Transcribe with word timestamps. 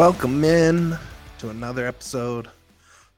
Welcome 0.00 0.44
in 0.44 0.96
to 1.40 1.50
another 1.50 1.86
episode 1.86 2.48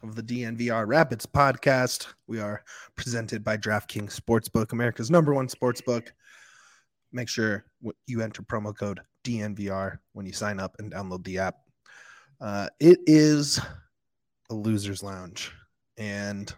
of 0.02 0.16
the 0.16 0.22
DNVR 0.22 0.84
Rapids 0.84 1.24
podcast. 1.24 2.08
We 2.26 2.40
are 2.40 2.64
presented 2.96 3.44
by 3.44 3.56
DraftKings 3.56 4.18
Sportsbook, 4.18 4.72
America's 4.72 5.08
number 5.08 5.32
one 5.32 5.46
sportsbook. 5.46 6.08
Make 7.12 7.28
sure 7.28 7.66
you 8.08 8.20
enter 8.20 8.42
promo 8.42 8.76
code 8.76 8.98
DNVR 9.22 9.98
when 10.14 10.26
you 10.26 10.32
sign 10.32 10.58
up 10.58 10.74
and 10.80 10.92
download 10.92 11.22
the 11.22 11.38
app. 11.38 11.54
Uh, 12.40 12.66
it 12.80 12.98
is 13.06 13.60
a 14.51 14.54
loser's 14.54 15.04
lounge, 15.04 15.52
and 15.98 16.52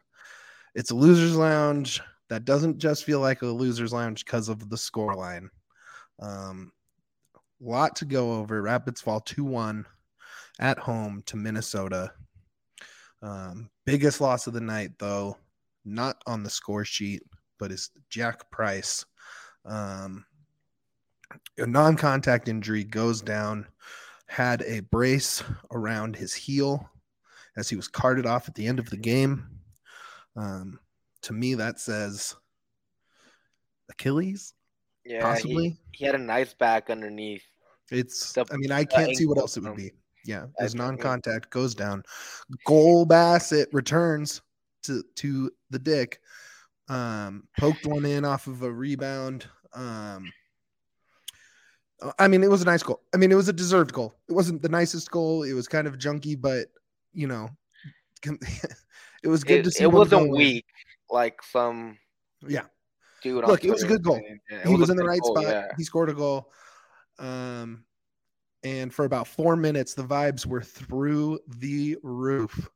it's 0.75 0.91
a 0.91 0.97
loser's 0.97 1.37
lounge 1.37 2.01
that 2.31 2.47
doesn't 2.47 2.79
just 2.79 3.05
feel 3.05 3.21
like 3.21 3.43
a 3.43 3.47
loser's 3.47 3.93
lounge 3.93 4.25
because 4.25 4.49
of 4.49 4.71
the 4.71 4.79
score 4.79 5.15
line. 5.15 5.51
Um, 6.19 6.73
lot 7.61 7.95
to 7.97 8.07
go 8.07 8.33
over. 8.33 8.63
Rapids 8.63 9.03
fall 9.03 9.21
2 9.21 9.45
1 9.45 9.85
at 10.59 10.79
home 10.79 11.23
to 11.27 11.37
Minnesota. 11.37 12.13
Um, 13.23 13.71
biggest 13.87 14.21
loss 14.21 14.47
of 14.47 14.53
the 14.53 14.61
night, 14.61 14.93
though, 14.99 15.37
not 15.85 16.23
on 16.27 16.43
the 16.43 16.51
score 16.51 16.85
sheet, 16.85 17.23
but 17.59 17.73
is 17.73 17.91
Jack 18.11 18.51
Price. 18.51 19.05
Um, 19.65 20.25
a 21.59 21.67
non 21.67 21.97
contact 21.97 22.49
injury 22.49 22.85
goes 22.85 23.23
down, 23.23 23.67
had 24.27 24.63
a 24.63 24.81
brace 24.81 25.43
around 25.73 26.17
his 26.17 26.35
heel 26.35 26.89
as 27.57 27.69
he 27.69 27.77
was 27.77 27.89
carted 27.89 28.27
off 28.27 28.49
at 28.49 28.55
the 28.55 28.67
end 28.67 28.79
of 28.79 28.91
the 28.91 28.97
game. 28.97 29.47
Um, 30.37 30.81
to 31.23 31.33
me, 31.33 31.55
that 31.55 31.81
says 31.81 32.35
Achilles. 33.91 34.55
Yeah, 35.05 35.23
possibly. 35.23 35.71
He, 35.93 35.99
he 35.99 36.05
had 36.05 36.15
a 36.15 36.19
nice 36.19 36.55
back 36.55 36.91
underneath. 36.91 37.45
It's. 37.91 38.33
The, 38.33 38.47
I 38.51 38.57
mean, 38.57 38.73
I 38.73 38.85
can't 38.85 39.17
see 39.17 39.27
what 39.27 39.39
else 39.39 39.57
it 39.57 39.63
would 39.63 39.77
be. 39.77 39.93
Yeah, 40.25 40.47
there's 40.59 40.75
non-contact 40.75 41.51
goes 41.51 41.75
down. 41.75 42.03
Cole 42.67 43.05
Bassett 43.05 43.69
returns 43.73 44.41
to 44.85 45.03
to 45.17 45.51
the 45.71 45.79
dick. 45.79 46.21
Um, 46.89 47.49
poked 47.59 47.87
one 47.87 48.05
in 48.05 48.25
off 48.25 48.47
of 48.47 48.63
a 48.63 48.73
rebound. 48.73 49.47
Um, 49.75 50.33
uh, 52.03 52.13
I 52.19 52.29
mean, 52.29 52.43
it 52.43 52.51
was 52.51 52.63
a 52.63 52.67
nice 52.67 52.83
goal. 52.83 53.01
I 53.15 53.17
mean, 53.17 53.33
it 53.33 53.37
was 53.37 53.49
a 53.49 53.53
deserved 53.53 53.93
goal. 53.93 54.15
It 54.29 54.33
wasn't 54.33 54.63
the 54.63 54.69
nicest 54.69 55.11
goal. 55.11 55.43
It 55.43 55.53
was 55.53 55.69
kind 55.69 55.87
of 55.87 55.99
junky, 55.99 56.41
but 56.41 56.69
you 57.13 57.27
know, 57.27 57.49
it 59.23 59.29
was 59.29 59.45
good 59.45 59.61
it, 59.61 59.65
to 59.65 59.71
see. 59.71 59.85
It 59.85 59.93
wasn't 59.93 60.31
weak 60.31 60.67
like 61.11 61.43
some. 61.43 61.99
Yeah. 62.47 62.65
Dude, 63.23 63.47
look, 63.47 63.65
it 63.65 63.71
was 63.71 63.83
a 63.83 63.87
good 63.87 64.03
goal. 64.03 64.21
Yeah, 64.51 64.65
he 64.65 64.71
was, 64.71 64.81
was 64.81 64.91
in 64.91 64.97
the 64.97 65.05
right 65.05 65.21
goal, 65.21 65.37
spot. 65.37 65.51
Yeah. 65.51 65.69
He 65.79 65.85
scored 65.85 66.11
a 66.11 66.15
goal. 66.15 66.53
Um, 67.19 67.85
and 68.65 68.93
for 68.93 69.05
about 69.05 69.29
four 69.29 69.57
minutes, 69.57 69.93
the 69.93 70.03
vibes 70.03 70.47
were 70.47 70.63
through 70.63 71.39
the 71.47 71.99
roof 72.03 72.69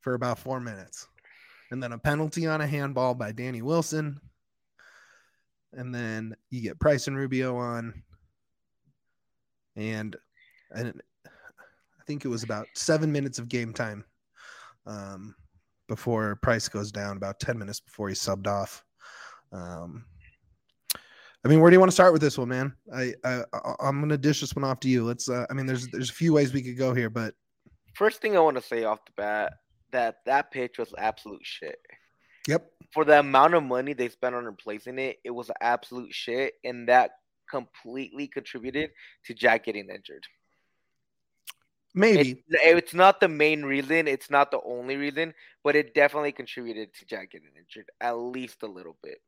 for 0.00 0.12
about 0.12 0.38
four 0.38 0.60
minutes. 0.60 1.08
And 1.70 1.82
then 1.82 1.92
a 1.92 1.98
penalty 1.98 2.46
on 2.46 2.60
a 2.60 2.66
handball 2.66 3.14
by 3.14 3.32
Danny 3.32 3.62
Wilson. 3.62 4.20
And 5.72 5.94
then 5.94 6.36
you 6.50 6.60
get 6.60 6.78
Price 6.78 7.08
and 7.08 7.16
Rubio 7.16 7.56
on. 7.56 8.02
And, 9.74 10.16
and 10.70 11.00
I 11.26 12.04
think 12.06 12.24
it 12.24 12.28
was 12.28 12.42
about 12.42 12.66
seven 12.74 13.10
minutes 13.10 13.38
of 13.38 13.48
game 13.48 13.72
time 13.72 14.04
um, 14.86 15.34
before 15.88 16.36
Price 16.36 16.68
goes 16.68 16.92
down, 16.92 17.16
about 17.16 17.40
10 17.40 17.58
minutes 17.58 17.80
before 17.80 18.08
he 18.08 18.14
subbed 18.14 18.46
off. 18.46 18.84
Um, 19.50 20.04
I 21.44 21.48
mean, 21.48 21.60
where 21.60 21.70
do 21.70 21.74
you 21.74 21.80
want 21.80 21.90
to 21.90 21.94
start 21.94 22.12
with 22.12 22.22
this 22.22 22.36
one, 22.36 22.48
man? 22.48 22.74
I, 22.92 23.14
I 23.24 23.42
I'm 23.80 24.00
gonna 24.00 24.18
dish 24.18 24.40
this 24.40 24.56
one 24.56 24.64
off 24.64 24.80
to 24.80 24.88
you. 24.88 25.04
Let's. 25.04 25.28
Uh, 25.28 25.46
I 25.48 25.54
mean, 25.54 25.66
there's 25.66 25.88
there's 25.88 26.10
a 26.10 26.14
few 26.14 26.32
ways 26.32 26.52
we 26.52 26.62
could 26.62 26.76
go 26.76 26.92
here, 26.92 27.10
but 27.10 27.34
first 27.94 28.20
thing 28.20 28.36
I 28.36 28.40
want 28.40 28.56
to 28.56 28.62
say 28.62 28.84
off 28.84 29.04
the 29.04 29.12
bat 29.16 29.52
that 29.92 30.16
that 30.26 30.50
pitch 30.50 30.78
was 30.78 30.92
absolute 30.98 31.42
shit. 31.44 31.78
Yep. 32.48 32.70
For 32.92 33.04
the 33.04 33.20
amount 33.20 33.54
of 33.54 33.62
money 33.62 33.92
they 33.92 34.08
spent 34.08 34.34
on 34.34 34.44
replacing 34.44 34.98
it, 34.98 35.18
it 35.24 35.30
was 35.30 35.50
absolute 35.60 36.12
shit, 36.12 36.54
and 36.64 36.88
that 36.88 37.12
completely 37.50 38.26
contributed 38.26 38.90
to 39.24 39.34
Jack 39.34 39.64
getting 39.64 39.88
injured. 39.88 40.24
Maybe 41.94 42.30
it, 42.30 42.76
it's 42.76 42.94
not 42.94 43.20
the 43.20 43.28
main 43.28 43.64
reason, 43.64 44.06
it's 44.08 44.30
not 44.30 44.50
the 44.50 44.60
only 44.64 44.96
reason, 44.96 45.34
but 45.64 45.76
it 45.76 45.94
definitely 45.94 46.32
contributed 46.32 46.94
to 46.94 47.06
Jack 47.06 47.32
getting 47.32 47.50
injured 47.56 47.90
at 48.00 48.12
least 48.12 48.62
a 48.62 48.66
little 48.66 48.96
bit. 49.02 49.18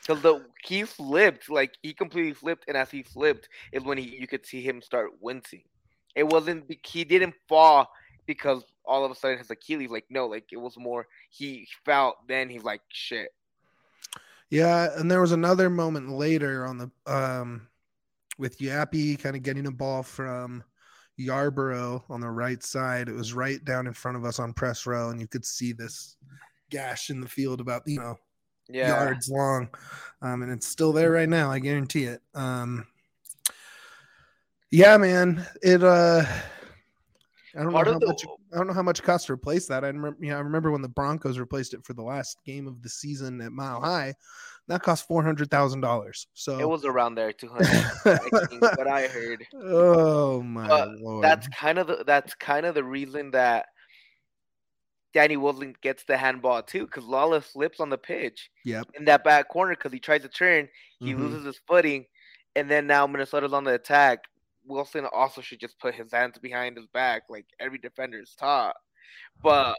Because 0.00 0.22
the 0.22 0.44
he 0.64 0.84
flipped, 0.84 1.50
like 1.50 1.72
he 1.82 1.92
completely 1.92 2.32
flipped, 2.32 2.64
and 2.68 2.76
as 2.76 2.90
he 2.90 3.02
flipped 3.02 3.48
is 3.72 3.82
when 3.82 3.98
he 3.98 4.16
you 4.18 4.26
could 4.26 4.46
see 4.46 4.62
him 4.62 4.82
start 4.82 5.10
wincing. 5.20 5.62
It 6.14 6.26
wasn't 6.26 6.64
he 6.84 7.04
didn't 7.04 7.34
fall 7.48 7.90
because 8.26 8.64
all 8.84 9.04
of 9.04 9.10
a 9.10 9.14
sudden 9.14 9.38
his 9.38 9.50
Achilles 9.50 9.90
like 9.90 10.06
no, 10.10 10.26
like 10.26 10.46
it 10.52 10.56
was 10.56 10.76
more 10.76 11.06
he 11.30 11.66
felt 11.84 12.16
then 12.28 12.48
he's 12.48 12.64
like 12.64 12.82
shit. 12.88 13.30
Yeah, 14.48 14.88
and 14.96 15.10
there 15.10 15.20
was 15.20 15.32
another 15.32 15.70
moment 15.70 16.10
later 16.10 16.66
on 16.66 16.78
the 16.78 16.90
um 17.06 17.68
with 18.38 18.58
Yapi 18.58 19.18
kind 19.18 19.36
of 19.36 19.42
getting 19.42 19.66
a 19.66 19.70
ball 19.70 20.02
from 20.02 20.64
Yarbrough 21.20 22.02
on 22.08 22.20
the 22.20 22.30
right 22.30 22.62
side. 22.62 23.08
It 23.08 23.14
was 23.14 23.34
right 23.34 23.62
down 23.64 23.86
in 23.86 23.92
front 23.92 24.16
of 24.16 24.24
us 24.24 24.38
on 24.38 24.54
press 24.54 24.86
row, 24.86 25.10
and 25.10 25.20
you 25.20 25.28
could 25.28 25.44
see 25.44 25.72
this 25.72 26.16
gash 26.70 27.10
in 27.10 27.20
the 27.20 27.28
field 27.28 27.60
about 27.60 27.82
you 27.86 28.00
know 28.00 28.16
yeah. 28.72 28.88
yards 28.88 29.28
long, 29.28 29.68
um, 30.22 30.42
and 30.42 30.52
it's 30.52 30.66
still 30.66 30.92
there 30.92 31.10
right 31.10 31.28
now. 31.28 31.50
I 31.50 31.58
guarantee 31.58 32.04
it. 32.04 32.22
Um, 32.34 32.86
yeah, 34.70 34.96
man. 34.96 35.46
It. 35.62 35.82
Uh, 35.82 36.24
I 37.56 37.62
don't 37.62 37.72
Part 37.72 37.86
know 37.86 37.94
how 37.94 37.98
the... 37.98 38.06
much. 38.06 38.24
I 38.52 38.56
don't 38.56 38.66
know 38.68 38.72
how 38.72 38.82
much 38.82 39.00
it 39.00 39.02
cost 39.02 39.26
to 39.26 39.32
replace 39.32 39.66
that. 39.66 39.84
I 39.84 39.88
remember. 39.88 40.16
You 40.20 40.30
know, 40.30 40.36
I 40.36 40.40
remember 40.40 40.70
when 40.70 40.82
the 40.82 40.88
Broncos 40.88 41.38
replaced 41.38 41.74
it 41.74 41.84
for 41.84 41.94
the 41.94 42.02
last 42.02 42.38
game 42.44 42.66
of 42.66 42.82
the 42.82 42.88
season 42.88 43.40
at 43.40 43.52
Mile 43.52 43.80
High. 43.80 44.14
That 44.68 44.82
cost 44.82 45.08
four 45.08 45.24
hundred 45.24 45.50
thousand 45.50 45.80
dollars. 45.80 46.28
So 46.34 46.58
it 46.60 46.68
was 46.68 46.84
around 46.84 47.16
there, 47.16 47.32
two 47.32 47.48
hundred. 47.48 47.68
what 48.60 48.86
I 48.86 49.08
heard. 49.08 49.44
Oh 49.54 50.42
my 50.42 50.68
but 50.68 50.90
lord! 51.00 51.24
That's 51.24 51.48
kind 51.48 51.78
of 51.78 51.88
the. 51.88 52.04
That's 52.06 52.34
kind 52.34 52.66
of 52.66 52.74
the 52.74 52.84
reason 52.84 53.32
that 53.32 53.66
Danny 55.12 55.36
Wilson 55.36 55.74
gets 55.82 56.04
the 56.04 56.16
handball 56.16 56.62
too 56.62 56.86
because 56.86 57.04
Lalas 57.04 57.52
slips 57.52 57.80
on 57.80 57.90
the 57.90 57.98
pitch. 57.98 58.50
Yep. 58.64 58.88
In 58.94 59.04
that 59.06 59.24
back 59.24 59.48
corner 59.48 59.74
because 59.74 59.92
he 59.92 59.98
tries 59.98 60.22
to 60.22 60.28
turn, 60.28 60.68
he 60.98 61.12
mm-hmm. 61.12 61.22
loses 61.22 61.44
his 61.44 61.60
footing, 61.66 62.06
and 62.56 62.70
then 62.70 62.86
now 62.86 63.06
Minnesota's 63.06 63.52
on 63.52 63.64
the 63.64 63.74
attack. 63.74 64.24
Wilson 64.66 65.06
also 65.12 65.40
should 65.40 65.60
just 65.60 65.78
put 65.80 65.94
his 65.94 66.12
hands 66.12 66.38
behind 66.38 66.76
his 66.76 66.86
back 66.88 67.22
like 67.28 67.46
every 67.58 67.78
defender 67.78 68.20
is 68.20 68.34
taught. 68.38 68.76
But 69.42 69.76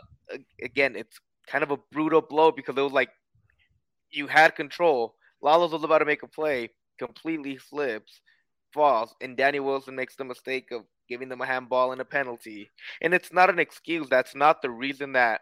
again, 0.61 0.95
it's 0.95 1.19
kind 1.47 1.63
of 1.63 1.71
a 1.71 1.77
brutal 1.91 2.21
blow 2.21 2.51
because 2.51 2.77
it 2.77 2.81
was 2.81 2.91
like 2.91 3.09
you 4.09 4.27
had 4.27 4.55
control. 4.55 5.15
Lalas 5.43 5.71
was 5.71 5.83
about 5.83 5.99
to 5.99 6.05
make 6.05 6.23
a 6.23 6.27
play, 6.27 6.69
completely 6.99 7.57
slips, 7.57 8.21
falls, 8.73 9.15
and 9.21 9.37
Danny 9.37 9.59
Wilson 9.59 9.95
makes 9.95 10.15
the 10.15 10.23
mistake 10.23 10.71
of 10.71 10.83
giving 11.11 11.27
them 11.27 11.41
a 11.41 11.45
handball 11.45 11.91
and 11.91 11.99
a 11.99 12.05
penalty. 12.05 12.71
And 13.01 13.13
it's 13.13 13.33
not 13.33 13.49
an 13.49 13.59
excuse. 13.59 14.07
That's 14.09 14.33
not 14.33 14.61
the 14.61 14.69
reason 14.69 15.11
that 15.11 15.41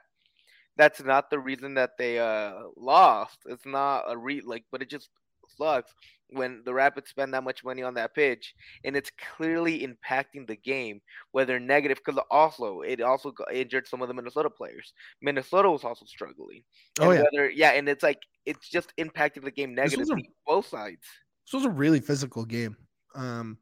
that's 0.76 1.04
not 1.04 1.30
the 1.30 1.38
reason 1.38 1.76
that 1.76 1.92
they 2.00 2.18
uh 2.18 2.54
lost. 2.76 3.38
It's 3.46 3.66
not 3.66 4.06
a 4.08 4.18
re 4.18 4.42
like 4.44 4.66
but 4.72 4.82
it 4.82 4.90
just 4.90 5.10
sucks 5.58 5.94
when 6.32 6.62
the 6.66 6.74
Rapids 6.74 7.10
spend 7.10 7.34
that 7.34 7.44
much 7.44 7.64
money 7.64 7.84
on 7.84 7.94
that 7.96 8.16
pitch 8.16 8.54
and 8.84 8.96
it's 8.96 9.12
clearly 9.36 9.86
impacting 9.88 10.48
the 10.48 10.56
game, 10.56 11.02
whether 11.32 11.60
negative 11.60 12.00
because 12.04 12.20
also 12.32 12.82
it 12.82 13.02
also 13.02 13.32
injured 13.54 13.88
some 13.88 14.02
of 14.02 14.08
the 14.08 14.14
Minnesota 14.14 14.50
players. 14.50 14.94
Minnesota 15.22 15.70
was 15.70 15.84
also 15.84 16.06
struggling. 16.06 16.64
Oh 17.00 17.12
yeah, 17.12 17.24
whether, 17.32 17.50
yeah, 17.50 17.72
and 17.72 17.88
it's 17.88 18.04
like 18.04 18.22
it's 18.48 18.70
just 18.70 18.92
impacting 18.98 19.44
the 19.44 19.52
game 19.52 19.76
negatively 19.76 20.30
a, 20.30 20.52
both 20.52 20.68
sides. 20.68 21.06
This 21.46 21.54
was 21.54 21.66
a 21.66 21.70
really 21.70 22.00
physical 22.00 22.46
game. 22.46 22.76
Um, 23.16 23.58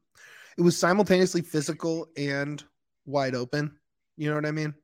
it 0.58 0.62
was 0.62 0.76
simultaneously 0.76 1.40
physical 1.40 2.08
and 2.16 2.62
wide 3.06 3.36
open. 3.36 3.78
You 4.16 4.28
know 4.28 4.34
what 4.34 4.46
I 4.46 4.50
mean? 4.50 4.74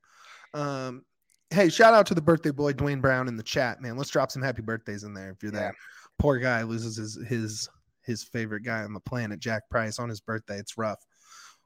Um, 0.55 1.05
hey, 1.51 1.69
shout 1.69 1.95
out 1.95 2.07
to 2.07 2.15
the 2.15 2.23
birthday 2.23 2.53
boy 2.53 2.73
Dwayne 2.73 3.01
Brown 3.01 3.27
in 3.27 3.37
the 3.37 3.43
chat, 3.43 3.83
man. 3.83 3.97
Let's 3.97 4.11
drop 4.11 4.31
some 4.31 4.43
happy 4.43 4.63
birthdays 4.63 5.03
in 5.03 5.13
there 5.13 5.31
if 5.31 5.43
you're 5.43 5.53
there. 5.53 5.75
Poor 6.21 6.39
guy 6.39 6.63
loses 6.63 6.97
his 6.97 7.19
his 7.29 7.69
his 8.03 8.23
favorite 8.23 8.63
guy 8.63 8.85
on 8.85 8.93
the 8.93 9.01
planet, 9.01 9.41
Jack 9.41 9.69
Price, 9.69 9.99
on 9.99 10.09
his 10.09 10.21
birthday. 10.21 10.59
It's 10.59 10.79
rough. 10.79 11.01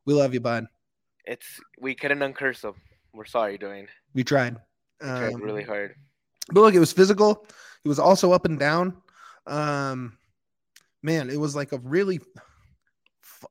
We 0.07 0.15
love 0.15 0.33
you, 0.33 0.41
bud. 0.41 0.65
It's 1.27 1.61
we 1.79 1.95
couldn't 1.95 2.21
uncurse 2.21 2.65
him. 2.65 2.75
We're 3.13 3.27
sorry, 3.27 3.59
Dwayne. 3.59 3.89
We 4.15 4.25
tried. 4.25 4.57
We 5.03 5.09
tried 5.09 5.35
um, 5.35 5.43
really 5.43 5.65
hard. 5.65 5.97
But 6.51 6.63
look, 6.63 6.75
it 6.75 6.81
was 6.81 6.93
physical. 6.93 7.47
It 7.85 7.89
was 7.89 7.99
also 7.99 8.33
up 8.33 8.47
and 8.47 8.59
down. 8.59 8.97
Um, 9.47 10.17
man, 11.03 11.29
it 11.29 11.39
was 11.39 11.55
like 11.55 11.73
a 11.73 11.79
really 11.79 12.21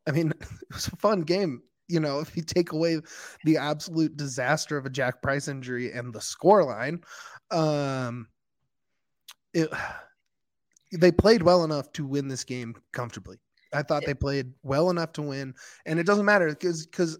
I 0.07 0.11
mean, 0.11 0.31
it 0.41 0.73
was 0.73 0.87
a 0.87 0.95
fun 0.97 1.21
game. 1.21 1.61
You 1.89 2.01
know, 2.01 2.19
if 2.19 2.35
you 2.35 2.43
take 2.43 2.73
away 2.73 2.99
the 3.45 3.57
absolute 3.57 4.17
disaster 4.17 4.77
of 4.77 4.85
a 4.85 4.89
Jack 4.89 5.21
Price 5.21 5.47
injury 5.47 5.91
and 5.93 6.13
the 6.13 6.19
score 6.19 6.63
line, 6.65 7.01
um, 7.51 8.27
it, 9.53 9.69
they 10.91 11.11
played 11.11 11.43
well 11.43 11.63
enough 11.63 11.91
to 11.93 12.05
win 12.05 12.27
this 12.27 12.43
game 12.43 12.75
comfortably. 12.93 13.37
I 13.73 13.83
thought 13.83 14.05
they 14.05 14.13
played 14.13 14.53
well 14.63 14.89
enough 14.89 15.11
to 15.13 15.21
win, 15.21 15.53
and 15.85 15.99
it 15.99 16.05
doesn't 16.05 16.25
matter 16.25 16.49
because 16.49 16.85
because 16.85 17.17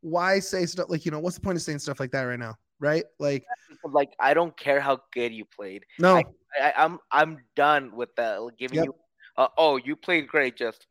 why 0.00 0.40
say 0.40 0.66
stuff 0.66 0.86
like 0.88 1.04
you 1.04 1.10
know 1.10 1.20
what's 1.20 1.36
the 1.36 1.42
point 1.42 1.56
of 1.56 1.62
saying 1.62 1.78
stuff 1.78 2.00
like 2.00 2.10
that 2.12 2.22
right 2.22 2.38
now, 2.38 2.54
right? 2.80 3.04
Like, 3.18 3.44
like 3.84 4.12
I 4.18 4.34
don't 4.34 4.56
care 4.56 4.80
how 4.80 5.00
good 5.12 5.32
you 5.32 5.44
played. 5.44 5.84
no, 5.98 6.16
I, 6.16 6.24
I, 6.60 6.72
I'm 6.76 6.98
I'm 7.12 7.38
done 7.54 7.94
with 7.94 8.14
that. 8.16 8.42
like, 8.42 8.56
Giving 8.56 8.78
Yep. 8.78 8.84
you, 8.86 8.94
uh, 9.36 9.48
oh, 9.56 9.76
you 9.76 9.94
played 9.94 10.26
great, 10.26 10.56
just 10.56 10.86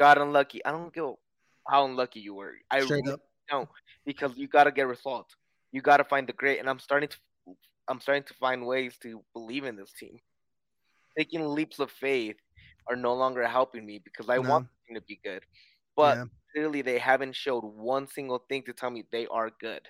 got 0.00 0.18
unlucky. 0.18 0.64
I 0.66 0.72
don't 0.72 0.94
give 0.94 1.06
how 1.68 1.86
unlucky 1.86 2.20
you 2.20 2.34
were. 2.34 2.54
I 2.70 2.78
straight 2.78 3.04
really 3.04 3.12
up, 3.12 3.20
don't 3.50 3.68
because 4.06 4.38
you 4.38 4.48
got 4.48 4.64
to 4.64 4.72
get 4.72 4.88
results. 4.88 5.36
You 5.72 5.82
got 5.82 5.98
to 5.98 6.04
find 6.04 6.28
the 6.28 6.34
great, 6.34 6.60
and 6.60 6.70
I'm 6.70 6.80
starting 6.80 7.10
to 7.10 7.18
I'm 7.88 8.00
starting 8.00 8.24
to 8.24 8.34
find 8.34 8.66
ways 8.66 8.98
to 9.02 9.24
believe 9.34 9.64
in 9.64 9.76
this 9.76 9.92
team. 9.92 10.20
Taking 11.18 11.46
leaps 11.46 11.80
of 11.80 11.90
faith 11.92 12.36
are 12.88 12.96
no 12.96 13.14
longer 13.14 13.46
helping 13.46 13.86
me 13.86 14.00
because 14.04 14.28
I 14.30 14.38
No. 14.38 14.48
want 14.48 14.64
the 14.86 14.94
team 14.94 15.00
to 15.00 15.06
be 15.06 15.20
good, 15.24 15.44
but 15.96 16.18
yeah, 16.18 16.24
clearly 16.52 16.82
they 16.82 16.98
haven't 16.98 17.36
showed 17.36 17.64
one 17.64 18.08
single 18.08 18.38
thing 18.48 18.62
to 18.64 18.74
tell 18.74 18.90
me 18.90 19.04
they 19.12 19.26
are 19.28 19.50
good. 19.60 19.82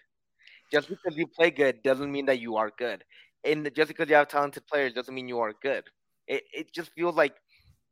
Just 0.73 0.89
because 0.89 1.17
you 1.17 1.27
play 1.27 1.51
good 1.51 1.83
doesn't 1.83 2.11
mean 2.13 2.27
that 2.27 2.41
you 2.41 2.57
are 2.57 2.71
good. 2.79 3.05
And 3.45 3.71
just 3.75 3.89
because 3.89 4.09
you 4.11 4.17
have 4.17 4.29
talented 4.29 4.67
players 4.67 4.95
doesn't 4.95 5.15
mean 5.15 5.29
you 5.29 5.41
are 5.41 5.55
good. 5.63 5.85
It 6.29 6.45
it 6.53 6.73
just 6.75 6.93
feels 6.93 7.17
like 7.17 7.37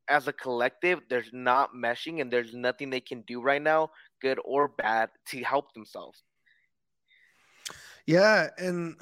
as 0.08 0.28
a 0.28 0.32
collective, 0.32 1.00
there's 1.08 1.30
not 1.32 1.70
meshing 1.74 2.20
and 2.20 2.30
there's 2.32 2.54
nothing 2.54 2.90
they 2.90 3.00
can 3.00 3.22
do 3.22 3.40
right 3.40 3.62
now, 3.62 3.90
good 4.20 4.38
or 4.44 4.68
bad, 4.68 5.10
to 5.28 5.42
help 5.42 5.72
themselves. 5.74 6.22
yeah, 8.06 8.48
and 8.58 8.96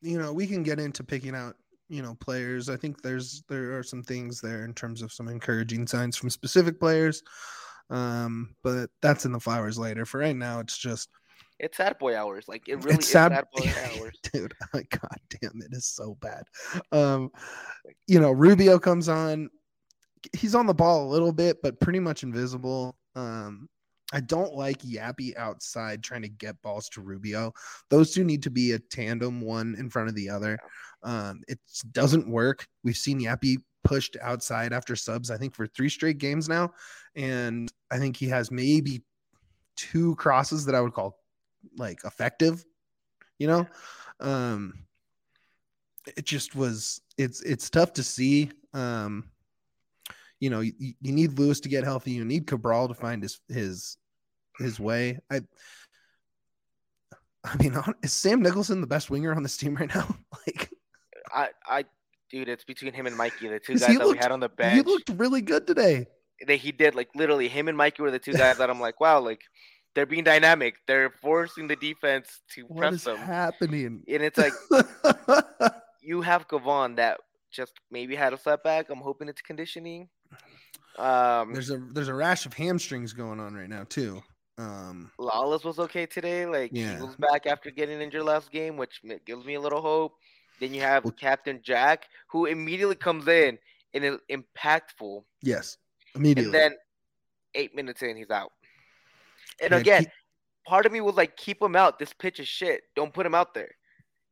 you 0.00 0.18
know 0.18 0.32
we 0.32 0.46
can 0.46 0.62
get 0.62 0.78
into 0.80 1.04
picking 1.04 1.34
out 1.34 1.56
you 1.88 2.02
know 2.02 2.14
players. 2.20 2.68
I 2.68 2.76
think 2.76 3.02
there's 3.02 3.42
there 3.48 3.78
are 3.78 3.82
some 3.82 4.02
things 4.02 4.40
there 4.40 4.64
in 4.64 4.74
terms 4.74 5.02
of 5.02 5.12
some 5.12 5.28
encouraging 5.28 5.86
signs 5.86 6.16
from 6.16 6.30
specific 6.30 6.78
players, 6.80 7.22
um, 7.90 8.54
but 8.62 8.90
that's 9.02 9.24
in 9.26 9.32
the 9.32 9.40
flowers 9.40 9.78
later. 9.78 10.04
For 10.06 10.18
right 10.20 10.36
now, 10.36 10.60
it's 10.60 10.78
just 10.78 11.08
It's 11.58 11.76
sad 11.76 11.98
boy 11.98 12.16
hours. 12.16 12.46
Like 12.48 12.68
it 12.68 12.76
really 12.76 12.98
it's 12.98 13.06
is 13.06 13.10
sad, 13.10 13.32
sad 13.32 13.44
boy 13.52 13.72
hours. 13.84 14.18
dude. 14.32 14.54
God 14.72 15.18
damn, 15.30 15.62
it 15.62 15.72
is 15.72 15.86
so 15.86 16.16
bad. 16.20 16.44
Um, 16.92 17.30
you 18.06 18.20
know, 18.20 18.32
Rubio 18.32 18.78
comes 18.78 19.08
on. 19.08 19.50
He's 20.36 20.54
on 20.54 20.66
the 20.66 20.74
ball 20.74 21.04
a 21.04 21.10
little 21.10 21.32
bit, 21.32 21.62
but 21.62 21.80
pretty 21.80 22.00
much 22.00 22.22
invisible. 22.22 22.96
Um, 23.14 23.68
I 24.12 24.20
don't 24.20 24.54
like 24.54 24.82
Yapi 24.82 25.36
outside 25.36 26.02
trying 26.02 26.22
to 26.22 26.28
get 26.28 26.60
balls 26.62 26.88
to 26.90 27.00
Rubio. 27.00 27.52
Those 27.88 28.12
two 28.12 28.24
need 28.24 28.42
to 28.42 28.50
be 28.50 28.72
a 28.72 28.78
tandem, 28.78 29.40
one 29.40 29.74
in 29.78 29.88
front 29.88 30.08
of 30.08 30.14
the 30.14 30.28
other. 30.28 30.58
Um, 31.02 31.42
it 31.48 31.58
doesn't 31.92 32.28
work. 32.28 32.66
We've 32.84 32.96
seen 32.96 33.20
Yapi 33.20 33.56
pushed 33.84 34.16
outside 34.20 34.72
after 34.72 34.94
subs, 34.96 35.30
I 35.30 35.38
think, 35.38 35.54
for 35.54 35.66
three 35.66 35.88
straight 35.88 36.18
games 36.18 36.48
now. 36.48 36.72
And 37.16 37.72
I 37.90 37.98
think 37.98 38.16
he 38.16 38.28
has 38.28 38.50
maybe 38.50 39.02
two 39.76 40.14
crosses 40.16 40.66
that 40.66 40.74
I 40.74 40.80
would 40.80 40.92
call 40.92 41.18
like 41.76 42.04
effective, 42.04 42.64
you 43.38 43.46
know? 43.46 43.66
Um, 44.20 44.74
it 46.16 46.24
just 46.24 46.54
was 46.54 47.00
it's 47.16 47.42
it's 47.42 47.70
tough 47.70 47.92
to 47.94 48.02
see. 48.02 48.50
Um, 48.74 49.30
you 50.42 50.50
know, 50.50 50.58
you, 50.58 50.72
you 51.00 51.12
need 51.12 51.38
Lewis 51.38 51.60
to 51.60 51.68
get 51.68 51.84
healthy. 51.84 52.10
You 52.10 52.24
need 52.24 52.48
Cabral 52.48 52.88
to 52.88 52.94
find 52.94 53.22
his 53.22 53.38
his 53.48 53.96
his 54.58 54.80
way. 54.80 55.20
I 55.30 55.40
I 57.44 57.56
mean, 57.62 57.76
is 58.02 58.12
Sam 58.12 58.42
Nicholson 58.42 58.80
the 58.80 58.86
best 58.88 59.08
winger 59.08 59.32
on 59.34 59.42
this 59.44 59.56
team 59.56 59.76
right 59.76 59.92
now? 59.94 60.16
like 60.46 60.68
I 61.32 61.48
I 61.66 61.84
dude, 62.30 62.48
it's 62.48 62.64
between 62.64 62.92
him 62.92 63.06
and 63.06 63.16
Mikey, 63.16 63.48
the 63.48 63.60
two 63.60 63.74
guys 63.76 63.96
that 63.96 64.08
we 64.08 64.16
had 64.18 64.32
on 64.32 64.40
the 64.40 64.48
bench. 64.48 64.74
he 64.74 64.82
looked 64.82 65.10
really 65.10 65.42
good 65.42 65.64
today. 65.66 66.06
that 66.46 66.56
he 66.56 66.72
did 66.72 66.96
like 66.96 67.10
literally 67.14 67.46
him 67.48 67.68
and 67.68 67.76
Mikey 67.76 68.02
were 68.02 68.10
the 68.10 68.18
two 68.18 68.32
guys 68.32 68.58
that 68.58 68.68
I'm 68.68 68.80
like, 68.80 69.00
wow, 69.00 69.20
like 69.20 69.42
they're 69.94 70.06
being 70.06 70.24
dynamic. 70.24 70.74
They're 70.88 71.10
forcing 71.22 71.68
the 71.68 71.76
defense 71.76 72.40
to 72.54 72.62
What 72.62 72.78
press 72.78 72.94
is 72.94 73.04
them. 73.04 73.18
happening? 73.18 74.02
And 74.08 74.22
it's 74.24 74.38
like 74.38 74.54
you 76.00 76.20
have 76.22 76.48
Gavon 76.48 76.96
that 76.96 77.20
just 77.52 77.74
maybe 77.92 78.16
had 78.16 78.32
a 78.32 78.38
setback. 78.38 78.90
I'm 78.90 78.98
hoping 79.00 79.28
it's 79.28 79.42
conditioning. 79.42 80.08
Um 80.98 81.52
there's 81.52 81.70
a 81.70 81.78
there's 81.92 82.08
a 82.08 82.14
rash 82.14 82.44
of 82.46 82.52
hamstrings 82.54 83.12
going 83.12 83.40
on 83.40 83.54
right 83.54 83.68
now 83.68 83.84
too. 83.88 84.22
Um, 84.58 85.10
Lalas 85.18 85.64
was 85.64 85.78
okay 85.78 86.04
today. 86.06 86.44
Like 86.44 86.70
Yeah. 86.74 86.96
he 86.96 87.02
was 87.02 87.16
back 87.16 87.46
after 87.46 87.70
getting 87.70 88.00
injured 88.02 88.22
last 88.24 88.50
game, 88.52 88.76
which 88.76 89.00
gives 89.24 89.44
me 89.46 89.54
a 89.54 89.60
little 89.60 89.80
hope. 89.80 90.14
Then 90.60 90.74
you 90.74 90.82
have 90.82 91.04
Well- 91.04 91.12
Captain 91.12 91.60
Jack, 91.62 92.08
who 92.28 92.44
immediately 92.46 92.94
comes 92.94 93.26
in 93.28 93.58
and 93.94 94.04
is 94.04 94.18
impactful. 94.30 95.24
yes, 95.42 95.78
immediately. 96.14 96.44
And 96.44 96.54
then 96.54 96.76
eight 97.54 97.74
minutes 97.74 98.02
in, 98.02 98.16
he's 98.16 98.30
out. 98.30 98.52
And 99.60 99.72
again, 99.72 100.06
part 100.66 100.86
of 100.86 100.92
me 100.92 101.00
was 101.00 101.14
like, 101.16 101.36
keep 101.36 101.60
him 101.60 101.74
out. 101.74 101.98
This 101.98 102.12
pitch 102.12 102.38
is 102.38 102.46
shit. 102.48 102.82
Don't 102.94 103.12
put 103.12 103.26
him 103.26 103.34
out 103.34 103.54
there. 103.54 103.70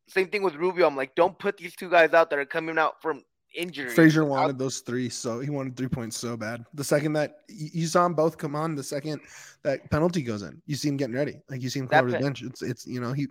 Same 0.08 0.28
thing 0.28 0.42
with 0.42 0.54
Rubio. 0.54 0.86
I'm 0.86 0.96
like, 0.96 1.14
don't 1.14 1.38
put 1.38 1.56
these 1.56 1.74
two 1.74 1.88
guys 1.90 2.12
out 2.14 2.30
that 2.30 2.38
are 2.38 2.44
coming 2.44 2.78
out 2.78 3.00
from 3.02 3.22
injury. 3.54 3.90
Fraser 3.90 4.24
wanted 4.24 4.58
those 4.58 4.80
three, 4.80 5.08
so 5.08 5.40
he 5.40 5.50
wanted 5.50 5.76
three 5.76 5.88
points 5.88 6.16
so 6.16 6.36
bad. 6.36 6.64
The 6.74 6.84
second 6.84 7.12
that 7.14 7.40
you 7.48 7.86
saw 7.86 8.04
them 8.04 8.14
both 8.14 8.38
come 8.38 8.54
on, 8.54 8.74
the 8.74 8.82
second 8.82 9.20
that 9.62 9.90
penalty 9.90 10.22
goes 10.22 10.42
in, 10.42 10.60
you 10.66 10.76
see 10.76 10.88
him 10.88 10.96
getting 10.96 11.14
ready. 11.14 11.40
Like 11.48 11.62
you 11.62 11.70
see 11.70 11.80
him 11.80 11.88
come 11.88 12.04
over 12.06 12.10
the 12.10 12.18
bench. 12.20 12.42
It's 12.42 12.62
it's 12.62 12.86
you 12.86 13.00
know 13.00 13.12
he 13.12 13.28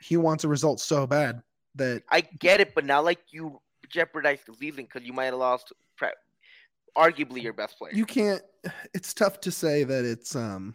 he 0.00 0.16
wants 0.16 0.44
a 0.44 0.48
result 0.48 0.80
so 0.80 1.06
bad 1.06 1.42
that 1.76 2.02
I 2.10 2.20
get 2.20 2.60
it, 2.60 2.74
but 2.74 2.84
now 2.84 3.02
like 3.02 3.20
you 3.30 3.60
jeopardize 3.88 4.40
the 4.46 4.54
season 4.54 4.84
because 4.84 5.06
you 5.06 5.12
might 5.12 5.26
have 5.26 5.34
lost 5.34 5.72
pre- 5.96 6.08
arguably 6.96 7.42
your 7.42 7.52
best 7.52 7.78
player. 7.78 7.92
you 7.94 8.04
can't. 8.04 8.42
It's 8.92 9.14
tough 9.14 9.40
to 9.40 9.50
say 9.50 9.84
that 9.84 10.04
it's 10.04 10.36
um 10.36 10.74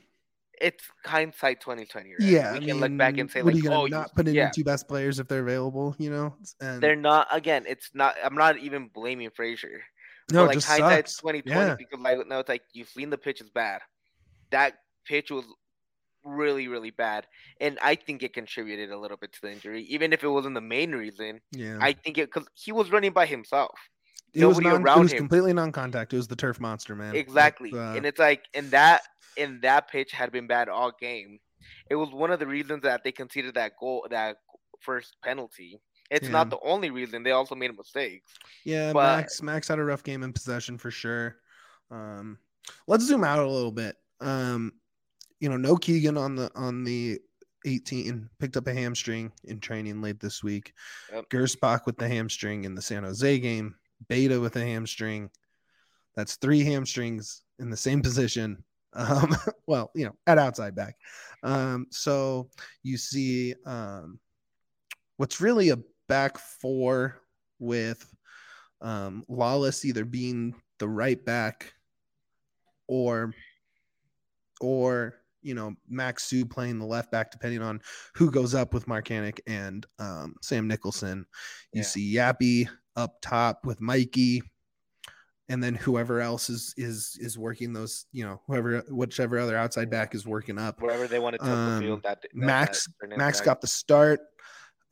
it's 0.62 0.84
hindsight 1.06 1.62
2020. 1.62 2.10
Right? 2.10 2.20
yeah. 2.20 2.54
we 2.54 2.58
I 2.58 2.62
can 2.62 2.80
look 2.80 2.98
back 2.98 3.18
and 3.18 3.30
say 3.30 3.42
like, 3.42 3.54
are 3.54 3.58
you 3.58 3.64
gonna 3.64 3.82
oh, 3.82 3.86
not 3.86 4.08
you, 4.08 4.14
put 4.16 4.28
in 4.28 4.36
yeah, 4.36 4.50
two 4.50 4.64
best 4.64 4.88
players 4.88 5.20
if 5.20 5.28
they're 5.28 5.42
available? 5.42 5.96
You 5.98 6.10
know, 6.10 6.36
and 6.62 6.82
they're 6.82 6.96
not. 6.96 7.28
Again, 7.32 7.66
it's 7.68 7.92
not. 7.94 8.16
I'm 8.24 8.36
not 8.36 8.58
even 8.58 8.90
blaming 8.94 9.30
Fraser. 9.30 9.82
no, 10.32 10.42
but 10.42 10.48
like 10.48 10.54
just 10.56 10.68
hindsight 10.68 11.10
sucks. 11.10 11.22
2020 11.22 11.44
Yeah. 11.46 11.76
because 11.76 12.00
like 12.00 12.28
now 12.28 12.40
it's 12.40 12.50
like 12.50 12.64
you've 12.74 12.90
seen 12.90 13.10
the 13.10 13.18
pitch 13.18 13.42
is 13.42 13.50
bad. 13.50 13.82
That 14.52 14.76
pitch 15.06 15.32
was 15.32 15.46
really 16.24 16.68
really 16.68 16.92
bad, 16.92 17.28
and 17.62 17.78
I 17.82 17.96
think 17.96 18.24
it 18.24 18.34
contributed 18.34 18.92
a 18.92 18.98
little 18.98 19.18
bit 19.18 19.32
to 19.34 19.42
the 19.42 19.52
injury, 19.52 19.84
even 19.84 20.12
if 20.14 20.24
it 20.24 20.28
wasn't 20.28 20.56
the 20.56 20.62
main 20.62 20.92
reason. 20.92 21.42
Yeah, 21.52 21.78
I 21.82 21.94
think 21.94 22.18
it 22.18 22.34
because 22.34 22.48
he 22.56 22.72
was 22.72 22.92
running 22.92 23.12
by 23.12 23.26
himself. 23.26 23.78
it 24.34 24.46
was 24.46 24.58
nobody 24.58 24.70
non, 24.70 24.82
it 24.82 24.84
around 24.84 25.00
was 25.02 25.12
him. 25.12 25.18
completely 25.20 25.54
non-contact. 25.54 26.14
It 26.14 26.18
was 26.18 26.28
the 26.28 26.36
turf 26.36 26.60
monster, 26.60 26.96
man. 26.96 27.16
Exactly, 27.16 27.70
It's, 27.70 27.78
uh, 27.78 27.94
and 27.96 28.06
it's 28.06 28.20
like 28.20 28.46
and 28.54 28.72
that 28.72 29.04
and 29.38 29.62
that 29.62 29.88
pitch 29.90 30.12
had 30.12 30.32
been 30.32 30.48
bad 30.48 30.70
all 30.70 30.92
game. 31.00 31.40
It 31.90 31.96
was 31.96 32.10
one 32.12 32.32
of 32.32 32.40
the 32.40 32.48
reasons 32.48 32.84
that 32.84 33.04
they 33.04 33.12
conceded 33.12 33.56
that 33.56 33.74
goal, 33.80 34.06
that 34.10 34.38
first 34.82 35.16
penalty. 35.24 35.80
It's 36.12 36.26
Yeah. 36.28 36.32
not 36.34 36.50
the 36.52 36.60
only 36.64 36.92
reason. 36.92 37.24
They 37.24 37.32
also 37.32 37.56
made 37.56 37.76
mistakes. 37.76 38.32
Yeah, 38.64 38.94
But- 38.94 39.18
Max 39.18 39.42
Max 39.42 39.68
had 39.68 39.80
a 39.80 39.84
rough 39.84 40.04
game 40.04 40.22
in 40.24 40.34
possession 40.34 40.78
for 40.78 40.92
sure. 40.92 41.38
Um, 41.90 42.38
let's 42.88 43.06
zoom 43.06 43.24
out 43.24 43.40
a 43.40 43.50
little 43.50 43.72
bit. 43.72 43.96
Um, 44.22 44.74
you 45.40 45.50
know, 45.50 45.58
no 45.58 45.76
Keegan 45.76 46.18
on 46.18 46.36
the 46.36 46.52
on 46.56 46.84
the 46.84 47.20
18 47.66 48.30
picked 48.40 48.58
up 48.58 48.68
a 48.68 48.74
hamstring 48.74 49.32
in 49.46 49.60
training 49.60 50.00
late 50.02 50.20
this 50.20 50.44
week. 50.44 50.74
Yep. 51.12 51.30
Gersbach 51.30 51.86
with 51.88 51.98
the 51.98 52.08
hamstring 52.08 52.64
in 52.66 52.76
the 52.76 52.82
San 52.82 53.04
Jose 53.04 53.40
game. 53.40 53.76
Beta 54.08 54.40
with 54.40 54.56
a 54.56 54.62
hamstring. 54.62 55.32
That's 56.16 56.36
three 56.36 56.64
hamstrings 56.64 57.42
in 57.60 57.70
the 57.72 57.78
same 57.78 58.02
position. 58.04 58.64
Um, 58.96 59.36
well, 59.68 59.92
you 59.96 60.06
know, 60.06 60.16
at 60.28 60.38
outside 60.38 60.76
back. 60.76 60.96
Um, 61.44 61.88
so 61.92 62.50
you 62.84 62.98
see 62.98 63.54
um, 63.66 64.20
what's 65.18 65.42
really 65.42 65.70
a 65.70 65.80
back 66.08 66.38
four 66.38 67.22
with 67.60 68.06
um, 68.82 69.24
Lalas 69.30 69.86
either 69.86 70.06
being 70.06 70.56
the 70.80 70.88
right 70.88 71.24
back 71.24 71.74
or 72.88 73.34
or 74.62 75.16
you 75.42 75.54
know 75.54 75.76
Maxsø 75.92 76.50
playing 76.50 76.80
the 76.80 76.86
left 76.86 77.12
back, 77.12 77.32
depending 77.32 77.62
on 77.62 77.82
who 78.16 78.32
goes 78.32 78.56
up 78.56 78.74
with 78.74 78.88
Marcanic 78.88 79.42
and 79.48 79.86
um, 80.00 80.36
Sam 80.42 80.68
Nicholson. 80.68 81.26
You 81.74 81.80
Yeah. 81.80 81.84
see 81.84 82.14
Yapi 82.16 82.70
up 82.96 83.16
top 83.22 83.66
with 83.66 83.82
Mikey, 83.82 84.42
and 85.50 85.64
then 85.64 85.76
whoever 85.76 86.22
else 86.22 86.50
is 86.50 86.74
is 86.78 87.18
is 87.20 87.38
working 87.38 87.74
those. 87.74 88.06
You 88.12 88.26
know, 88.26 88.42
whoever 88.48 88.80
whichever 88.90 89.40
other 89.40 89.56
outside 89.56 89.90
back 89.90 90.16
is 90.16 90.26
working 90.26 90.58
up. 90.58 90.82
Wherever 90.82 91.08
they 91.08 91.20
want 91.20 91.36
to 91.38 91.44
Um, 91.46 91.76
the 91.76 91.82
field, 91.82 92.04
that, 92.04 92.22
that 92.22 92.36
Max 92.36 92.88
that 93.02 93.18
Max 93.18 93.42
got 93.42 93.62
the 93.62 93.68
start, 93.68 94.22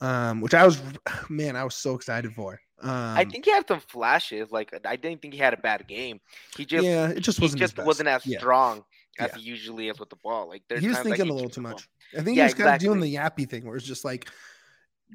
um, 0.01 0.41
which 0.41 0.53
I 0.53 0.65
was 0.65 0.81
man, 1.29 1.55
I 1.55 1.63
was 1.63 1.75
so 1.75 1.95
excited 1.95 2.33
for. 2.33 2.59
Um, 2.81 2.89
I 2.91 3.23
think 3.23 3.45
he 3.45 3.51
had 3.51 3.67
some 3.67 3.79
flashes. 3.79 4.51
Like 4.51 4.73
I 4.85 4.95
didn't 4.95 5.21
think 5.21 5.33
he 5.33 5.39
had 5.39 5.53
a 5.53 5.57
bad 5.57 5.87
game. 5.87 6.19
He 6.57 6.65
just 6.65 6.85
yeah, 6.85 7.09
it 7.09 7.21
just 7.21 7.41
wasn't. 7.41 7.59
just 7.59 7.77
wasn't 7.77 8.09
as 8.09 8.25
Yeah. 8.25 8.39
strong 8.39 8.83
as 9.19 9.31
Yeah. 9.31 9.37
he 9.37 9.41
usually 9.43 9.89
is 9.89 9.99
with 9.99 10.09
the 10.09 10.17
ball. 10.17 10.49
Like 10.49 10.63
He 10.67 10.87
was 10.87 10.97
like, 10.97 11.03
thinking 11.03 11.29
a 11.29 11.33
little 11.33 11.49
too 11.49 11.61
much. 11.61 11.87
I 12.17 12.21
think 12.21 12.37
Yeah, 12.37 12.43
he 12.43 12.47
was 12.47 12.53
kind 12.55 12.75
of 12.75 12.79
doing 12.79 12.99
the 12.99 13.15
yappy 13.15 13.49
thing, 13.49 13.65
where 13.65 13.75
it's 13.75 13.85
just 13.85 14.03
like 14.03 14.29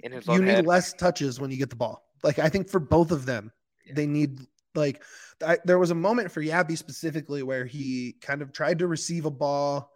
you 0.02 0.10
need 0.42 0.46
head. 0.48 0.66
less 0.66 0.92
touches 0.94 1.40
when 1.40 1.50
you 1.50 1.56
get 1.58 1.70
the 1.70 1.76
ball. 1.76 2.04
Like 2.22 2.38
I 2.38 2.48
think 2.48 2.68
for 2.68 2.80
both 2.80 3.10
of 3.10 3.26
them, 3.26 3.52
they 3.92 4.06
need 4.06 4.40
Like 4.78 5.02
I, 5.44 5.58
there 5.64 5.78
was 5.78 5.90
a 5.90 5.96
moment 5.96 6.30
for 6.30 6.42
Yapi 6.42 6.76
specifically 6.76 7.42
where 7.42 7.66
he 7.66 8.16
kind 8.20 8.42
of 8.42 8.52
tried 8.52 8.78
to 8.80 8.86
receive 8.86 9.24
a 9.24 9.30
ball. 9.30 9.92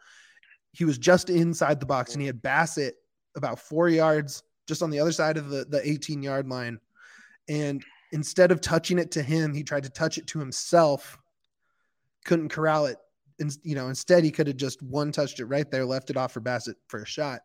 He 0.72 0.84
was 0.84 0.98
just 0.98 1.30
inside 1.30 1.80
the 1.80 1.86
box 1.86 2.12
and 2.12 2.20
he 2.20 2.26
had 2.26 2.42
Bassett 2.42 2.96
about 3.36 3.58
four 3.58 3.88
yards 3.88 4.42
just 4.68 4.82
on 4.82 4.90
the 4.90 5.00
other 5.00 5.12
side 5.12 5.36
of 5.36 5.48
the, 5.48 5.64
the 5.64 5.86
18 5.88 6.22
yard 6.22 6.48
line. 6.48 6.78
And 7.48 7.84
instead 8.12 8.52
of 8.52 8.60
touching 8.60 8.98
it 8.98 9.10
to 9.12 9.22
him, 9.22 9.52
he 9.52 9.62
tried 9.62 9.84
to 9.84 9.90
touch 9.90 10.18
it 10.18 10.26
to 10.28 10.38
himself, 10.38 11.18
couldn't 12.24 12.50
corral 12.50 12.86
it. 12.86 12.98
And, 13.40 13.56
you 13.64 13.74
know, 13.74 13.88
instead 13.88 14.24
he 14.24 14.30
could 14.30 14.46
have 14.46 14.56
just 14.56 14.82
one 14.82 15.10
touched 15.10 15.40
it 15.40 15.46
right 15.46 15.68
there, 15.70 15.84
left 15.84 16.10
it 16.10 16.16
off 16.16 16.32
for 16.32 16.40
Bassett 16.40 16.76
for 16.88 17.02
a 17.02 17.06
shot. 17.06 17.40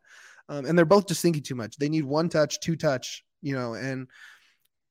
Um, 0.49 0.65
and 0.65 0.77
they're 0.77 0.85
both 0.85 1.07
just 1.07 1.21
thinking 1.21 1.43
too 1.43 1.55
much. 1.55 1.77
They 1.77 1.89
need 1.89 2.05
one 2.05 2.29
touch, 2.29 2.59
two 2.59 2.75
touch, 2.75 3.23
you 3.41 3.53
know, 3.53 3.73
and 3.73 4.07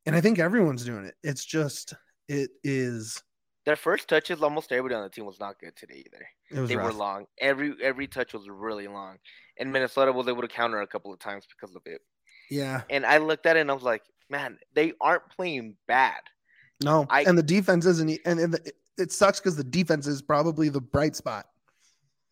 and 0.04 0.14
I 0.14 0.20
think 0.20 0.38
everyone's 0.38 0.84
doing 0.84 1.04
it. 1.04 1.14
It's 1.22 1.44
just 1.44 1.94
it 2.28 2.50
is 2.64 3.22
their 3.64 3.76
first 3.76 4.08
touches. 4.08 4.42
Almost 4.42 4.72
everybody 4.72 4.94
on 4.94 5.02
the 5.02 5.10
team 5.10 5.26
was 5.26 5.40
not 5.40 5.58
good 5.58 5.76
today 5.76 6.04
either. 6.06 6.66
They 6.66 6.76
rough. 6.76 6.86
were 6.86 6.92
long. 6.92 7.26
Every 7.40 7.74
every 7.82 8.06
touch 8.06 8.32
was 8.32 8.48
really 8.48 8.88
long, 8.88 9.16
and 9.58 9.72
Minnesota 9.72 10.12
was 10.12 10.28
able 10.28 10.42
to 10.42 10.48
counter 10.48 10.80
a 10.80 10.86
couple 10.86 11.12
of 11.12 11.18
times 11.18 11.46
because 11.48 11.74
of 11.74 11.82
it. 11.86 12.00
Yeah. 12.50 12.82
And 12.90 13.04
I 13.04 13.18
looked 13.18 13.46
at 13.46 13.56
it 13.56 13.60
and 13.60 13.70
I 13.70 13.74
was 13.74 13.82
like, 13.82 14.02
man, 14.30 14.58
they 14.74 14.92
aren't 15.00 15.28
playing 15.30 15.76
bad. 15.86 16.20
No, 16.82 17.06
I, 17.08 17.22
and 17.22 17.38
the 17.38 17.42
defense 17.42 17.86
isn't, 17.86 18.20
and, 18.26 18.38
and 18.38 18.52
the, 18.52 18.72
it 18.98 19.10
sucks 19.10 19.40
because 19.40 19.56
the 19.56 19.64
defense 19.64 20.06
is 20.06 20.20
probably 20.20 20.68
the 20.68 20.80
bright 20.80 21.16
spot. 21.16 21.46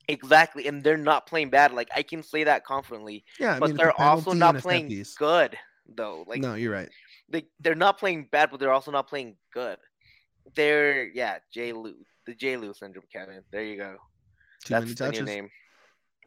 Exactly, 0.07 0.67
and 0.67 0.85
they're 0.85 0.99
not 0.99 1.27
playing 1.27 1.49
bad. 1.49 1.73
Like 1.73 1.89
I 1.97 2.03
can 2.03 2.23
say 2.23 2.45
that 2.45 2.65
confidently. 2.65 3.25
Yeah, 3.41 3.57
I 3.57 3.59
but 3.59 3.69
mean, 3.71 3.77
they're 3.79 3.99
also 3.99 4.33
not 4.35 4.59
playing 4.59 5.05
good 5.19 5.57
though. 5.89 6.25
Like 6.27 6.43
no, 6.43 6.55
you're 6.55 6.73
right. 6.73 6.91
They 7.29 7.47
they're 7.61 7.75
not 7.75 7.99
playing 7.99 8.29
bad, 8.31 8.51
but 8.51 8.61
they're 8.61 8.73
also 8.73 8.91
not 8.91 9.09
playing 9.09 9.37
good. 9.53 9.79
They're 10.55 11.09
yeah, 11.09 11.39
J. 11.53 11.73
Lou, 11.73 11.95
the 12.27 12.35
J. 12.35 12.57
Lou 12.57 12.75
syndrome, 12.75 13.07
Kevin. 13.13 13.43
There 13.51 13.65
you 13.65 13.77
go. 13.77 13.97
Too 14.65 14.75
That's 14.75 14.95
the 14.95 15.11
new 15.11 15.23
name. 15.23 15.51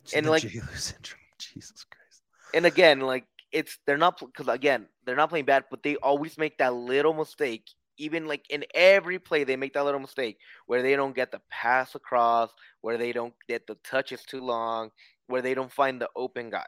It's 0.03 0.13
and 0.13 0.25
like 0.25 0.43
J. 0.43 0.59
Lou 0.59 0.67
syndrome, 0.75 1.19
Jesus 1.37 1.85
Christ. 1.85 2.21
And 2.53 2.65
again, 2.65 2.99
like 3.01 3.25
it's 3.51 3.77
they're 3.85 3.97
not 3.97 4.19
because 4.19 4.47
again 4.47 4.87
they're 5.05 5.15
not 5.15 5.29
playing 5.29 5.45
bad, 5.45 5.65
but 5.69 5.83
they 5.83 5.95
always 5.97 6.37
make 6.37 6.57
that 6.57 6.73
little 6.73 7.13
mistake 7.13 7.63
even 7.97 8.27
like 8.27 8.45
in 8.49 8.63
every 8.73 9.19
play 9.19 9.43
they 9.43 9.55
make 9.55 9.73
that 9.73 9.83
little 9.83 9.99
mistake 9.99 10.37
where 10.67 10.81
they 10.81 10.95
don't 10.95 11.15
get 11.15 11.31
the 11.31 11.41
pass 11.49 11.95
across, 11.95 12.51
where 12.81 12.97
they 12.97 13.11
don't 13.11 13.33
get 13.47 13.65
the 13.67 13.75
touches 13.83 14.23
too 14.23 14.41
long, 14.41 14.91
where 15.27 15.41
they 15.41 15.53
don't 15.53 15.71
find 15.71 15.99
the 15.99 16.09
open 16.15 16.49
guy. 16.49 16.67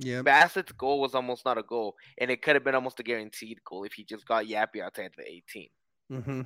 Yeah. 0.00 0.22
Bassett's 0.22 0.72
goal 0.72 1.00
was 1.00 1.14
almost 1.14 1.44
not 1.44 1.58
a 1.58 1.62
goal, 1.62 1.94
and 2.18 2.30
it 2.30 2.42
could 2.42 2.56
have 2.56 2.64
been 2.64 2.74
almost 2.74 3.00
a 3.00 3.02
guaranteed 3.02 3.58
goal 3.64 3.84
if 3.84 3.92
he 3.92 4.04
just 4.04 4.26
got 4.26 4.46
Yapi 4.46 4.80
outside 4.82 5.12
the 5.16 5.28
18. 5.28 5.68
Mm-hmm. 6.12 6.40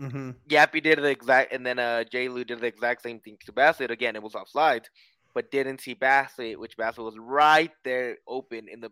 Mm-hmm. 0.00 0.30
Yapi 0.48 0.82
did 0.82 0.98
the 0.98 1.10
exact, 1.10 1.52
and 1.52 1.64
then 1.64 1.78
uh, 1.78 2.04
Jay 2.04 2.28
Lou 2.28 2.44
did 2.44 2.60
the 2.60 2.66
exact 2.66 3.02
same 3.02 3.20
thing 3.20 3.36
to 3.44 3.52
Bassett. 3.52 3.90
Again, 3.90 4.16
it 4.16 4.22
was 4.22 4.34
offside, 4.34 4.88
but 5.34 5.50
didn't 5.50 5.80
see 5.80 5.94
Bassett, 5.94 6.58
which 6.58 6.76
Bassett 6.76 7.04
was 7.04 7.18
right 7.18 7.70
there 7.84 8.16
open 8.26 8.68
in 8.68 8.80
the 8.80 8.90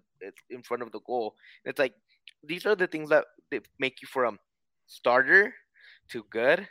in 0.50 0.62
front 0.62 0.82
of 0.82 0.92
the 0.92 1.00
goal. 1.00 1.34
It's 1.64 1.78
like 1.78 1.94
these 2.42 2.66
are 2.66 2.74
the 2.74 2.86
things 2.86 3.10
that, 3.10 3.24
that 3.50 3.66
make 3.78 4.00
you 4.02 4.08
from 4.08 4.38
starter 4.86 5.54
to 6.10 6.24
good 6.30 6.68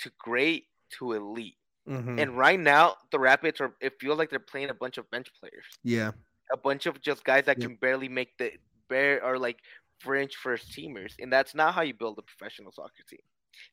to 0.00 0.10
great 0.18 0.64
to 0.98 1.12
elite. 1.12 1.56
Mm-hmm. 1.88 2.18
And 2.18 2.36
right 2.36 2.60
now, 2.60 2.96
the 3.10 3.18
Rapids 3.18 3.60
are. 3.60 3.74
It 3.80 3.94
feels 3.98 4.18
like 4.18 4.30
they're 4.30 4.38
playing 4.38 4.70
a 4.70 4.74
bunch 4.74 4.98
of 4.98 5.10
bench 5.10 5.28
players. 5.40 5.64
Yeah, 5.82 6.12
a 6.52 6.56
bunch 6.56 6.86
of 6.86 7.00
just 7.00 7.24
guys 7.24 7.44
that 7.46 7.60
can 7.60 7.76
barely 7.76 8.08
make 8.08 8.36
the 8.38 8.52
bare 8.88 9.24
or 9.24 9.38
like 9.38 9.58
fringe 10.00 10.36
first 10.36 10.72
teamers, 10.72 11.14
and 11.18 11.32
that's 11.32 11.54
not 11.54 11.74
how 11.74 11.82
you 11.82 11.94
build 11.94 12.18
a 12.18 12.22
professional 12.22 12.72
soccer 12.72 13.04
team. 13.08 13.20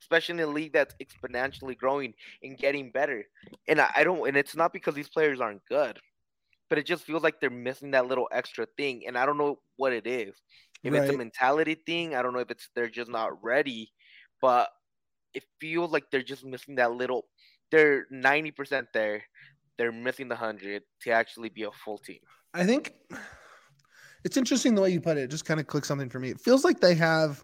Especially 0.01 0.34
in 0.34 0.39
a 0.39 0.48
league 0.48 0.74
that's 0.74 0.96
exponentially 1.01 1.77
growing 1.77 2.13
and 2.41 2.58
getting 2.58 2.91
better. 2.91 3.24
And 3.67 3.79
I, 3.79 3.91
I 3.98 4.03
don't. 4.03 4.27
And 4.27 4.36
it's 4.36 4.55
not 4.55 4.74
because 4.74 4.96
these 4.96 5.10
players 5.10 5.39
aren't 5.39 5.65
good, 5.70 6.00
but 6.70 6.79
it 6.79 6.86
just 6.86 7.03
feels 7.03 7.22
like 7.22 7.39
they're 7.39 7.50
missing 7.51 7.91
that 7.91 8.08
little 8.08 8.27
extra 8.32 8.65
thing, 8.77 9.03
and 9.08 9.17
I 9.17 9.25
don't 9.25 9.38
know 9.38 9.60
what 9.77 9.94
it 9.94 10.08
is. 10.08 10.34
If 10.84 10.94
right. 10.94 11.03
it's 11.03 11.13
a 11.13 11.17
mentality 11.17 11.75
thing, 11.86 12.15
I 12.15 12.22
don't 12.22 12.34
know 12.34 12.39
if 12.39 12.51
it's 12.51 12.70
they're 12.75 12.89
just 12.89 13.12
not 13.12 13.44
ready, 13.44 13.91
but 14.41 14.70
it 15.34 15.44
feels 15.60 15.91
like 15.91 16.05
they're 16.12 16.24
just 16.24 16.46
missing 16.46 16.75
that 16.75 16.94
little. 16.94 17.25
They're 17.72 18.08
ninety 18.10 18.51
percent 18.51 18.88
there. 18.94 19.24
They're 19.77 19.91
missing 19.91 20.29
the 20.29 20.36
hundred 20.36 20.84
to 21.01 21.12
actually 21.12 21.50
be 21.50 21.63
a 21.63 21.72
full 21.72 21.98
team. 21.98 22.20
I 22.55 22.65
think 22.65 22.93
it's 24.24 24.38
interesting 24.38 24.75
the 24.75 24.81
way 24.81 24.89
you 24.89 25.01
put 25.01 25.17
it. 25.17 25.24
It 25.24 25.29
just 25.29 25.45
kind 25.45 25.59
of 25.59 25.67
clicks 25.67 25.88
something 25.88 26.09
for 26.09 26.19
me. 26.19 26.29
It 26.29 26.39
feels 26.39 26.63
like 26.63 26.79
they 26.79 26.95
have, 26.95 27.43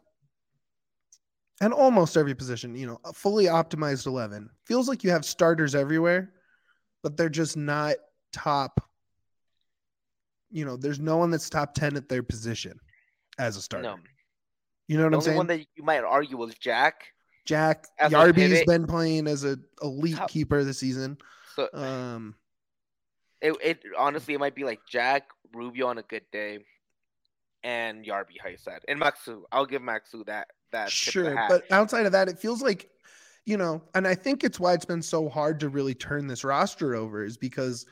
and 1.59 1.73
almost 1.73 2.17
every 2.17 2.33
position, 2.33 2.75
you 2.75 2.87
know, 2.87 2.99
a 3.03 3.13
fully 3.13 3.45
optimized 3.45 4.07
eleven. 4.07 4.49
Feels 4.65 4.87
like 4.87 5.03
you 5.03 5.11
have 5.11 5.25
starters 5.25 5.75
everywhere, 5.75 6.31
but 7.03 7.17
they're 7.17 7.29
just 7.29 7.57
not 7.57 7.95
top. 8.31 8.87
You 10.49 10.65
know, 10.65 10.77
there's 10.77 10.99
no 10.99 11.17
one 11.17 11.29
that's 11.29 11.49
top 11.49 11.73
ten 11.73 11.95
at 11.97 12.09
their 12.09 12.23
position 12.23 12.79
as 13.37 13.57
a 13.57 13.61
starter. 13.61 13.89
No. 13.89 13.95
You 14.87 14.97
know 14.97 15.03
what 15.03 15.11
the 15.11 15.17
I'm 15.17 15.21
saying? 15.21 15.35
The 15.35 15.37
one 15.37 15.47
that 15.47 15.59
you 15.75 15.83
might 15.83 16.03
argue 16.03 16.37
was 16.37 16.55
Jack. 16.55 17.05
Jack 17.45 17.85
Yarby's 17.99 18.63
been 18.65 18.85
playing 18.85 19.27
as 19.27 19.43
an 19.43 19.63
elite 19.81 20.15
Top. 20.15 20.29
keeper 20.29 20.63
this 20.63 20.79
season. 20.79 21.17
So, 21.55 21.69
um, 21.73 22.35
it, 23.41 23.55
it 23.63 23.83
honestly 23.98 24.33
it 24.33 24.39
might 24.39 24.55
be 24.55 24.63
like 24.63 24.79
Jack 24.88 25.24
Rubio 25.53 25.88
on 25.88 25.98
a 25.98 26.03
good 26.03 26.24
day, 26.31 26.60
and 27.63 28.05
Yarby, 28.05 28.39
how 28.41 28.50
you 28.50 28.57
said, 28.57 28.79
and 28.88 29.00
Maxsø. 29.00 29.41
I'll 29.51 29.65
give 29.65 29.81
Maxsø 29.81 30.25
that 30.25 30.48
that. 30.71 30.89
Sure, 30.89 31.36
but 31.50 31.69
outside 31.71 32.05
of 32.05 32.12
that, 32.13 32.29
it 32.29 32.39
feels 32.39 32.62
like, 32.62 32.89
you 33.45 33.57
know, 33.57 33.81
and 33.95 34.07
I 34.07 34.15
think 34.15 34.43
it's 34.43 34.60
why 34.60 34.74
it's 34.74 34.86
been 34.86 35.01
so 35.01 35.29
hard 35.29 35.60
to 35.62 35.69
really 35.69 35.93
turn 35.93 36.27
this 36.27 36.43
roster 36.43 36.95
over 36.95 37.24
is 37.24 37.38
because 37.38 37.86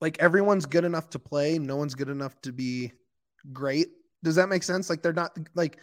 like 0.00 0.18
everyone's 0.18 0.66
good 0.66 0.84
enough 0.84 1.10
to 1.10 1.18
play, 1.18 1.58
no 1.58 1.76
one's 1.76 1.94
good 1.94 2.08
enough 2.08 2.40
to 2.42 2.52
be 2.52 2.92
great. 3.52 3.88
Does 4.22 4.36
that 4.36 4.48
make 4.48 4.62
sense? 4.62 4.88
Like 4.88 5.02
they're 5.02 5.12
not 5.12 5.36
like 5.54 5.78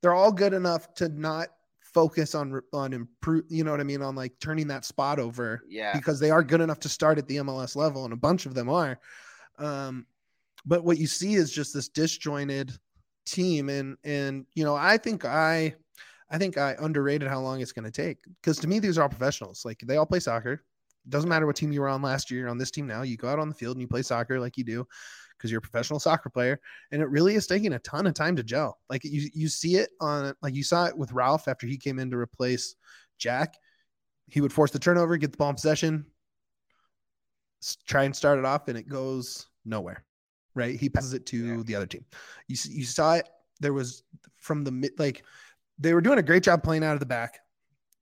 they're 0.00 0.14
all 0.14 0.32
good 0.32 0.52
enough 0.52 0.92
to 0.94 1.08
not 1.08 1.48
focus 1.92 2.34
on 2.34 2.60
on 2.72 2.92
improve. 2.92 3.44
You 3.48 3.64
know 3.64 3.70
what 3.70 3.80
I 3.80 3.84
mean? 3.84 4.02
On 4.02 4.14
like 4.14 4.32
turning 4.40 4.68
that 4.68 4.84
spot 4.84 5.18
over. 5.18 5.62
Yeah. 5.68 5.92
Because 5.94 6.20
they 6.20 6.30
are 6.30 6.42
good 6.42 6.60
enough 6.60 6.80
to 6.80 6.88
start 6.88 7.18
at 7.18 7.26
the 7.26 7.36
MLS 7.36 7.76
level, 7.76 8.04
and 8.04 8.12
a 8.12 8.16
bunch 8.16 8.46
of 8.46 8.54
them 8.54 8.68
are. 8.68 8.98
Um, 9.58 10.06
but 10.64 10.84
what 10.84 10.98
you 10.98 11.06
see 11.06 11.34
is 11.34 11.52
just 11.52 11.74
this 11.74 11.88
disjointed 11.88 12.72
team, 13.26 13.68
and 13.68 13.96
and 14.04 14.46
you 14.54 14.64
know 14.64 14.74
I 14.74 14.98
think 14.98 15.24
I. 15.24 15.74
I 16.34 16.38
think 16.38 16.56
I 16.56 16.74
underrated 16.78 17.28
how 17.28 17.40
long 17.40 17.60
it's 17.60 17.72
going 17.72 17.84
to 17.84 17.90
take 17.90 18.16
because 18.40 18.58
to 18.60 18.66
me 18.66 18.78
these 18.78 18.96
are 18.96 19.02
all 19.02 19.08
professionals. 19.10 19.66
Like 19.66 19.80
they 19.84 19.98
all 19.98 20.06
play 20.06 20.18
soccer. 20.18 20.62
Doesn't 21.06 21.28
matter 21.28 21.46
what 21.46 21.56
team 21.56 21.72
you 21.72 21.82
were 21.82 21.90
on 21.90 22.00
last 22.00 22.30
year. 22.30 22.48
on 22.48 22.56
this 22.56 22.70
team 22.70 22.86
now. 22.86 23.02
You 23.02 23.18
go 23.18 23.28
out 23.28 23.38
on 23.38 23.50
the 23.50 23.54
field 23.54 23.76
and 23.76 23.82
you 23.82 23.86
play 23.86 24.00
soccer 24.00 24.40
like 24.40 24.56
you 24.56 24.64
do 24.64 24.86
because 25.42 25.50
you're 25.50 25.58
a 25.58 25.62
professional 25.62 25.98
soccer 25.98 26.30
player 26.30 26.60
and 26.92 27.02
it 27.02 27.08
really 27.08 27.34
is 27.34 27.46
taking 27.46 27.72
a 27.72 27.78
ton 27.80 28.06
of 28.06 28.14
time 28.14 28.36
to 28.36 28.42
gel. 28.42 28.78
Like 28.88 29.04
you 29.04 29.28
you 29.34 29.48
see 29.48 29.76
it 29.76 29.90
on 30.00 30.34
like 30.42 30.54
you 30.54 30.62
saw 30.62 30.86
it 30.86 30.96
with 30.96 31.12
Ralph 31.12 31.48
after 31.48 31.66
he 31.66 31.76
came 31.76 31.98
in 31.98 32.10
to 32.10 32.16
replace 32.16 32.76
Jack. 33.18 33.54
He 34.28 34.40
would 34.40 34.52
force 34.52 34.70
the 34.70 34.78
turnover 34.78 35.16
get 35.16 35.32
the 35.32 35.38
ball 35.38 35.50
in 35.50 35.56
possession 35.56 36.06
try 37.86 38.02
and 38.02 38.16
start 38.16 38.40
it 38.40 38.44
off 38.44 38.66
and 38.66 38.76
it 38.76 38.88
goes 38.88 39.46
nowhere 39.64 40.04
right? 40.54 40.78
He 40.78 40.88
passes 40.88 41.14
it 41.14 41.26
to 41.26 41.36
yeah. 41.36 41.62
the 41.64 41.76
other 41.76 41.86
team. 41.86 42.04
You 42.48 42.56
you 42.68 42.84
saw 42.84 43.14
it. 43.14 43.28
There 43.60 43.72
was 43.72 44.02
from 44.36 44.64
the 44.64 44.72
mid 44.72 44.92
like 44.98 45.24
they 45.78 45.94
were 45.94 46.00
doing 46.00 46.18
a 46.18 46.22
great 46.22 46.42
job 46.42 46.62
playing 46.62 46.84
out 46.84 46.94
of 46.94 47.00
the 47.00 47.06
back 47.06 47.38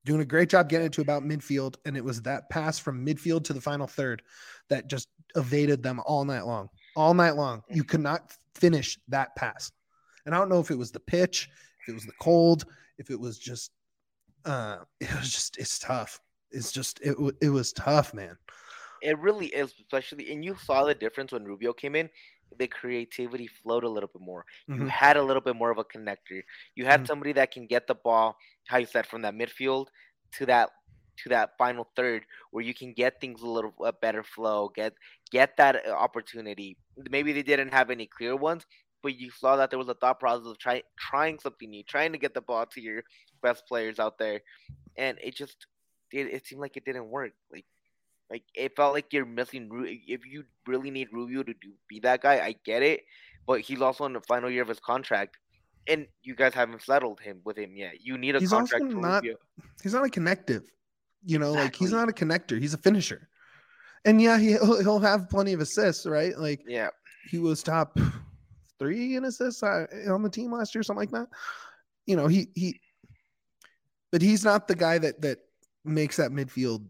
doing 0.07 0.23
a 0.23 0.25
great 0.25 0.49
job 0.49 0.69
getting 0.69 0.87
it 0.87 0.93
to 0.95 1.03
about 1.03 1.23
midfield 1.23 1.77
and 1.85 1.95
it 1.95 2.03
was 2.03 2.23
that 2.23 2.49
pass 2.49 2.79
from 2.79 3.05
midfield 3.05 3.45
to 3.45 3.53
the 3.53 3.61
final 3.61 3.87
third 3.87 4.23
that 4.71 4.89
just 4.89 5.09
evaded 5.37 5.83
them 5.83 6.01
all 6.07 6.25
night 6.25 6.47
long 6.47 6.69
all 7.01 7.15
night 7.15 7.35
long. 7.35 7.63
You 7.71 7.83
could 7.83 8.01
not 8.01 8.31
finish 8.55 8.99
that 9.09 9.35
pass. 9.35 9.73
And 10.27 10.35
I 10.35 10.39
don't 10.39 10.51
know 10.51 10.61
if 10.61 10.71
it 10.71 10.77
was 10.77 10.93
the 10.93 11.01
pitch, 11.01 11.49
if 11.83 11.89
it 11.89 11.95
was 11.95 12.05
the 12.05 12.13
cold, 12.21 12.67
if 12.99 13.09
it 13.11 13.19
was 13.19 13.39
just, 13.39 13.71
uh, 14.45 14.79
it 15.01 15.13
was 15.17 15.33
just, 15.33 15.57
it's 15.59 15.79
tough. 15.79 16.21
It's 16.51 16.73
just, 16.73 17.01
it, 17.01 17.17
it 17.41 17.49
was 17.49 17.73
tough, 17.73 18.13
man. 18.13 18.37
It 19.03 19.19
really 19.19 19.47
is, 19.47 19.73
especially, 19.81 20.31
and 20.31 20.45
you 20.45 20.57
saw 20.57 20.85
the 20.85 20.95
difference 20.95 21.33
when 21.33 21.45
Rubio 21.45 21.73
came 21.73 21.97
in. 21.97 22.11
The 22.59 22.67
creativity 22.67 23.47
flowed 23.47 23.85
a 23.85 23.89
little 23.89 24.11
bit 24.13 24.21
more. 24.21 24.45
Mm-hmm. 24.69 24.83
You 24.83 24.89
had 24.89 25.17
a 25.17 25.23
little 25.23 25.41
bit 25.41 25.57
more 25.57 25.71
of 25.71 25.79
a 25.79 25.85
connector. 25.85 26.43
You 26.75 26.85
had 26.85 27.01
mm-hmm. 27.01 27.07
somebody 27.07 27.33
that 27.33 27.51
can 27.51 27.67
get 27.67 27.87
the 27.87 27.95
ball, 27.95 28.37
how 28.67 28.77
you 28.77 28.87
said, 28.87 29.07
from 29.07 29.23
that 29.23 29.35
midfield 29.35 29.87
to 30.33 30.47
that 30.47 30.69
to 31.23 31.29
that 31.29 31.51
final 31.59 31.89
third 31.97 32.25
where 32.51 32.65
you 32.65 32.75
can 32.75 32.93
get 32.93 33.21
things 33.21 33.43
a 33.43 33.47
little 33.47 33.73
a 33.85 33.93
better 33.93 34.23
flow, 34.23 34.71
get 34.75 34.93
get 35.31 35.57
that 35.57 35.87
uh, 35.87 35.91
opportunity. 35.93 36.77
Maybe 37.11 37.33
they 37.33 37.43
didn't 37.43 37.73
have 37.73 37.91
any 37.91 38.07
clear 38.07 38.37
ones, 38.37 38.67
but 39.03 39.17
you 39.19 39.31
saw 39.31 39.57
that 39.57 39.71
there 39.71 39.79
was 39.79 39.89
a 39.89 39.95
thought 39.95 40.21
process 40.21 40.47
of 40.47 40.59
trying 40.59 40.83
trying 40.99 41.39
something 41.39 41.71
new, 41.71 41.83
trying 41.85 42.13
to 42.13 42.19
get 42.19 42.35
the 42.35 42.41
ball 42.41 42.67
to 42.67 42.81
your 42.81 43.03
best 43.43 43.67
players 43.67 43.99
out 43.99 44.19
there, 44.19 44.41
and 44.97 45.19
it 45.23 45.35
just 45.35 45.67
it, 46.13 46.27
it 46.27 46.47
seemed 46.47 46.61
like 46.61 46.77
it 46.77 46.85
didn't 46.85 47.09
work. 47.09 47.33
Like 47.53 47.67
like 48.31 48.43
it 48.55 48.77
felt 48.77 48.95
like 48.95 49.13
you're 49.13 49.25
missing. 49.27 49.69
If 50.07 50.27
you 50.27 50.45
really 50.67 50.91
need 50.91 51.09
Rubio 51.13 51.43
to 51.43 51.55
do, 51.55 51.73
be 51.89 52.01
that 52.01 52.23
guy, 52.23 52.35
I 52.45 52.55
get 52.65 52.83
it, 52.83 53.01
but 53.47 53.61
he's 53.61 53.81
also 53.81 54.05
in 54.05 54.13
the 54.13 54.21
final 54.21 54.51
year 54.51 54.63
of 54.63 54.69
his 54.69 54.81
contract. 54.81 55.39
and 55.89 56.07
you 56.23 56.35
guys 56.37 56.53
haven't 56.53 56.83
settled 56.83 57.19
him 57.21 57.41
with 57.43 57.57
him 57.57 57.75
yet. 57.75 57.95
You 58.05 58.19
need 58.19 58.37
a 58.37 58.41
He's 58.41 58.51
contract 58.51 58.85
also 58.85 58.97
not- 58.99 59.23
Rubio. 59.23 59.37
He's 59.83 59.95
not 59.95 60.05
a 60.05 60.11
connective. 60.11 60.63
You 61.25 61.39
know, 61.39 61.53
like 61.53 61.75
he's 61.75 61.91
not 61.91 62.09
a 62.11 62.13
connector. 62.13 62.61
He's 62.61 62.75
a 62.75 62.79
finisher. 62.79 63.29
And 64.05 64.21
yeah, 64.21 64.39
he, 64.39 64.53
he'll, 64.53 64.81
he'll 64.81 64.99
have 64.99 65.29
plenty 65.29 65.53
of 65.53 65.61
assists, 65.61 66.07
right? 66.07 66.37
Like 66.37 66.63
Yeah, 66.67 66.89
he 67.29 67.39
was 67.39 67.63
top 67.63 67.99
three 68.79 69.17
in 69.17 69.25
assists 69.25 69.63
uh, 69.63 69.87
on 70.09 70.23
the 70.23 70.31
team 70.31 70.53
last 70.53 70.75
year, 70.75 70.83
something 70.83 71.01
like 71.01 71.11
that. 71.11 71.29
You 72.07 72.17
know, 72.17 72.27
he 72.27 72.49
he, 72.55 72.81
but 74.11 74.23
he's 74.23 74.45
not 74.45 74.69
the 74.69 74.75
guy 74.75 74.99
that 74.99 75.21
that 75.23 75.39
makes 75.85 76.17
that 76.17 76.31
midfield 76.31 76.87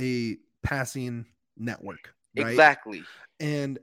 a 0.00 0.36
passing 0.62 1.26
network, 1.56 2.14
right? 2.36 2.48
exactly. 2.48 3.02
And 3.40 3.78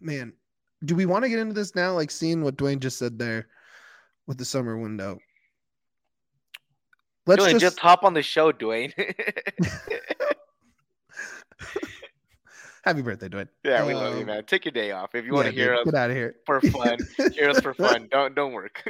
man, 0.00 0.32
do 0.84 0.94
we 0.94 1.06
want 1.06 1.24
to 1.24 1.28
get 1.28 1.38
into 1.38 1.54
this 1.54 1.74
now? 1.74 1.94
Like 1.94 2.10
seeing 2.10 2.42
what 2.42 2.56
Dwayne 2.56 2.80
just 2.80 2.98
said 2.98 3.18
there 3.18 3.48
with 4.26 4.38
the 4.38 4.44
summer 4.44 4.76
window. 4.76 5.18
Let's 7.26 7.44
just, 7.44 7.60
just, 7.60 7.78
hop 7.78 8.02
on 8.02 8.14
the 8.14 8.22
show, 8.22 8.50
Dwayne. 8.52 8.92
happy 12.84 13.02
birthday, 13.02 13.28
Dwayne. 13.28 13.48
yeah, 13.64 13.86
we 13.86 13.94
love 13.94 14.14
you, 14.14 14.20
Um, 14.22 14.26
man. 14.26 14.44
Take 14.44 14.64
your 14.64 14.72
day 14.72 14.90
off 14.90 15.14
if 15.14 15.24
you 15.24 15.32
want 15.32 15.46
to 15.46 15.52
hear 15.52 15.70
dude, 15.70 15.78
us 15.78 15.84
get 15.84 15.94
out 15.94 16.10
of 16.10 16.16
here 16.16 16.34
for 16.44 16.60
fun. 16.60 16.98
hear 17.32 17.48
us 17.48 17.60
for 17.60 17.74
fun. 17.74 18.08
Don't 18.10 18.34
don't 18.34 18.52
work. 18.52 18.82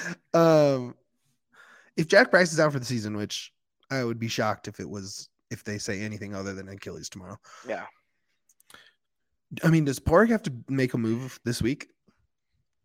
um, 0.34 0.94
if 1.96 2.06
Jack 2.06 2.30
Price 2.30 2.52
is 2.52 2.60
out 2.60 2.72
for 2.72 2.78
the 2.78 2.84
season, 2.84 3.16
which 3.16 3.52
I 3.90 4.04
would 4.04 4.20
be 4.20 4.28
shocked 4.28 4.68
if 4.68 4.78
it 4.78 4.88
was 4.88 5.28
if 5.50 5.64
they 5.64 5.78
say 5.78 6.00
anything 6.00 6.32
other 6.34 6.54
than 6.54 6.68
Achilles 6.68 7.08
tomorrow. 7.08 7.38
yeah, 7.68 7.86
I 9.64 9.68
mean, 9.68 9.84
does 9.84 9.98
Park 9.98 10.30
have 10.30 10.44
to 10.44 10.52
make 10.68 10.94
a 10.94 10.98
move 10.98 11.40
this 11.44 11.60
week? 11.60 11.88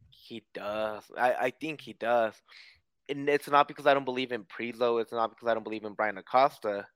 he 0.10 0.44
does. 0.56 1.04
I 1.16 1.34
I 1.34 1.50
think 1.52 1.82
he 1.82 1.94
does. 1.94 2.34
And 3.10 3.30
it's 3.30 3.48
not 3.48 3.68
because 3.68 3.86
I 3.86 3.94
don't 3.94 4.06
believe 4.06 4.32
in 4.32 4.44
Priso. 4.44 5.02
It's 5.02 5.12
not 5.12 5.30
because 5.30 5.48
I 5.48 5.54
don't 5.54 5.64
believe 5.64 5.84
in 5.84 5.94
Brian 5.94 6.18
Acosta. 6.18 6.88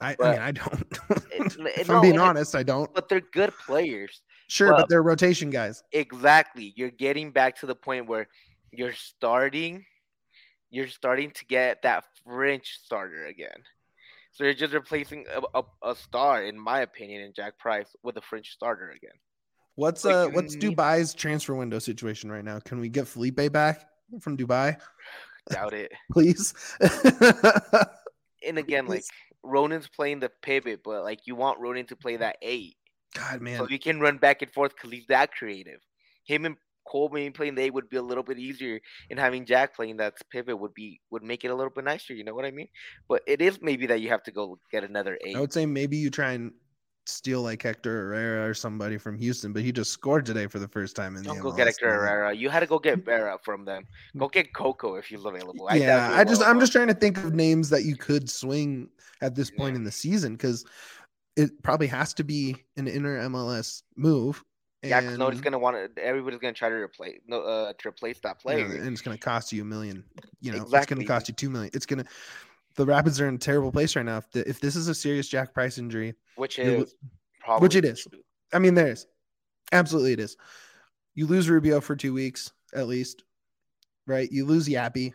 I, 0.00 0.16
I 0.20 0.30
mean, 0.30 0.40
I 0.40 0.50
don't. 0.52 0.98
If 1.34 1.88
no, 1.88 1.96
I'm 1.96 2.02
being 2.02 2.18
honest, 2.18 2.54
I 2.54 2.62
don't. 2.62 2.92
But 2.94 3.08
they're 3.08 3.20
good 3.20 3.52
players. 3.66 4.22
Sure, 4.48 4.68
but 4.68 4.76
well- 4.76 4.86
they're 4.88 5.02
rotation 5.02 5.50
guys. 5.50 5.82
Exactly. 5.92 6.72
You're 6.76 6.90
getting 6.90 7.30
back 7.30 7.58
to 7.60 7.66
the 7.66 7.74
point 7.74 8.06
where 8.06 8.28
you're 8.72 8.94
starting 8.94 9.84
you're 10.72 10.88
starting 10.88 11.30
to 11.30 11.44
get 11.44 11.82
that 11.82 12.04
French 12.24 12.78
starter 12.82 13.26
again. 13.26 13.62
So 14.32 14.44
you're 14.44 14.54
just 14.54 14.72
replacing 14.72 15.26
a, 15.32 15.60
a, 15.60 15.90
a 15.90 15.94
star, 15.94 16.42
in 16.42 16.58
my 16.58 16.80
opinion, 16.80 17.20
in 17.20 17.34
Jack 17.34 17.58
Price 17.58 17.94
with 18.02 18.16
a 18.16 18.22
French 18.22 18.48
starter 18.48 18.90
again. 18.90 19.12
What's 19.74 20.04
Like, 20.04 20.14
uh 20.14 20.28
what's 20.30 20.56
Dubai's 20.56 21.14
transfer 21.14 21.54
window 21.54 21.78
situation 21.78 22.32
right 22.32 22.44
now? 22.44 22.58
Can 22.58 22.80
we 22.80 22.88
get 22.88 23.06
Felipe 23.06 23.52
back 23.52 23.86
from 24.20 24.36
Dubai, 24.36 24.78
Doubt 25.50 25.74
it. 25.74 25.92
please? 26.12 26.54
And 28.46 28.58
again, 28.58 28.86
like 28.86 29.04
Ronan's 29.42 29.88
playing 29.88 30.20
the 30.20 30.30
pivot, 30.42 30.80
but 30.84 31.02
like 31.02 31.20
you 31.26 31.34
want 31.34 31.60
Ronan 31.60 31.86
to 31.86 31.96
play 31.96 32.16
that 32.16 32.36
eight. 32.42 32.76
God, 33.14 33.40
man. 33.40 33.58
So 33.58 33.66
he 33.66 33.78
can 33.78 34.00
run 34.00 34.18
back 34.18 34.42
and 34.42 34.50
forth 34.50 34.74
because 34.74 34.90
he's 34.90 35.06
that 35.06 35.32
creative. 35.32 35.80
Him 36.24 36.46
and 36.46 36.56
Cole 36.86 37.10
maybe 37.12 37.30
playing 37.30 37.54
the 37.54 37.62
eight 37.62 37.74
would 37.74 37.88
be 37.88 37.96
a 37.96 38.02
little 38.02 38.24
bit 38.24 38.38
easier, 38.38 38.80
and 39.10 39.18
having 39.18 39.44
Jack 39.44 39.76
playing 39.76 39.98
that 39.98 40.14
pivot 40.30 40.58
would 40.58 40.74
be 40.74 41.00
would 41.10 41.22
make 41.22 41.44
it 41.44 41.48
a 41.48 41.54
little 41.54 41.72
bit 41.72 41.84
nicer. 41.84 42.14
You 42.14 42.24
know 42.24 42.34
what 42.34 42.44
I 42.44 42.50
mean? 42.50 42.68
But 43.08 43.22
it 43.26 43.40
is 43.40 43.60
maybe 43.62 43.86
that 43.86 44.00
you 44.00 44.08
have 44.08 44.22
to 44.24 44.32
go 44.32 44.58
get 44.70 44.84
another 44.84 45.18
eight. 45.24 45.36
I 45.36 45.40
would 45.40 45.52
say 45.52 45.66
maybe 45.66 45.96
you 45.96 46.10
try 46.10 46.32
and 46.32 46.52
steal 47.06 47.42
like 47.42 47.62
Hector 47.62 47.90
Herrera 48.08 48.48
or 48.48 48.54
somebody 48.54 48.96
from 48.98 49.18
Houston, 49.18 49.52
but 49.52 49.62
he 49.62 49.72
just 49.72 49.90
scored 49.90 50.24
today 50.24 50.46
for 50.46 50.58
the 50.58 50.68
first 50.68 50.94
time 50.96 51.16
in 51.16 51.22
Don't 51.22 51.36
the 51.36 51.42
go 51.42 51.50
MLS 51.52 51.56
get 51.56 51.66
Hector. 51.66 51.90
Herrera. 51.92 52.32
You 52.34 52.48
had 52.48 52.60
to 52.60 52.66
go 52.66 52.78
get 52.78 52.98
Vera 53.04 53.38
from 53.42 53.64
them. 53.64 53.86
Go 54.16 54.28
get 54.28 54.54
Coco 54.54 54.94
if 54.94 55.06
he's 55.06 55.24
available. 55.24 55.66
I 55.68 55.76
yeah, 55.76 56.10
I 56.12 56.24
just 56.24 56.42
I'm 56.42 56.60
just 56.60 56.72
trying 56.72 56.88
to 56.88 56.94
think 56.94 57.18
of 57.18 57.34
names 57.34 57.68
that 57.70 57.84
you 57.84 57.96
could 57.96 58.30
swing 58.30 58.88
at 59.20 59.34
this 59.34 59.50
point 59.50 59.74
Yeah. 59.74 59.78
in 59.78 59.84
the 59.84 59.92
season 59.92 60.32
because 60.34 60.64
it 61.36 61.50
probably 61.62 61.86
has 61.88 62.12
to 62.14 62.24
be 62.24 62.56
an 62.76 62.86
inner 62.88 63.18
MLS 63.28 63.82
move. 63.96 64.44
yeah, 64.82 65.00
because 65.00 65.18
nobody's 65.18 65.40
gonna 65.40 65.58
want 65.58 65.76
to. 65.96 66.04
Everybody's 66.04 66.38
gonna 66.40 66.52
try 66.52 66.68
to 66.68 66.74
replace 66.74 67.18
no 67.26 67.40
uh 67.42 67.72
to 67.78 67.88
replace 67.88 68.20
that 68.20 68.38
player. 68.40 68.64
and 68.66 68.88
it's 68.92 69.00
going 69.00 69.16
to 69.16 69.22
cost 69.22 69.52
you 69.52 69.62
a 69.62 69.64
million. 69.64 70.04
You 70.40 70.52
know, 70.52 70.62
it's 70.70 70.86
going 70.86 71.00
to 71.00 71.04
cost 71.06 71.28
you 71.28 71.34
two 71.34 71.50
million. 71.50 71.70
It's 71.74 71.86
going 71.86 72.04
to. 72.04 72.10
The 72.76 72.86
Rapids 72.86 73.20
are 73.20 73.28
in 73.28 73.34
a 73.34 73.38
terrible 73.38 73.72
place 73.72 73.96
right 73.96 74.04
now. 74.04 74.18
If, 74.18 74.30
the, 74.30 74.48
if 74.48 74.60
this 74.60 74.76
is 74.76 74.88
a 74.88 74.94
serious 74.94 75.28
Jack 75.28 75.52
Price 75.52 75.78
injury, 75.78 76.14
which 76.36 76.58
lo- 76.58 76.64
is 76.64 76.94
probably 77.40 77.64
which 77.64 77.76
it 77.76 77.84
is. 77.84 78.06
I 78.52 78.58
mean, 78.58 78.74
there 78.74 78.88
is 78.88 79.06
absolutely 79.72 80.12
it 80.12 80.20
is. 80.20 80.36
You 81.14 81.26
lose 81.26 81.48
Rubio 81.50 81.80
for 81.80 81.96
two 81.96 82.14
weeks 82.14 82.52
at 82.74 82.88
least, 82.88 83.24
right? 84.06 84.30
You 84.30 84.46
lose 84.46 84.68
Yapi, 84.68 85.12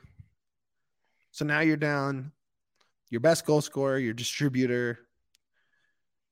so 1.32 1.46
now 1.46 1.60
you're 1.60 1.78
down 1.78 2.32
your 3.10 3.22
best 3.22 3.46
goal 3.46 3.62
scorer, 3.62 3.98
your 3.98 4.14
distributor, 4.14 5.00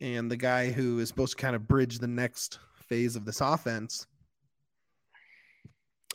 and 0.01 0.29
the 0.29 0.38
guy 0.38 0.71
who 0.71 0.99
is 0.99 1.07
supposed 1.07 1.38
to 1.38 1.41
kind 1.41 1.55
of 1.55 1.67
bridge 1.67 1.99
the 1.99 2.07
next 2.07 2.59
phase 2.89 3.15
of 3.15 3.25
this 3.25 3.41
offense. 3.41 4.07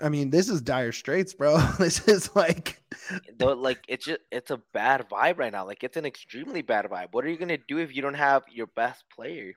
I 0.03 0.09
mean, 0.09 0.31
this 0.31 0.49
is 0.49 0.63
dire 0.63 0.93
straits, 0.93 1.35
bro. 1.35 1.59
This 1.79 2.07
is 2.09 2.35
like, 2.35 2.83
Though, 3.39 3.55
like 3.55 3.85
it's 3.89 4.05
just 4.05 4.21
it's 4.31 4.51
a 4.51 4.61
bad 4.73 5.07
vibe 5.11 5.39
right 5.39 5.53
now. 5.53 5.67
Like 5.67 5.83
it's 5.83 5.97
an 5.97 6.07
extremely 6.07 6.63
bad 6.63 6.87
vibe. 6.87 7.09
What 7.13 7.25
are 7.25 7.29
you 7.29 7.37
gonna 7.37 7.59
do 7.69 7.79
if 7.79 7.95
you 7.95 8.03
don't 8.03 8.15
have 8.15 8.43
your 8.51 8.67
best 8.69 9.05
player? 9.15 9.53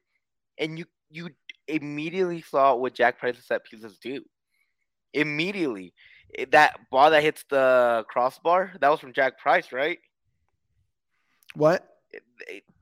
And 0.58 0.78
you 0.78 0.86
you 1.10 1.30
immediately 1.68 2.42
saw 2.42 2.76
what 2.76 2.94
Jack 2.94 3.20
Price's 3.20 3.46
set 3.46 3.64
pieces 3.66 3.98
do. 4.00 4.24
Immediately, 5.14 5.94
that 6.52 6.80
ball 6.90 7.12
that 7.12 7.24
hits 7.24 7.44
the 7.50 8.06
crossbar 8.10 8.74
that 8.80 8.90
was 8.90 9.00
from 9.00 9.14
Jack 9.14 9.40
Price, 9.40 9.72
right? 9.72 10.00
what? 11.56 11.88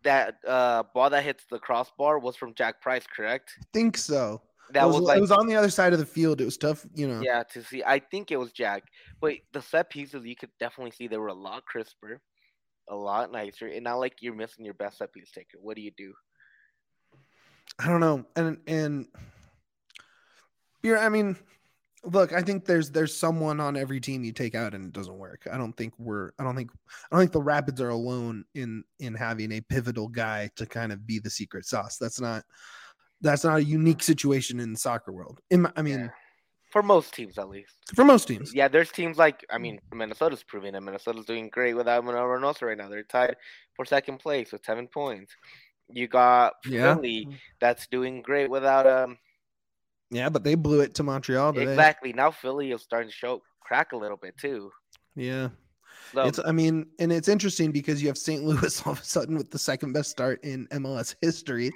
That 0.03 0.35
uh, 0.47 0.83
ball 0.93 1.09
that 1.09 1.23
hits 1.23 1.43
the 1.49 1.59
crossbar 1.59 2.19
was 2.19 2.35
from 2.35 2.53
Jack 2.53 2.81
Price, 2.81 3.05
correct? 3.13 3.53
think 3.73 3.97
so. 3.97 4.41
That 4.73 4.83
it 4.83 4.87
was, 4.87 4.95
was 4.97 5.03
like 5.03 5.17
it 5.17 5.21
was 5.21 5.31
on 5.31 5.47
the 5.47 5.55
other 5.55 5.69
side 5.69 5.93
of 5.93 5.99
the 5.99 6.05
field. 6.05 6.41
It 6.41 6.45
was 6.45 6.57
tough, 6.57 6.85
you 6.93 7.07
know. 7.07 7.21
yeah 7.21 7.43
to 7.51 7.63
see. 7.63 7.83
I 7.85 7.99
think 7.99 8.31
it 8.31 8.37
was 8.37 8.51
Jack, 8.51 8.83
but 9.19 9.33
the 9.53 9.61
set 9.61 9.89
pieces 9.89 10.25
you 10.25 10.35
could 10.35 10.51
definitely 10.59 10.91
see 10.91 11.07
they 11.07 11.17
were 11.17 11.27
a 11.27 11.33
lot 11.33 11.65
crisper, 11.65 12.21
a 12.89 12.95
lot 12.95 13.31
nicer, 13.31 13.67
and 13.67 13.83
not 13.83 13.99
like 13.99 14.15
you're 14.21 14.35
missing 14.35 14.65
your 14.65 14.73
best 14.73 14.97
set 14.97 15.13
piece 15.13 15.31
taker. 15.31 15.57
What 15.59 15.75
do 15.75 15.81
you 15.81 15.91
do? 15.97 16.13
I 17.79 17.87
don't 17.87 17.99
know. 17.99 18.25
And 18.35 18.57
and 18.67 19.07
you're 20.83 20.97
I 20.97 21.09
mean, 21.09 21.37
look, 22.03 22.33
I 22.33 22.41
think 22.41 22.65
there's 22.65 22.91
there's 22.91 23.15
someone 23.15 23.59
on 23.59 23.77
every 23.77 23.99
team 23.99 24.23
you 24.23 24.31
take 24.31 24.55
out 24.55 24.73
and 24.73 24.85
it 24.85 24.93
doesn't 24.93 25.17
work. 25.17 25.47
I 25.51 25.57
don't 25.57 25.75
think 25.75 25.93
we're 25.97 26.31
I 26.39 26.43
don't 26.43 26.55
think 26.55 26.71
I 26.73 27.15
don't 27.15 27.19
think 27.21 27.31
the 27.31 27.41
Rapids 27.41 27.81
are 27.81 27.89
alone 27.89 28.45
in 28.55 28.83
in 28.99 29.13
having 29.13 29.51
a 29.51 29.61
pivotal 29.61 30.07
guy 30.07 30.49
to 30.55 30.65
kind 30.65 30.91
of 30.91 31.05
be 31.05 31.19
the 31.19 31.29
secret 31.29 31.65
sauce. 31.65 31.97
That's 31.97 32.21
not 32.21 32.43
that's 33.21 33.43
not 33.43 33.57
a 33.57 33.63
unique 33.63 34.03
situation 34.03 34.59
in 34.59 34.73
the 34.73 34.79
soccer 34.79 35.11
world. 35.11 35.39
In 35.49 35.61
my, 35.63 35.71
I 35.75 35.81
mean, 35.81 35.99
Yeah. 35.99 36.09
For 36.71 36.81
most 36.81 37.13
teams, 37.13 37.37
at 37.37 37.49
least. 37.49 37.73
for 37.95 38.05
most 38.05 38.29
teams. 38.29 38.53
Yeah, 38.55 38.69
there's 38.69 38.91
teams 38.91 39.17
like 39.17 39.45
I 39.49 39.57
mean, 39.57 39.79
Minnesota's 39.93 40.41
proving 40.41 40.73
it. 40.73 40.79
Minnesota's 40.81 41.25
doing 41.25 41.49
great 41.49 41.73
without 41.73 42.05
Reynoso 42.05 42.61
right 42.61 42.77
now. 42.77 42.87
They're 42.87 43.03
tied 43.03 43.35
for 43.75 43.83
second 43.83 44.19
place 44.19 44.53
with 44.53 44.63
seven 44.63 44.87
points. 44.87 45.33
You 45.89 46.07
got 46.07 46.53
Yeah. 46.65 46.95
Philly 46.95 47.27
that's 47.59 47.87
doing 47.87 48.21
great 48.21 48.49
without 48.49 48.87
um 48.87 49.17
Yeah, 50.11 50.29
but 50.29 50.45
they 50.45 50.55
blew 50.55 50.79
it 50.79 50.95
to 50.95 51.03
Montreal 51.03 51.51
today. 51.53 51.71
exactly. 51.71 52.13
Now 52.13 52.31
Philly 52.31 52.71
is 52.71 52.81
starting 52.81 53.09
to 53.09 53.15
show 53.15 53.41
crack 53.59 53.91
a 53.91 53.97
little 53.97 54.15
bit 54.17 54.37
too. 54.37 54.71
Yeah. 55.15 55.49
So 56.13 56.21
It's 56.23 56.39
I 56.39 56.53
mean, 56.53 56.85
and 56.99 57.11
it's 57.11 57.27
interesting 57.27 57.73
because 57.73 58.01
you 58.01 58.07
have 58.07 58.17
St. 58.17 58.45
Louis 58.45 58.81
all 58.85 58.93
of 58.93 59.01
a 59.01 59.03
sudden 59.03 59.35
with 59.35 59.51
the 59.51 59.59
second 59.59 59.91
best 59.91 60.09
start 60.09 60.41
in 60.45 60.67
MLS 60.71 61.15
history. 61.21 61.73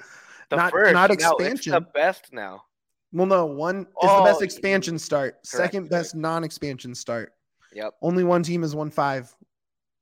The 0.49 0.55
not- 0.57 0.71
first 0.71 0.93
not 0.93 1.09
now, 1.19 1.35
it's 1.39 1.65
the 1.65 1.81
best 1.93 2.31
now. 2.33 2.63
Well, 3.11 3.25
no, 3.27 3.45
one 3.45 3.79
is 3.81 3.85
the 3.85 4.09
Oh, 4.09 4.23
best 4.25 4.39
y- 4.41 4.45
expansion 4.45 4.99
start, 4.99 5.45
second 5.45 5.81
correct. 5.83 5.91
best 5.91 6.15
non-expansion 6.15 6.95
start. 6.95 7.33
Yep. 7.73 7.93
Only 8.01 8.23
one 8.23 8.43
team 8.43 8.61
has 8.61 8.75
won 8.75 8.89
five 8.91 9.33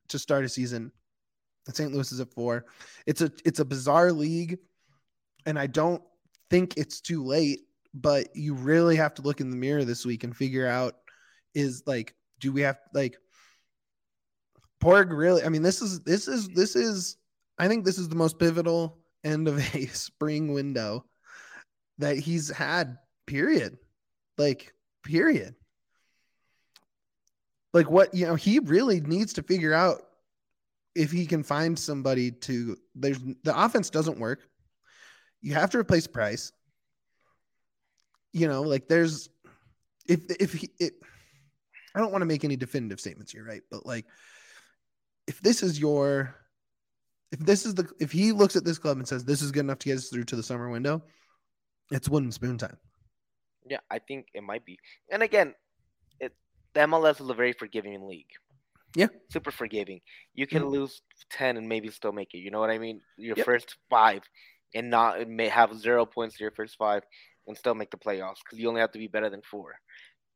to 0.10 0.18
start 0.20 0.46
a 0.46 0.50
season. 0.50 0.92
St. 1.68 1.92
Louis 1.94 2.12
is 2.12 2.20
at 2.20 2.32
four. 2.34 2.66
It's 3.06 3.22
a 3.22 3.32
it's 3.46 3.60
a 3.60 3.66
bizarre 3.66 4.12
league, 4.12 4.58
and 5.46 5.58
I 5.58 5.68
don't 5.68 6.02
think 6.50 6.76
it's 6.78 7.00
too 7.02 7.24
late. 7.24 7.62
But 7.94 8.36
you 8.36 8.56
really 8.56 8.96
have 8.96 9.14
to 9.16 9.22
look 9.22 9.40
in 9.42 9.50
the 9.52 9.56
mirror 9.58 9.86
this 9.86 10.06
week 10.06 10.24
and 10.24 10.36
figure 10.36 10.68
out 10.68 10.96
is 11.54 11.84
like, 11.86 12.16
do 12.40 12.52
we 12.52 12.62
have 12.62 12.78
like 12.94 13.16
Porg 14.82 15.16
really? 15.16 15.44
I 15.44 15.50
mean, 15.50 15.62
this 15.62 15.82
is 15.82 16.02
this 16.02 16.28
is 16.28 16.50
this 16.50 16.76
is 16.76 17.18
I 17.60 17.68
think 17.68 17.86
this 17.86 17.98
is 17.98 18.10
the 18.10 18.16
most 18.16 18.40
pivotal 18.40 18.98
end 19.24 19.48
of 19.48 19.58
a 19.76 19.88
spring 19.88 20.54
window 20.54 21.06
that 22.00 22.18
he's 22.18 22.50
had. 22.50 22.98
Period. 23.26 23.78
Like 24.38 24.74
period. 25.04 25.56
Like 27.74 27.90
what 27.90 28.14
you 28.14 28.26
know, 28.26 28.36
he 28.36 28.60
really 28.60 29.00
needs 29.02 29.34
to 29.34 29.44
figure 29.44 29.74
out 29.74 30.02
if 30.96 31.12
he 31.12 31.26
can 31.26 31.44
find 31.44 31.78
somebody 31.78 32.32
to. 32.32 32.78
There's 32.96 33.20
the 33.44 33.60
offense 33.60 33.90
doesn't 33.90 34.20
work. 34.20 34.42
You 35.42 35.54
have 35.56 35.70
to 35.72 35.78
replace 35.78 36.08
Price. 36.08 36.52
You 38.32 38.48
know, 38.48 38.62
like 38.64 38.88
there's 38.88 39.30
if 40.08 40.22
if 40.40 40.54
he 40.54 40.70
it, 40.80 40.94
I 41.96 42.00
don't 42.00 42.12
want 42.12 42.22
to 42.22 42.28
make 42.28 42.44
any 42.44 42.56
definitive 42.56 43.00
statements 43.00 43.32
here, 43.32 43.46
right? 43.46 43.62
But 43.70 43.86
like, 43.86 44.06
if 45.28 45.42
this 45.42 45.64
is 45.64 45.80
your, 45.80 46.36
if 47.34 47.40
this 47.40 47.66
is 47.66 47.74
the, 47.74 47.90
if 48.00 48.12
he 48.12 48.32
looks 48.32 48.56
at 48.56 48.64
this 48.64 48.78
club 48.78 48.98
and 48.98 49.08
says 49.08 49.26
this 49.26 49.42
is 49.42 49.52
good 49.52 49.62
enough 49.62 49.80
to 49.80 49.90
get 49.90 49.98
us 49.98 50.10
through 50.10 50.24
to 50.26 50.36
the 50.36 50.44
summer 50.44 50.70
window, 50.70 51.02
it's 51.92 52.08
wooden 52.08 52.32
spoon 52.32 52.58
time. 52.58 52.78
Yeah, 53.68 53.80
I 53.90 54.00
think 54.00 54.28
it 54.34 54.44
might 54.44 54.66
be. 54.66 54.78
And 55.12 55.24
again, 55.24 55.56
it 56.20 56.34
the 56.74 56.82
MLS 56.82 57.20
is 57.20 57.30
a 57.30 57.34
very 57.34 57.54
forgiving 57.54 58.08
league. 58.08 58.30
Yeah. 58.96 59.08
Super 59.32 59.52
forgiving. 59.52 60.02
You 60.36 60.46
can 60.46 60.62
Mhm. 60.64 60.72
lose 60.72 61.02
10 61.32 61.58
and 61.58 61.68
maybe 61.68 61.90
still 61.90 62.12
make 62.12 62.34
it. 62.36 62.40
You 62.40 62.52
know 62.52 62.60
what 62.60 62.70
I 62.70 62.78
mean? 62.78 63.02
Your 63.18 63.36
Yep. 63.38 63.46
first 63.46 63.76
five 63.90 64.22
and 64.76 64.92
not 64.92 65.28
may 65.28 65.48
have 65.50 65.76
zero 65.76 66.06
points 66.06 66.38
to 66.38 66.44
your 66.44 66.52
first 66.52 66.78
five 66.78 67.04
and 67.48 67.58
still 67.58 67.74
make 67.74 67.90
the 67.90 67.98
playoffs 67.98 68.38
because 68.46 68.60
you 68.60 68.68
only 68.70 68.82
have 68.82 68.92
to 68.92 69.00
be 69.00 69.08
better 69.08 69.30
than 69.30 69.42
four. 69.42 69.80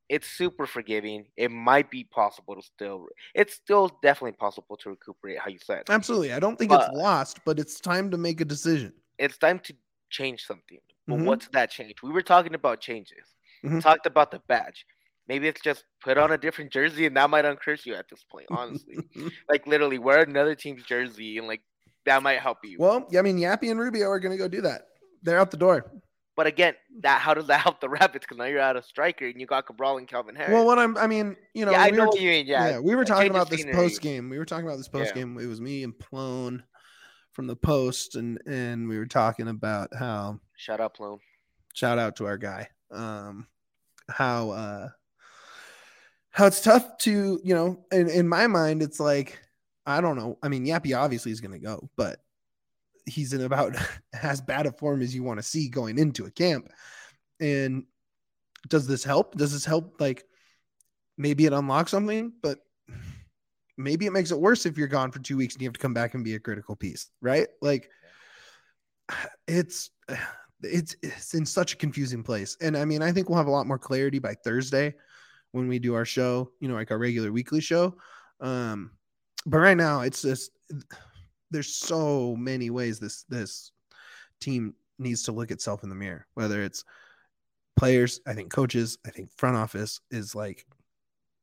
It's 0.09 0.27
super 0.27 0.65
forgiving. 0.65 1.25
It 1.35 1.51
might 1.51 1.91
be 1.91 2.03
possible 2.05 2.55
to 2.55 2.61
still. 2.61 3.07
It's 3.35 3.53
still 3.55 3.89
definitely 4.01 4.37
possible 4.37 4.77
to 4.77 4.89
recuperate, 4.91 5.39
how 5.39 5.49
you 5.49 5.59
said. 5.61 5.83
Absolutely. 5.89 6.31
I 6.33 6.39
don't 6.39 6.57
think 6.57 6.69
But- 6.71 6.89
it's 6.89 6.97
lost, 6.97 7.39
but 7.45 7.59
it's 7.59 7.79
time 7.79 8.09
to 8.11 8.17
make 8.17 8.39
a 8.41 8.45
decision. 8.45 8.93
It's 9.17 9.37
time 9.37 9.59
to 9.59 9.75
change 10.09 10.45
something. 10.45 10.79
But 11.07 11.19
Mhm. 11.19 11.25
what's 11.25 11.47
that 11.49 11.71
change? 11.71 12.01
We 12.01 12.11
were 12.11 12.21
talking 12.21 12.53
about 12.53 12.79
changes. 12.79 13.25
Mhm. 13.65 13.81
Talked 13.81 14.05
about 14.05 14.31
the 14.31 14.39
badge. 14.47 14.85
Maybe 15.27 15.47
it's 15.49 15.59
just 15.61 15.83
put 16.01 16.17
on 16.17 16.31
a 16.31 16.37
different 16.37 16.71
jersey 16.71 17.05
and 17.05 17.17
that 17.17 17.29
might 17.29 17.43
uncurse 17.43 17.85
you 17.85 17.95
at 17.95 18.07
this 18.09 18.23
point, 18.23 18.45
honestly. 18.49 18.95
like 19.49 19.67
literally 19.67 19.97
wear 19.99 20.21
another 20.21 20.55
team's 20.55 20.83
jersey 20.83 21.37
and 21.37 21.47
like 21.47 21.61
that 22.05 22.23
might 22.23 22.39
help 22.39 22.59
you. 22.63 22.77
well, 22.79 23.05
yeah, 23.11 23.19
I 23.19 23.23
mean, 23.23 23.37
Yapi 23.37 23.69
and 23.69 23.77
Rubio 23.79 24.07
are 24.07 24.19
going 24.21 24.31
to 24.31 24.37
go 24.37 24.47
do 24.47 24.61
that. 24.61 24.87
They're 25.23 25.37
out 25.39 25.51
the 25.51 25.57
door. 25.57 25.91
But 26.37 26.45
again, 26.45 26.75
that 27.01 27.19
how 27.19 27.33
does 27.33 27.47
that 27.47 27.61
help 27.61 27.81
the 27.81 27.89
Rapids? 27.89 28.23
Because 28.23 28.37
now 28.37 28.45
you're 28.45 28.61
out 28.61 28.77
of 28.77 28.85
striker 28.85 29.25
and 29.25 29.41
you 29.41 29.47
got 29.47 29.65
Cabral 29.65 29.97
and 29.97 30.07
Calvin 30.07 30.35
Harris. 30.35 30.53
Well, 30.53 30.65
what 30.65 30.77
I'm, 30.77 30.95
I 30.95 31.07
mean, 31.07 31.35
you 31.55 31.65
know, 31.65 31.71
yeah, 31.71 31.81
I 31.81 31.89
we 31.89 31.97
know 31.97 32.03
were 32.03 32.07
what 32.09 32.21
you 32.21 32.29
mean. 32.29 32.45
Yeah, 32.45 32.69
yeah, 32.69 32.79
we 32.79 32.95
were 32.95 33.03
talking 33.03 33.31
about 33.31 33.49
this 33.49 33.65
post 33.65 34.01
game. 34.01 34.29
We 34.29 34.37
were 34.37 34.45
talking 34.45 34.65
about 34.65 34.77
this 34.77 34.87
post 34.87 35.15
game. 35.15 35.37
It 35.39 35.47
was 35.47 35.59
me 35.59 35.83
and 35.83 35.97
Plone 35.97 36.63
from 37.33 37.47
the 37.47 37.55
post, 37.55 38.15
and 38.15 38.39
and 38.45 38.87
we 38.87 38.99
were 38.99 39.07
talking 39.07 39.47
about 39.47 39.89
how 39.97 40.39
Shut 40.55 40.79
up, 40.79 40.95
Plone, 40.97 41.19
shout 41.73 41.97
out 41.97 42.15
to 42.17 42.27
our 42.27 42.37
guy. 42.37 42.69
Um, 42.91 43.47
how 44.07 44.51
uh, 44.51 44.89
how 46.29 46.45
it's 46.45 46.61
tough 46.61 46.99
to 46.99 47.41
you 47.43 47.55
know, 47.55 47.83
in 47.91 48.09
in 48.11 48.27
my 48.27 48.45
mind, 48.45 48.83
it's 48.83 48.99
like 48.99 49.39
I 49.87 50.01
don't 50.01 50.17
know. 50.17 50.37
I 50.43 50.49
mean, 50.49 50.67
Yapi 50.67 50.95
obviously 50.95 51.31
is 51.31 51.41
going 51.41 51.53
to 51.53 51.65
go, 51.65 51.89
but 51.95 52.19
he's 53.07 53.33
in 53.33 53.41
about 53.41 53.75
as 54.13 54.41
bad 54.41 54.65
a 54.65 54.71
form 54.71 55.01
as 55.01 55.15
you 55.15 55.23
want 55.23 55.39
to 55.39 55.43
see 55.43 55.69
going 55.69 55.97
into 55.97 56.25
a 56.25 56.31
camp. 56.31 56.69
And 57.39 57.85
does 58.67 58.87
this 58.87 59.03
help? 59.03 59.35
Does 59.35 59.53
this 59.53 59.65
help? 59.65 59.99
Like 59.99 60.23
maybe 61.17 61.45
it 61.45 61.53
unlocks 61.53 61.91
something, 61.91 62.33
but 62.41 62.59
maybe 63.77 64.05
it 64.05 64.13
makes 64.13 64.31
it 64.31 64.39
worse 64.39 64.65
if 64.65 64.77
you're 64.77 64.87
gone 64.87 65.11
for 65.11 65.19
two 65.19 65.37
weeks 65.37 65.55
and 65.55 65.61
you 65.61 65.67
have 65.67 65.73
to 65.73 65.79
come 65.79 65.93
back 65.93 66.13
and 66.13 66.23
be 66.23 66.35
a 66.35 66.39
critical 66.39 66.75
piece, 66.75 67.09
right? 67.21 67.47
Like 67.61 67.89
it's 69.47 69.89
it's 70.63 70.95
it's 71.03 71.35
in 71.35 71.45
such 71.45 71.73
a 71.73 71.77
confusing 71.77 72.23
place. 72.23 72.57
And 72.61 72.75
I 72.75 72.85
mean, 72.85 73.01
I 73.01 73.11
think 73.11 73.29
we'll 73.29 73.37
have 73.37 73.47
a 73.47 73.51
lot 73.51 73.67
more 73.67 73.79
clarity 73.79 74.19
by 74.19 74.33
Thursday 74.43 74.95
when 75.51 75.67
we 75.67 75.79
do 75.79 75.93
our 75.93 76.05
show, 76.05 76.51
you 76.59 76.67
know, 76.67 76.73
like 76.73 76.91
our 76.91 76.97
regular 76.97 77.31
weekly 77.31 77.61
show. 77.61 77.95
Um, 78.41 78.91
but 79.45 79.59
right 79.59 79.77
now 79.77 80.01
it's 80.01 80.23
just 80.23 80.51
there's 81.51 81.73
so 81.73 82.35
many 82.35 82.69
ways 82.69 82.99
this 82.99 83.23
this 83.29 83.71
team 84.39 84.73
needs 84.99 85.23
to 85.23 85.31
look 85.31 85.51
itself 85.51 85.83
in 85.83 85.89
the 85.89 85.95
mirror, 85.95 86.27
whether 86.33 86.61
it's 86.63 86.83
players, 87.75 88.19
I 88.27 88.33
think 88.33 88.51
coaches, 88.51 88.97
I 89.05 89.11
think 89.11 89.29
front 89.37 89.55
office 89.55 90.01
is 90.11 90.35
like 90.35 90.65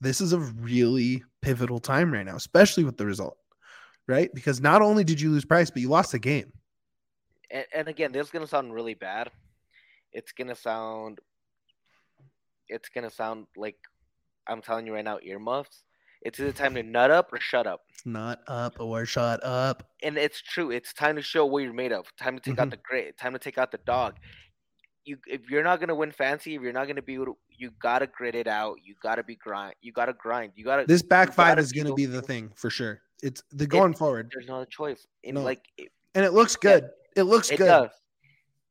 this 0.00 0.20
is 0.20 0.32
a 0.32 0.40
really 0.40 1.24
pivotal 1.40 1.78
time 1.78 2.12
right 2.12 2.26
now, 2.26 2.36
especially 2.36 2.84
with 2.84 2.96
the 2.96 3.06
result, 3.06 3.38
right? 4.06 4.30
Because 4.34 4.60
not 4.60 4.82
only 4.82 5.04
did 5.04 5.20
you 5.20 5.30
lose 5.30 5.44
price, 5.44 5.70
but 5.70 5.80
you 5.80 5.88
lost 5.88 6.12
the 6.12 6.18
game. 6.18 6.52
And, 7.50 7.64
and 7.74 7.88
again, 7.88 8.12
this 8.12 8.26
is 8.26 8.32
gonna 8.32 8.46
sound 8.46 8.74
really 8.74 8.94
bad. 8.94 9.30
It's 10.12 10.32
gonna 10.32 10.56
sound. 10.56 11.20
It's 12.68 12.88
gonna 12.88 13.10
sound 13.10 13.46
like 13.56 13.76
I'm 14.46 14.60
telling 14.60 14.86
you 14.86 14.94
right 14.94 15.04
now, 15.04 15.18
earmuffs. 15.22 15.84
It's 16.24 16.40
either 16.40 16.52
time 16.52 16.74
to 16.74 16.82
nut 16.82 17.10
up 17.10 17.32
or 17.32 17.38
shut 17.40 17.66
up. 17.66 17.82
Not 18.06 18.40
up 18.48 18.80
or 18.80 19.04
shut 19.06 19.40
up. 19.44 19.90
and 20.02 20.16
it's 20.18 20.40
true. 20.40 20.70
It's 20.70 20.92
time 20.92 21.16
to 21.16 21.22
show 21.22 21.46
what 21.46 21.62
you're 21.62 21.72
made 21.72 21.92
of. 21.92 22.04
Time 22.16 22.38
to 22.38 22.42
take 22.50 22.58
out 22.58 22.68
Mhm. 22.68 22.72
the 22.72 22.76
grit. 22.78 23.16
Time 23.18 23.32
to 23.34 23.38
take 23.38 23.56
out 23.58 23.70
the 23.72 23.78
dog. 23.78 24.16
You, 25.04 25.18
if 25.26 25.48
you're 25.50 25.62
not 25.62 25.80
gonna 25.80 25.94
win 25.94 26.12
fancy, 26.12 26.54
if 26.54 26.62
you're 26.62 26.72
not 26.72 26.86
gonna 26.86 27.02
be, 27.02 27.14
able 27.14 27.26
to, 27.26 27.38
you 27.50 27.70
gotta 27.78 28.06
grit 28.06 28.34
it 28.34 28.46
out. 28.46 28.76
You 28.82 28.94
gotta 29.02 29.22
be 29.22 29.36
grind. 29.36 29.74
You 29.82 29.92
gotta 29.92 30.14
grind. 30.14 30.52
You 30.56 30.64
gotta. 30.64 30.86
This 30.86 31.02
back 31.02 31.32
five 31.32 31.58
is 31.58 31.72
going 31.72 31.86
to 31.86 31.94
be 31.94 32.06
the 32.06 32.22
thing 32.22 32.50
for 32.56 32.70
sure. 32.70 33.02
It's 33.22 33.42
the 33.52 33.66
going 33.66 33.94
forward, 33.94 34.30
There's 34.34 34.46
no 34.48 34.56
other 34.56 34.66
choice. 34.66 35.06
And 35.24 35.34
No. 35.34 35.42
like 35.42 35.62
it, 35.76 35.92
and 36.14 36.24
it 36.24 36.32
looks 36.32 36.56
Yeah. 36.62 36.80
good. 36.80 36.90
It 37.16 37.22
looks 37.24 37.50
it 37.50 37.58
good. 37.58 37.66
does. 37.66 37.90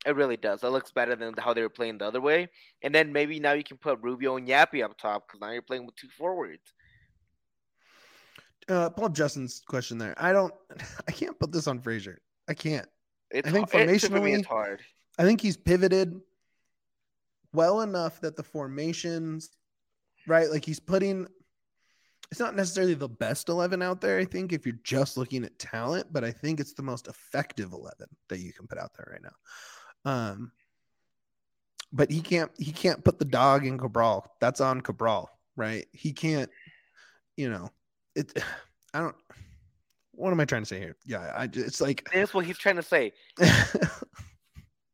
It 0.05 0.15
really 0.15 0.37
does. 0.37 0.63
It 0.63 0.67
looks 0.69 0.91
better 0.91 1.15
than 1.15 1.33
how 1.37 1.53
they 1.53 1.61
were 1.61 1.69
playing 1.69 1.99
the 1.99 2.05
other 2.05 2.19
way. 2.19 2.49
And 2.81 2.93
then 2.93 3.13
maybe 3.13 3.39
now 3.39 3.53
you 3.53 3.63
can 3.63 3.77
put 3.77 3.99
Rubio 4.01 4.35
and 4.37 4.47
Yapi 4.47 4.83
up 4.83 4.97
top 4.97 5.27
because 5.27 5.39
now 5.39 5.51
you're 5.51 5.61
playing 5.61 5.85
with 5.85 5.95
two 5.95 6.09
forwards. 6.09 6.73
Uh, 8.69 8.89
pull 8.89 9.06
up 9.06 9.13
Justin's 9.13 9.62
question 9.67 9.97
there. 9.97 10.13
I 10.17 10.32
don't. 10.32 10.54
I 11.08 11.12
can't 11.12 11.38
put 11.39 11.52
this 11.52 11.67
on 11.67 11.80
Fraser. 11.80 12.21
I 12.47 12.54
can't. 12.54 12.88
It's 13.32 13.47
I 13.47 13.52
think 13.52 13.71
hard. 13.71 13.89
It- 13.89 13.99
to 13.99 14.10
me, 14.12 14.19
formationally- 14.19 14.38
it's 14.39 14.47
hard. 14.47 14.82
I 15.19 15.23
think 15.23 15.41
he's 15.41 15.58
pivoted 15.58 16.19
well 17.54 17.82
enough 17.82 18.19
that 18.21 18.36
the 18.36 18.43
formations, 18.43 19.49
right? 20.28 20.49
Like 20.49 20.65
he's 20.65 20.80
putting. 20.80 21.28
It's 22.32 22.39
not 22.39 22.56
necessarily 22.56 22.95
the 22.95 23.10
best 23.10 23.47
eleven 23.49 23.82
out 23.84 24.02
there. 24.02 24.17
I 24.17 24.26
think 24.26 24.54
if 24.54 24.65
you're 24.65 24.80
just 24.84 25.17
looking 25.17 25.43
at 25.43 25.60
talent, 25.60 26.08
but 26.12 26.23
I 26.23 26.32
think 26.32 26.60
it's 26.60 26.73
the 26.73 26.82
most 26.82 27.08
effective 27.08 27.73
eleven 27.73 28.08
that 28.30 28.39
you 28.39 28.54
can 28.54 28.65
put 28.65 28.80
out 28.80 28.91
there 28.97 29.08
right 29.12 29.21
now. 29.21 30.12
Um, 30.12 30.52
but 31.91 32.10
he 32.10 32.21
can't. 32.21 32.52
He 32.58 32.71
can't 32.71 33.04
put 33.04 33.19
the 33.19 33.26
dog 33.26 33.67
in 33.67 33.78
Cabral. 33.78 34.26
That's 34.41 34.62
on 34.62 34.82
Cabral, 34.82 35.30
right? 35.56 35.86
He 35.91 36.12
can't. 36.12 36.49
You 37.38 37.49
know, 37.52 37.69
it. 38.15 38.43
I 38.93 38.99
don't. 38.99 39.15
What 40.12 40.32
am 40.32 40.39
I 40.39 40.45
trying 40.45 40.62
to 40.62 40.67
say 40.67 40.80
here? 40.80 40.95
Yeah, 41.06 41.32
I. 41.36 41.49
It's 41.52 41.82
like. 41.82 42.08
That's 42.13 42.34
what 42.34 42.45
he's 42.45 42.58
trying 42.58 42.76
to 42.76 42.84
say. 42.84 43.13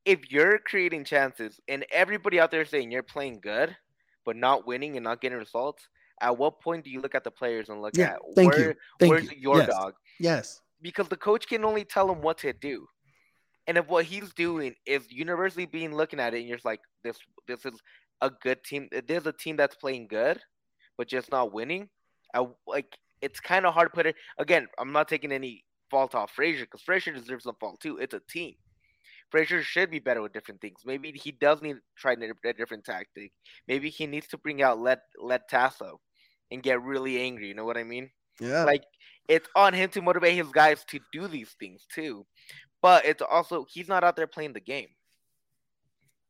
if 0.05 0.32
you're 0.32 0.60
creating 0.60 1.03
chances 1.03 1.60
and 1.67 1.86
everybody 1.91 2.39
out 2.39 2.51
there 2.51 2.65
saying 2.65 2.91
you're 2.91 3.03
playing 3.03 3.39
good 3.41 3.75
but 4.25 4.36
not 4.36 4.65
winning 4.65 4.95
and 4.95 5.03
not 5.03 5.21
getting 5.21 5.38
results, 5.38 5.88
at 6.21 6.38
what 6.38 6.62
point 6.62 6.84
do 6.84 6.89
you 6.89 7.01
look 7.01 7.15
at 7.15 7.23
the 7.23 7.32
players 7.32 7.69
and 7.69 7.82
look 7.82 7.95
Yeah, 7.95 8.13
at 8.13 8.19
thank 8.36 8.51
where, 8.53 8.69
you. 8.69 8.75
Thank 8.99 9.12
where's 9.12 9.32
you. 9.32 9.38
your 9.39 9.58
yes. 9.58 9.67
dog? 9.67 9.93
Yes. 10.19 10.62
Because 10.82 11.08
the 11.08 11.17
coach 11.17 11.47
can 11.47 11.65
only 11.65 11.84
tell 11.84 12.10
him 12.10 12.21
what 12.21 12.38
to 12.39 12.53
do. 12.53 12.88
And 13.67 13.77
if 13.77 13.88
what 13.88 14.05
he's 14.05 14.34
doing 14.34 14.75
is 14.86 15.12
universally 15.12 15.65
being 15.65 15.93
looking 15.93 16.19
at 16.19 16.34
it 16.34 16.39
and 16.39 16.47
you're 16.47 16.58
just 16.58 16.65
like, 16.65 16.79
this 17.03 17.17
this 17.47 17.65
is 17.65 17.79
a 18.21 18.29
good 18.29 18.63
team. 18.63 18.89
There's 19.08 19.27
a 19.27 19.34
team 19.34 19.55
that's 19.58 19.75
playing 19.75 20.08
good, 20.08 20.39
but 20.97 21.08
just 21.08 21.32
not 21.32 21.53
winning. 21.53 21.89
I, 22.34 22.47
like 22.67 22.97
it's 23.21 23.39
kind 23.39 23.65
of 23.65 23.73
hard 23.73 23.91
to 23.91 23.95
put 23.95 24.05
it. 24.05 24.15
Again, 24.38 24.67
I'm 24.77 24.91
not 24.91 25.08
taking 25.08 25.32
any 25.32 25.63
fault 25.89 26.15
off 26.15 26.32
Fraser 26.32 26.65
because 26.65 26.82
Fraser 26.82 27.12
deserves 27.12 27.43
some 27.43 27.55
fault 27.60 27.79
too. 27.79 27.97
It's 27.97 28.13
a 28.13 28.21
team. 28.29 28.55
Fraser 29.29 29.62
should 29.62 29.91
be 29.91 29.99
better 29.99 30.21
with 30.21 30.34
different 30.34 30.62
things. 30.62 30.82
Maybe 30.86 31.12
he 31.12 31.32
does 31.32 31.62
need 31.62 31.73
to 31.73 31.82
try 31.95 32.13
a 32.13 32.53
different 32.53 32.84
tactic. 32.84 33.32
Maybe 33.67 33.89
he 33.89 34.08
needs 34.08 34.27
to 34.29 34.38
bring 34.38 34.62
out 34.62 34.79
let 34.79 35.01
let 35.19 35.47
Tasso 35.49 35.99
and 36.51 36.63
get 36.63 36.82
really 36.82 37.21
angry. 37.21 37.47
You 37.47 37.53
know 37.53 37.65
what 37.65 37.77
I 37.77 37.84
mean? 37.84 38.10
Yeah. 38.39 38.63
Like 38.63 38.84
it's 39.27 39.47
on 39.55 39.73
him 39.73 39.89
to 39.91 40.01
motivate 40.01 40.36
his 40.36 40.49
guys 40.49 40.84
to 40.86 40.99
do 41.13 41.27
these 41.27 41.55
things 41.60 41.86
too. 41.93 42.25
But 42.82 43.05
it's 43.05 43.21
also 43.21 43.65
he's 43.69 43.88
not 43.88 44.03
out 44.03 44.15
there 44.15 44.27
playing 44.27 44.53
the 44.53 44.60
game. 44.60 44.88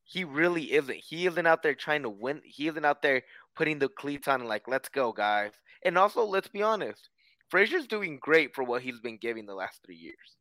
He 0.03 0.23
really 0.23 0.73
isn't. 0.73 0.97
He 0.97 1.27
isn't 1.27 1.45
out 1.45 1.61
there 1.61 1.75
trying 1.75 2.01
to 2.03 2.09
win. 2.09 2.41
He 2.43 2.67
isn't 2.67 2.83
out 2.83 3.01
there 3.01 3.21
putting 3.55 3.77
the 3.77 3.89
cleats 3.89 4.27
on 4.27 4.41
and 4.41 4.49
like, 4.49 4.67
let's 4.67 4.89
go, 4.89 5.11
guys. 5.11 5.51
And 5.83 5.97
also, 5.97 6.23
let's 6.25 6.47
be 6.47 6.61
honest, 6.61 7.09
Fraser's 7.49 7.87
doing 7.87 8.19
great 8.21 8.53
for 8.55 8.63
what 8.63 8.81
he's 8.81 8.99
been 8.99 9.17
giving 9.17 9.45
the 9.45 9.55
last 9.55 9.81
three 9.85 9.95
years. 9.95 10.37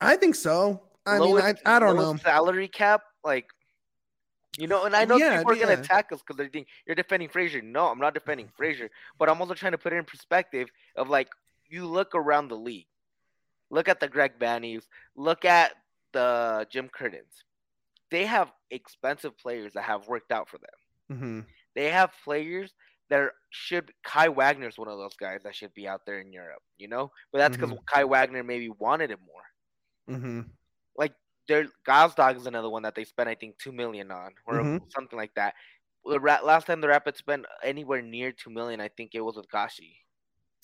I 0.00 0.16
think 0.16 0.34
so. 0.34 0.82
I 1.06 1.18
mean, 1.18 1.36
I, 1.38 1.54
I 1.66 1.78
don't 1.78 1.96
know. 1.96 2.16
Salary 2.16 2.68
cap, 2.68 3.02
like, 3.24 3.46
you 4.58 4.66
know, 4.66 4.84
and 4.84 4.94
I 4.94 5.04
know 5.04 5.18
Yeah, 5.18 5.38
people 5.38 5.52
are 5.52 5.56
yeah. 5.56 5.66
gonna 5.66 5.80
attack 5.80 6.12
us 6.12 6.20
because 6.20 6.36
they 6.36 6.48
think 6.48 6.68
you're 6.86 6.94
defending 6.94 7.28
Fraser. 7.28 7.62
No, 7.62 7.86
I'm 7.86 7.98
not 7.98 8.14
defending 8.14 8.48
Fraser, 8.56 8.90
but 9.18 9.28
I'm 9.28 9.40
also 9.40 9.54
trying 9.54 9.72
to 9.72 9.78
put 9.78 9.92
it 9.92 9.96
in 9.96 10.04
perspective 10.04 10.68
of 10.96 11.08
like 11.08 11.28
you 11.68 11.86
look 11.86 12.14
around 12.14 12.48
the 12.48 12.56
league, 12.56 12.86
look 13.70 13.88
at 13.88 14.00
the 14.00 14.08
Greg 14.08 14.38
Vanneys, 14.38 14.84
look 15.16 15.44
at 15.44 15.72
the 16.12 16.66
Jim 16.70 16.88
Curtins. 16.88 17.44
They 18.10 18.26
have 18.26 18.52
expensive 18.70 19.36
players 19.38 19.72
that 19.74 19.84
have 19.84 20.06
worked 20.06 20.30
out 20.32 20.48
for 20.48 20.58
them. 20.58 21.18
hmm 21.18 21.40
They 21.74 21.90
have 21.90 22.12
players 22.24 22.72
that 23.10 23.20
are, 23.20 23.32
should 23.50 23.92
Kai 24.04 24.28
Wagner's 24.28 24.78
one 24.78 24.88
of 24.88 24.98
those 24.98 25.16
guys 25.18 25.40
that 25.44 25.54
should 25.54 25.74
be 25.74 25.86
out 25.88 26.00
there 26.06 26.20
in 26.20 26.32
Europe, 26.32 26.62
you 26.78 26.88
know. 26.88 27.10
But 27.32 27.38
that's 27.38 27.56
because 27.56 27.72
Kai 27.92 28.04
Wagner 28.04 28.42
maybe 28.42 28.68
wanted 28.70 29.10
it 29.10 29.18
more. 29.26 30.16
hmm 30.18 30.40
Like 30.96 31.14
there, 31.48 31.66
Gazdag 31.86 32.36
is 32.36 32.46
another 32.46 32.68
one 32.70 32.82
that 32.82 32.94
they 32.94 33.04
spent 33.04 33.28
I 33.28 33.34
think 33.34 33.58
two 33.58 33.72
million 33.72 34.10
on 34.10 34.32
or 34.46 34.64
Mhm. 34.64 34.80
something 34.92 35.18
like 35.18 35.34
that. 35.34 35.54
the 36.04 36.18
Ra- 36.20 36.40
last 36.42 36.66
time 36.66 36.80
the 36.80 36.88
Rapids 36.88 37.18
spent 37.18 37.46
anywhere 37.62 38.02
near 38.02 38.32
two 38.32 38.50
million, 38.50 38.80
I 38.80 38.88
think 38.88 39.14
it 39.14 39.20
was 39.20 39.36
with 39.36 39.48
Gashi. 39.48 39.96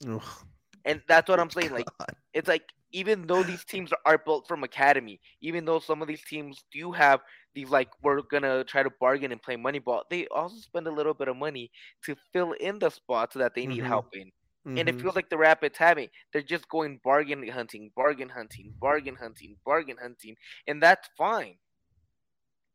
Ugh, 0.06 0.46
And 0.84 1.02
that's 1.08 1.28
what 1.28 1.40
I'm 1.40 1.50
saying. 1.50 1.72
Like 1.72 1.86
God. 1.98 2.14
it's 2.32 2.48
like 2.48 2.72
even 2.92 3.26
though 3.26 3.42
these 3.42 3.64
teams 3.64 3.92
are 4.06 4.18
built 4.18 4.46
from 4.48 4.64
academy, 4.64 5.20
even 5.40 5.64
though 5.64 5.78
some 5.78 6.02
of 6.02 6.08
these 6.08 6.24
teams 6.24 6.64
do 6.72 6.92
have 6.92 7.20
these 7.54 7.70
like 7.70 7.90
we're 8.02 8.22
gonna 8.22 8.64
try 8.64 8.82
to 8.82 8.90
bargain 9.00 9.32
and 9.32 9.42
play 9.42 9.56
money 9.56 9.78
ball, 9.78 10.04
they 10.10 10.26
also 10.28 10.56
spend 10.56 10.86
a 10.86 10.90
little 10.92 11.14
bit 11.14 11.28
of 11.28 11.36
money 11.36 11.70
to 12.04 12.16
fill 12.32 12.52
in 12.52 12.78
the 12.78 12.90
spots 12.90 13.34
that 13.34 13.54
they 13.54 13.66
need 13.66 13.84
Mhm. 13.84 13.84
help 13.84 14.06
in. 14.12 14.30
And 14.76 14.88
it 14.88 14.98
Mhm. 14.98 15.00
feels 15.00 15.16
like 15.16 15.28
the 15.30 15.38
Rapids 15.38 15.78
having 15.78 16.08
they're 16.32 16.42
just 16.42 16.68
going 16.68 17.00
bargain 17.02 17.46
hunting, 17.48 17.90
bargain 17.96 18.28
hunting, 18.30 18.74
bargain 18.80 19.16
hunting, 19.16 19.58
bargain 19.64 19.96
hunting, 19.98 20.36
and 20.66 20.82
that's 20.82 21.08
fine. 21.16 21.58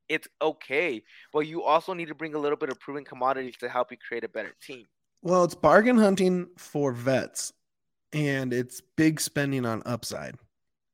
It's 0.08 0.30
okay, 0.42 1.04
but 1.34 1.42
you 1.42 1.62
also 1.64 1.94
need 1.94 2.08
to 2.08 2.16
bring 2.16 2.36
a 2.36 2.40
little 2.40 2.58
bit 2.58 2.70
of 2.70 2.80
proven 2.80 3.04
commodities 3.04 3.58
to 3.58 3.68
help 3.70 3.92
you 3.92 3.98
create 3.98 4.24
a 4.24 4.30
better 4.30 4.56
team. 4.62 4.88
Well, 5.22 5.44
it's 5.46 5.56
bargain 5.56 5.98
hunting 5.98 6.50
for 6.58 6.92
vets, 6.92 7.54
and 8.14 8.54
it's 8.54 8.82
big 8.96 9.20
spending 9.20 9.66
on 9.66 9.82
upside, 9.86 10.36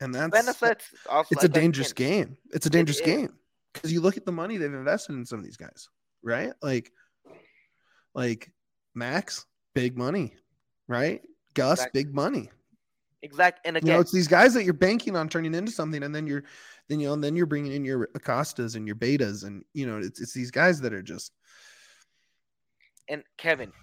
and 0.02 0.14
that's 0.16 0.32
Benefits 0.32 0.86
also 1.10 1.28
it's 1.32 1.44
a 1.44 1.50
dangerous 1.50 1.94
game. 1.94 2.38
It's 2.52 2.66
a 2.66 2.70
dangerous 2.70 3.00
is. 3.00 3.06
game 3.06 3.34
because 3.74 3.92
you 3.94 4.02
look 4.02 4.18
at 4.18 4.26
the 4.26 4.32
money 4.32 4.58
they've 4.58 4.74
invested 4.74 5.14
in 5.14 5.26
some 5.26 5.40
of 5.40 5.46
these 5.46 5.58
guys, 5.58 5.90
right? 6.24 6.54
Like, 6.62 6.92
like 8.16 8.52
Max, 8.96 9.46
big 9.76 9.98
money, 9.98 10.34
right? 10.88 11.22
Gus, 11.54 11.80
Exactly. 11.80 12.04
big 12.04 12.14
money. 12.14 12.50
Exact, 13.22 13.60
and 13.66 13.76
You 13.76 13.80
again, 13.80 13.96
know, 13.96 14.00
it's 14.00 14.14
these 14.14 14.30
guys 14.30 14.54
that 14.54 14.64
you're 14.64 14.74
banking 14.74 15.18
on 15.18 15.28
turning 15.28 15.54
into 15.54 15.74
something, 15.74 16.04
and 16.04 16.16
then 16.16 16.26
you're, 16.26 16.46
then 16.88 17.02
you 17.02 17.08
know, 17.08 17.14
and 17.14 17.24
then 17.24 17.36
you're 17.36 17.46
bringing 17.46 17.74
in 17.74 17.84
your 17.84 18.08
Acostas 18.18 18.78
and 18.78 18.88
your 18.88 18.96
Betas, 18.96 19.44
and 19.46 19.66
you 19.74 19.86
know, 19.86 19.98
it's 19.98 20.22
it's 20.22 20.34
these 20.34 20.52
guys 20.52 20.80
that 20.82 20.94
are 20.94 21.02
just 21.02 21.34
and 23.10 23.24
Kevin, 23.38 23.74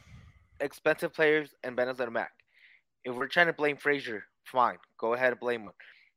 expensive 0.61 1.13
players 1.13 1.51
and 1.63 1.77
Benazet 1.77 2.11
Mac. 2.11 2.31
If 3.07 3.15
we're 3.15 3.29
trying 3.29 3.47
to 3.47 3.53
blame 3.53 3.77
Fraser, 3.77 4.25
fine, 4.45 4.79
go 4.99 5.15
ahead 5.15 5.31
and 5.31 5.39
blame 5.39 5.63
him. 5.63 5.73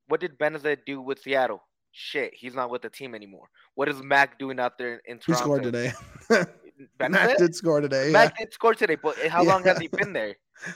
What 0.08 0.20
did 0.20 0.40
Benazet 0.40 0.80
do 0.88 1.00
with 1.00 1.20
Seattle? 1.20 1.62
Shit, 1.92 2.34
he's 2.34 2.56
not 2.56 2.72
with 2.72 2.82
the 2.82 2.90
team 2.90 3.14
anymore. 3.14 3.48
What 3.76 3.88
is 3.90 4.02
Mac 4.02 4.40
doing 4.40 4.60
out 4.60 4.80
there 4.80 5.00
in 5.06 5.20
Toronto? 5.20 5.32
he 5.32 5.36
scored 5.36 5.64
today. 5.64 5.92
Mac 7.10 7.38
did 7.38 7.54
score 7.54 7.80
today. 7.80 8.10
Mac 8.12 8.34
yeah. 8.40 8.46
did 8.46 8.54
score 8.54 8.74
today, 8.74 8.96
but 8.96 9.16
how 9.28 9.44
long 9.44 9.64
has 9.66 9.78
he 9.78 9.88
been 9.88 10.14
there? 10.14 10.36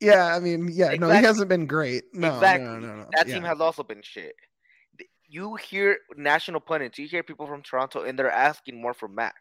Yeah, 0.00 0.32
I 0.32 0.38
mean, 0.38 0.68
yeah, 0.72 0.94
no, 0.94 1.10
he 1.10 1.24
hasn't 1.24 1.48
been 1.48 1.66
great. 1.66 2.04
No, 2.12 2.32
exactly. 2.32 2.66
no, 2.66 2.78
no, 2.78 2.96
no. 2.98 3.06
That 3.16 3.26
yeah. 3.26 3.34
team 3.34 3.42
has 3.42 3.60
also 3.60 3.82
been 3.82 4.00
shit. 4.00 4.36
You 5.26 5.56
hear 5.56 5.98
national 6.16 6.60
pundits, 6.60 7.00
you 7.00 7.08
hear 7.08 7.24
people 7.24 7.48
from 7.48 7.62
Toronto, 7.62 8.04
and 8.04 8.16
they're 8.16 8.30
asking 8.30 8.80
more 8.80 8.94
from 8.94 9.16
Max. 9.16 9.34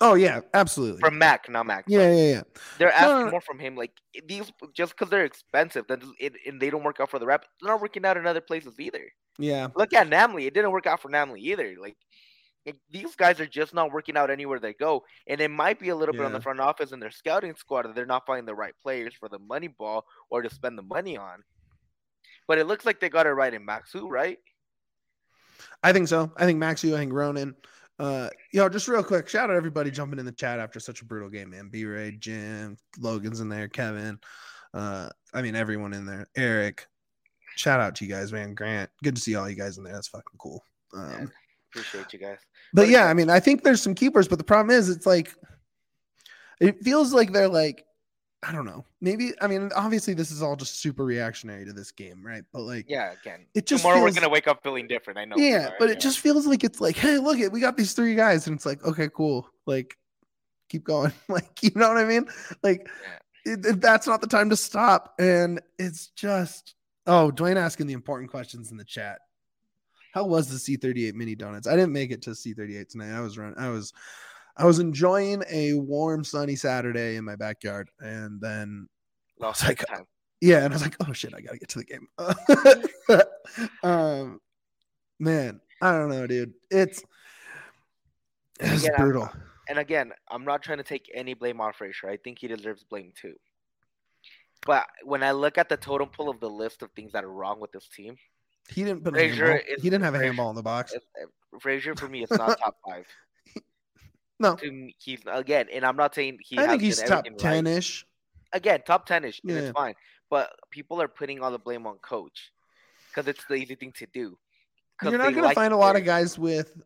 Oh 0.00 0.14
yeah, 0.14 0.40
absolutely. 0.54 1.00
From 1.00 1.18
Mac, 1.18 1.48
not 1.48 1.66
Mac. 1.66 1.84
yeah, 1.86 2.10
yeah, 2.12 2.30
yeah. 2.30 2.42
They're 2.78 2.92
asking 2.92 3.08
no, 3.08 3.24
no. 3.26 3.30
more 3.30 3.40
from 3.40 3.58
him. 3.58 3.76
Like 3.76 3.92
these, 4.26 4.50
just 4.74 4.96
because 4.96 5.10
they're 5.10 5.24
expensive, 5.24 5.84
then 5.88 6.00
it, 6.18 6.32
and 6.46 6.60
they 6.60 6.70
don't 6.70 6.82
work 6.82 6.98
out 6.98 7.10
for 7.10 7.18
the 7.18 7.26
rep. 7.26 7.44
They're 7.60 7.70
not 7.70 7.82
working 7.82 8.04
out 8.04 8.16
in 8.16 8.26
other 8.26 8.40
places 8.40 8.80
either. 8.80 9.04
Yeah. 9.38 9.68
Look 9.76 9.92
at 9.92 10.08
Namli; 10.08 10.46
it 10.46 10.54
didn't 10.54 10.72
work 10.72 10.86
out 10.86 11.00
for 11.02 11.10
Namli 11.10 11.38
either. 11.40 11.74
Like 11.80 11.96
it- 12.64 12.80
these 12.90 13.14
guys 13.16 13.38
are 13.38 13.46
just 13.46 13.74
not 13.74 13.92
working 13.92 14.16
out 14.16 14.30
anywhere 14.30 14.58
they 14.58 14.72
go, 14.72 15.04
and 15.26 15.40
it 15.40 15.50
might 15.50 15.78
be 15.78 15.90
a 15.90 15.96
little 15.96 16.14
bit 16.14 16.24
on 16.24 16.32
the 16.32 16.40
front 16.40 16.60
office 16.60 16.92
and 16.92 17.02
their 17.02 17.10
scouting 17.10 17.54
squad 17.54 17.82
that 17.82 17.94
they're 17.94 18.06
not 18.06 18.26
finding 18.26 18.46
the 18.46 18.54
right 18.54 18.74
players 18.82 19.14
for 19.18 19.28
the 19.28 19.38
money 19.38 19.68
ball 19.68 20.04
or 20.30 20.42
to 20.42 20.50
spend 20.50 20.78
the 20.78 20.82
money 20.82 21.16
on. 21.16 21.42
But 22.48 22.58
it 22.58 22.66
looks 22.66 22.84
like 22.84 22.98
they 22.98 23.08
got 23.08 23.26
it 23.26 23.30
right 23.30 23.52
in 23.52 23.66
Maxsø, 23.66 24.08
right? 24.08 24.38
I 25.82 25.92
think 25.92 26.08
so. 26.08 26.32
I 26.36 26.44
think 26.44 26.60
Maxsø, 26.60 26.94
I 26.94 26.98
think 26.98 27.12
Ronan. 27.12 27.54
Uh, 28.02 28.28
yo, 28.52 28.68
just 28.68 28.88
real 28.88 29.04
quick, 29.04 29.28
shout 29.28 29.48
out 29.48 29.54
everybody 29.54 29.88
jumping 29.88 30.18
in 30.18 30.26
the 30.26 30.32
chat 30.32 30.58
after 30.58 30.80
such 30.80 31.02
a 31.02 31.04
brutal 31.04 31.30
game, 31.30 31.50
man. 31.50 31.68
B 31.68 31.84
Ray, 31.84 32.16
Jim, 32.18 32.76
Logan's 32.98 33.38
in 33.38 33.48
there, 33.48 33.68
Kevin. 33.68 34.18
Uh, 34.74 35.08
I 35.32 35.40
mean 35.40 35.54
everyone 35.54 35.92
in 35.92 36.04
there. 36.04 36.28
Eric. 36.36 36.88
Shout 37.54 37.78
out 37.78 37.94
to 37.96 38.04
you 38.04 38.10
guys, 38.10 38.32
man. 38.32 38.54
Grant. 38.54 38.90
Good 39.04 39.14
to 39.14 39.20
see 39.20 39.36
all 39.36 39.48
you 39.48 39.54
guys 39.54 39.78
in 39.78 39.84
there. 39.84 39.92
That's 39.92 40.08
fucking 40.08 40.38
cool. 40.38 40.64
Um, 40.92 41.10
Yeah. 41.10 41.26
Appreciate 41.70 42.12
you 42.12 42.18
guys. 42.18 42.38
But 42.72 42.82
But 42.82 42.88
yeah, 42.88 43.04
I 43.04 43.14
mean, 43.14 43.30
I 43.30 43.38
think 43.38 43.62
there's 43.62 43.80
some 43.80 43.94
keepers, 43.94 44.26
but 44.26 44.38
the 44.38 44.44
problem 44.44 44.76
is, 44.76 44.88
it's 44.88 45.06
like, 45.06 45.32
it 46.60 46.82
feels 46.82 47.14
like 47.14 47.32
they're 47.32 47.48
like, 47.48 47.86
I 48.44 48.50
don't 48.50 48.64
know. 48.64 48.84
Maybe 49.00 49.32
I 49.40 49.46
mean, 49.46 49.70
obviously, 49.76 50.14
this 50.14 50.30
is 50.32 50.42
all 50.42 50.56
just 50.56 50.80
super 50.80 51.04
reactionary 51.04 51.64
to 51.64 51.72
this 51.72 51.92
game, 51.92 52.24
right? 52.26 52.42
But 52.52 52.62
like, 52.62 52.86
Yeah, 52.88 53.12
again. 53.12 53.46
it 53.54 53.66
just 53.66 53.82
Tomorrow 53.82 54.00
feels, 54.00 54.10
we're 54.16 54.20
gonna 54.20 54.32
wake 54.32 54.48
up 54.48 54.62
feeling 54.62 54.88
different. 54.88 55.18
I 55.18 55.24
know. 55.24 55.36
yeah, 55.36 55.68
are, 55.68 55.74
but 55.78 55.88
yeah. 55.88 55.94
it 55.94 56.00
just 56.00 56.18
feels 56.18 56.46
like 56.46 56.64
it's 56.64 56.80
like, 56.80 56.96
hey, 56.96 57.18
look 57.18 57.38
it, 57.38 57.52
we 57.52 57.60
got 57.60 57.76
these 57.76 57.92
three 57.92 58.14
guys, 58.16 58.46
and 58.48 58.56
it's 58.56 58.66
like, 58.66 58.84
okay, 58.84 59.08
cool, 59.14 59.46
like, 59.66 59.94
keep 60.68 60.82
going, 60.84 61.12
like, 61.28 61.62
you 61.62 61.70
know 61.76 61.88
what 61.88 61.98
I 61.98 62.04
mean? 62.04 62.26
Like, 62.64 62.88
it, 63.44 63.64
it- 63.64 63.80
that's 63.80 64.06
not 64.08 64.20
the 64.20 64.26
time 64.26 64.50
to 64.50 64.56
stop, 64.56 65.14
and 65.20 65.60
it's 65.78 66.08
just, 66.08 66.74
oh, 67.06 67.30
Dwayne 67.32 67.56
asking 67.56 67.86
the 67.86 67.92
important 67.94 68.30
questions 68.30 68.72
in 68.72 68.76
the 68.76 68.84
chat. 68.84 69.20
How 70.14 70.24
was 70.24 70.48
the 70.48 70.56
C38 70.78 71.14
mini 71.14 71.34
donuts? 71.36 71.66
I 71.68 71.76
didn't 71.76 71.92
make 71.92 72.10
it 72.10 72.22
to 72.22 72.30
C38 72.30 72.88
tonight. 72.88 73.16
I 73.16 73.20
was 73.20 73.38
running. 73.38 73.56
I 73.58 73.70
was, 73.70 73.92
I 74.56 74.64
was 74.64 74.78
enjoying 74.78 75.42
a 75.50 75.74
warm, 75.74 76.24
sunny 76.24 76.56
Saturday 76.56 77.16
in 77.16 77.24
my 77.24 77.36
backyard, 77.36 77.88
and 78.00 78.40
then 78.40 78.88
lost 79.38 79.62
it's 79.62 79.68
like- 79.68 79.86
time. 79.86 80.04
yeah, 80.40 80.64
and 80.64 80.72
I 80.72 80.76
was 80.76 80.82
like, 80.82 80.96
oh 81.06 81.12
shit, 81.12 81.34
I 81.34 81.40
gotta 81.40 81.58
get 81.58 81.68
to 81.70 81.78
the 81.78 81.84
game. 81.84 82.08
um, 83.82 84.40
man, 85.18 85.60
I 85.80 85.92
don't 85.92 86.10
know, 86.10 86.26
dude. 86.26 86.52
It's 86.70 87.02
it's 88.60 88.84
I'm- 88.84 88.94
brutal. 88.96 89.30
And 89.68 89.78
again, 89.78 90.12
I'm 90.28 90.44
not 90.44 90.62
trying 90.62 90.78
to 90.78 90.84
take 90.84 91.08
any 91.14 91.34
blame 91.34 91.60
off 91.60 91.76
Fraser. 91.76 92.08
I 92.08 92.16
think 92.16 92.40
he 92.40 92.48
deserves 92.48 92.82
blame 92.84 93.12
too. 93.18 93.34
But 94.66 94.86
when 95.04 95.22
I 95.22 95.30
look 95.30 95.56
at 95.56 95.68
the 95.68 95.76
totem 95.76 96.08
pole 96.08 96.28
of 96.28 96.40
the 96.40 96.50
list 96.50 96.82
of 96.82 96.90
things 96.92 97.12
that 97.12 97.24
are 97.24 97.32
wrong 97.32 97.60
with 97.60 97.72
this 97.72 97.88
team, 97.88 98.16
He 98.68 98.82
didn't 98.84 99.04
put 99.04 99.14
a 99.14 99.16
Fraser 99.16 99.62
He 99.80 99.88
didn't 99.88 100.02
have 100.02 100.14
a 100.14 100.18
handball 100.18 100.50
in 100.50 100.56
the 100.56 100.62
box. 100.62 100.94
Fraser 101.60 101.94
for 101.94 102.08
me 102.08 102.24
is 102.24 102.30
not 102.30 102.58
top 102.62 102.76
five. 102.86 103.06
No, 104.42 104.56
To 104.56 104.90
he's 104.98 105.20
again, 105.26 105.68
and 105.72 105.86
I'm 105.86 105.96
not 105.96 106.14
saying 106.14 106.38
he. 106.42 106.58
I 106.58 106.62
has 106.62 106.70
think 106.70 106.82
he's 106.82 107.02
top 107.02 107.24
ten 107.38 107.66
ish. 107.66 108.04
Again, 108.52 108.82
top 108.86 109.06
ten-ish, 109.06 109.40
and 109.44 109.52
it's 109.52 109.70
fine. 109.70 109.94
But 110.28 110.50
people 110.70 111.00
are 111.00 111.08
putting 111.08 111.40
all 111.40 111.50
the 111.50 111.58
blame 111.58 111.86
on 111.86 111.96
coach 111.98 112.52
because 113.08 113.28
it's 113.28 113.44
the 113.46 113.54
easy 113.54 113.76
thing 113.76 113.92
to 113.92 114.06
do. 114.12 114.36
You're 115.02 115.16
not 115.16 115.32
gonna 115.34 115.46
like 115.46 115.54
find 115.54 115.72
a 115.72 115.76
lot 115.76 115.96
of 115.96 116.04
guys 116.04 116.38
with, 116.38 116.76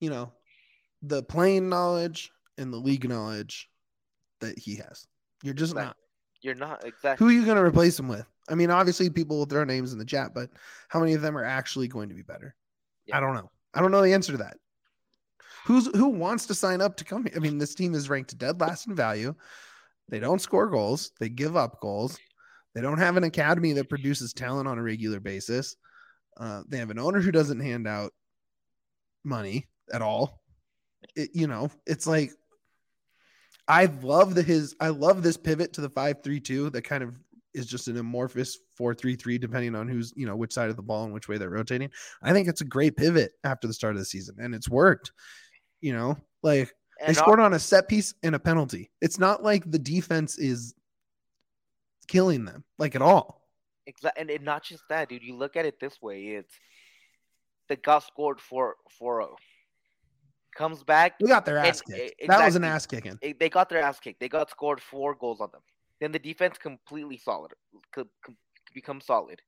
you 0.00 0.10
know, 0.10 0.32
the 1.02 1.22
playing 1.22 1.68
knowledge 1.68 2.30
and 2.56 2.72
the 2.72 2.78
league 2.78 3.08
knowledge 3.08 3.68
that 4.40 4.58
he 4.58 4.76
has. 4.76 5.06
You're 5.42 5.54
just 5.54 5.74
Right. 5.74 5.84
not. 5.86 5.96
You're 6.40 6.54
not 6.54 6.84
exactly. 6.84 7.24
Who 7.24 7.30
are 7.30 7.34
you 7.34 7.44
going 7.44 7.56
to 7.56 7.64
replace 7.64 7.98
him 7.98 8.08
with? 8.08 8.26
I 8.48 8.54
mean, 8.54 8.70
obviously, 8.70 9.10
people 9.10 9.38
will 9.38 9.46
throw 9.46 9.64
names 9.64 9.92
in 9.92 9.98
the 9.98 10.04
chat, 10.04 10.32
but 10.34 10.50
how 10.88 11.00
many 11.00 11.14
of 11.14 11.20
them 11.20 11.36
are 11.36 11.44
actually 11.44 11.88
going 11.88 12.08
to 12.08 12.14
be 12.14 12.22
better? 12.22 12.54
Yeah. 13.06 13.16
I 13.16 13.20
don't 13.20 13.34
know. 13.34 13.50
I 13.74 13.80
don't 13.80 13.90
know 13.90 14.02
the 14.02 14.14
answer 14.14 14.32
to 14.32 14.38
that. 14.38 14.56
Who's 15.66 15.86
who 15.94 16.08
wants 16.08 16.46
to 16.46 16.54
sign 16.54 16.80
up 16.80 16.96
to 16.96 17.04
come 17.04 17.24
here? 17.24 17.34
I 17.36 17.38
mean, 17.40 17.58
this 17.58 17.74
team 17.74 17.94
is 17.94 18.08
ranked 18.08 18.36
dead 18.38 18.60
last 18.60 18.86
in 18.86 18.94
value. 18.94 19.34
They 20.08 20.18
don't 20.18 20.40
score 20.40 20.68
goals. 20.68 21.12
They 21.20 21.28
give 21.28 21.56
up 21.56 21.80
goals. 21.80 22.18
They 22.74 22.80
don't 22.80 22.98
have 22.98 23.16
an 23.16 23.24
academy 23.24 23.72
that 23.74 23.88
produces 23.88 24.32
talent 24.32 24.68
on 24.68 24.78
a 24.78 24.82
regular 24.82 25.20
basis. 25.20 25.76
Uh, 26.38 26.62
they 26.68 26.78
have 26.78 26.90
an 26.90 26.98
owner 26.98 27.20
who 27.20 27.32
doesn't 27.32 27.60
hand 27.60 27.86
out 27.86 28.12
money 29.24 29.66
at 29.92 30.02
all. 30.02 30.40
It, 31.16 31.30
you 31.34 31.46
know, 31.46 31.70
it's 31.86 32.06
like 32.06 32.30
I 33.66 33.86
love 34.02 34.34
the 34.34 34.42
his 34.42 34.74
I 34.80 34.88
love 34.88 35.22
this 35.22 35.36
pivot 35.36 35.74
to 35.74 35.80
the 35.80 35.90
5-3-2 35.90 36.72
that 36.72 36.82
kind 36.82 37.02
of 37.02 37.14
is 37.54 37.66
just 37.66 37.88
an 37.88 37.96
amorphous 37.96 38.58
4-3-3 38.80 39.40
depending 39.40 39.74
on 39.74 39.88
who's, 39.88 40.12
you 40.16 40.26
know, 40.26 40.36
which 40.36 40.52
side 40.52 40.70
of 40.70 40.76
the 40.76 40.82
ball 40.82 41.04
and 41.04 41.12
which 41.12 41.28
way 41.28 41.38
they're 41.38 41.50
rotating. 41.50 41.90
I 42.22 42.32
think 42.32 42.48
it's 42.48 42.60
a 42.60 42.66
great 42.66 42.96
pivot 42.96 43.32
after 43.42 43.66
the 43.66 43.74
start 43.74 43.94
of 43.94 43.98
the 43.98 44.04
season 44.04 44.36
and 44.38 44.54
it's 44.54 44.68
worked. 44.68 45.12
You 45.80 45.92
know, 45.92 46.16
like 46.42 46.72
they 47.06 47.12
scored 47.14 47.40
on 47.40 47.54
a 47.54 47.58
set 47.58 47.88
piece 47.88 48.14
and 48.22 48.34
a 48.34 48.38
penalty. 48.38 48.90
It's 49.00 49.18
not 49.18 49.42
like 49.42 49.70
the 49.70 49.78
defense 49.78 50.38
is 50.38 50.74
killing 52.08 52.44
them 52.44 52.64
like 52.78 52.94
at 52.96 53.02
all. 53.02 53.48
Exa- 53.88 54.10
and, 54.16 54.30
and 54.30 54.44
not 54.44 54.64
just 54.64 54.82
that, 54.88 55.08
dude. 55.08 55.22
You 55.22 55.36
look 55.36 55.56
at 55.56 55.64
it 55.66 55.78
this 55.80 56.00
way: 56.02 56.20
it's 56.28 56.52
the 57.68 57.76
got 57.76 58.02
scored 58.04 58.40
for 58.40 58.76
4-0. 59.00 59.28
Comes 60.56 60.82
back, 60.82 61.14
We 61.20 61.28
got 61.28 61.44
their 61.44 61.58
And- 61.58 61.68
ass 61.68 61.80
kicked. 61.82 62.20
e- 62.22 62.26
That 62.26 62.44
was 62.44 62.56
an 62.56 62.64
ass 62.64 62.86
kicking. 62.86 63.18
they 63.22 63.48
got 63.48 63.68
their 63.68 63.80
ass 63.80 64.00
kicked. 64.00 64.18
They 64.18 64.28
got 64.28 64.50
scored 64.50 64.80
four 64.80 65.14
goals 65.14 65.40
on 65.40 65.50
them. 65.52 65.60
Then 66.00 66.10
the 66.10 66.18
defense 66.18 66.58
completely 66.58 67.16
solid, 67.18 67.52
could, 67.92 68.08
could 68.22 68.34
become 68.74 69.00
solid, 69.00 69.40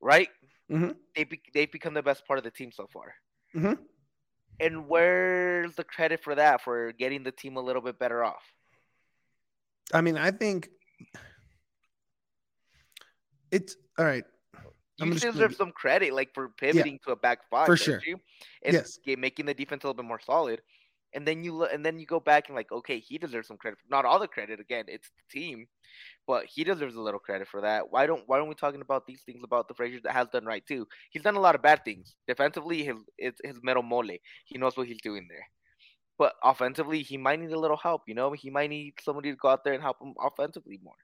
right? 0.00 0.28
Mhm. 0.70 0.96
They 1.14 1.24
be, 1.24 1.42
they've 1.52 1.70
become 1.70 1.92
the 1.92 2.02
best 2.02 2.26
part 2.26 2.38
of 2.38 2.44
the 2.44 2.50
team 2.50 2.70
so 2.72 2.86
far. 2.86 3.14
Mhm. 3.54 3.78
And 4.60 4.88
where's 4.88 5.74
the 5.74 5.84
credit 5.84 6.22
for 6.22 6.34
that? 6.34 6.62
For 6.62 6.92
getting 6.92 7.22
the 7.22 7.32
team 7.32 7.56
a 7.56 7.60
little 7.60 7.82
bit 7.82 7.98
better 7.98 8.22
off? 8.24 8.42
I 9.92 10.00
mean, 10.00 10.16
I 10.16 10.30
think 10.30 10.68
it's 13.50 13.76
all 13.98 14.04
right. 14.04 14.24
I'm 15.00 15.08
You 15.08 15.14
gonna 15.18 15.32
deserve 15.32 15.54
some 15.54 15.72
credit, 15.72 16.12
like 16.12 16.32
for 16.34 16.48
pivoting 16.48 17.00
to 17.04 17.12
a 17.12 17.16
back 17.16 17.40
five, 17.50 17.66
For 17.66 17.76
sure. 17.76 18.00
You? 18.06 18.20
And 18.64 18.74
Yes. 18.74 18.98
making 19.18 19.46
the 19.46 19.54
defense 19.54 19.84
a 19.84 19.88
little 19.88 20.02
bit 20.02 20.06
more 20.06 20.20
solid. 20.20 20.62
And 21.14 21.26
then 21.26 21.44
you 21.44 21.64
and 21.64 21.84
then 21.84 21.98
you 21.98 22.06
go 22.06 22.20
back 22.20 22.48
and 22.48 22.56
like, 22.56 22.72
okay, 22.72 22.98
he 22.98 23.18
deserves 23.18 23.48
some 23.48 23.58
credit. 23.58 23.78
Not 23.90 24.04
all 24.04 24.18
the 24.18 24.28
credit. 24.28 24.60
Again, 24.60 24.84
it's 24.88 25.10
the 25.10 25.40
team, 25.40 25.66
but 26.26 26.46
he 26.46 26.64
deserves 26.64 26.94
a 26.94 27.00
little 27.00 27.20
credit 27.20 27.48
for 27.48 27.60
that. 27.60 27.90
Why 27.90 28.06
don't 28.06 28.22
Why 28.26 28.38
aren't 28.38 28.48
we 28.48 28.54
talking 28.54 28.80
about 28.80 29.06
these 29.06 29.22
things 29.22 29.42
about 29.44 29.68
the 29.68 29.74
Fraser 29.74 30.00
that 30.04 30.12
has 30.14 30.28
done 30.28 30.46
right 30.46 30.64
too? 30.66 30.86
He's 31.10 31.22
done 31.22 31.36
a 31.36 31.40
lot 31.40 31.54
of 31.54 31.62
bad 31.62 31.84
things 31.84 32.14
defensively. 32.26 32.82
His 32.82 32.96
it's 33.18 33.40
his 33.44 33.60
metal 33.62 33.82
mole. 33.82 34.16
He 34.44 34.58
knows 34.58 34.76
what 34.76 34.86
he's 34.86 35.02
doing 35.02 35.26
there. 35.28 35.46
But 36.18 36.34
offensively, 36.42 37.02
he 37.02 37.16
might 37.16 37.40
need 37.40 37.52
a 37.52 37.58
little 37.58 37.76
help. 37.76 38.02
You 38.06 38.14
know, 38.14 38.32
he 38.32 38.50
might 38.50 38.70
need 38.70 38.94
somebody 39.02 39.30
to 39.30 39.36
go 39.36 39.48
out 39.48 39.64
there 39.64 39.74
and 39.74 39.82
help 39.82 40.00
him 40.00 40.14
offensively 40.20 40.78
more. 40.82 40.94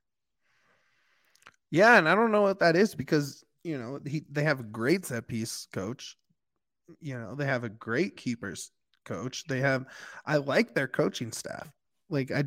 Yeah, 1.71 1.99
and 1.99 2.09
I 2.09 2.15
don't 2.15 2.33
know 2.33 2.43
what 2.43 2.61
that 2.61 2.77
is 2.77 2.95
because 2.95 3.45
you 3.63 3.79
know 3.79 4.01
he 4.07 4.25
they 4.31 4.45
have 4.45 4.61
a 4.61 4.65
great 4.65 5.05
set 5.05 5.29
piece 5.29 5.67
coach. 5.73 6.17
You 7.01 7.19
know 7.19 7.35
they 7.35 7.45
have 7.45 7.65
a 7.65 7.69
great 7.69 8.17
keepers 8.17 8.71
coach. 9.09 9.45
They 9.49 9.61
have 9.61 9.87
I 10.27 10.37
like 10.37 10.75
their 10.75 10.89
coaching 10.89 11.33
staff. 11.33 11.71
Like 12.11 12.31
I 12.31 12.45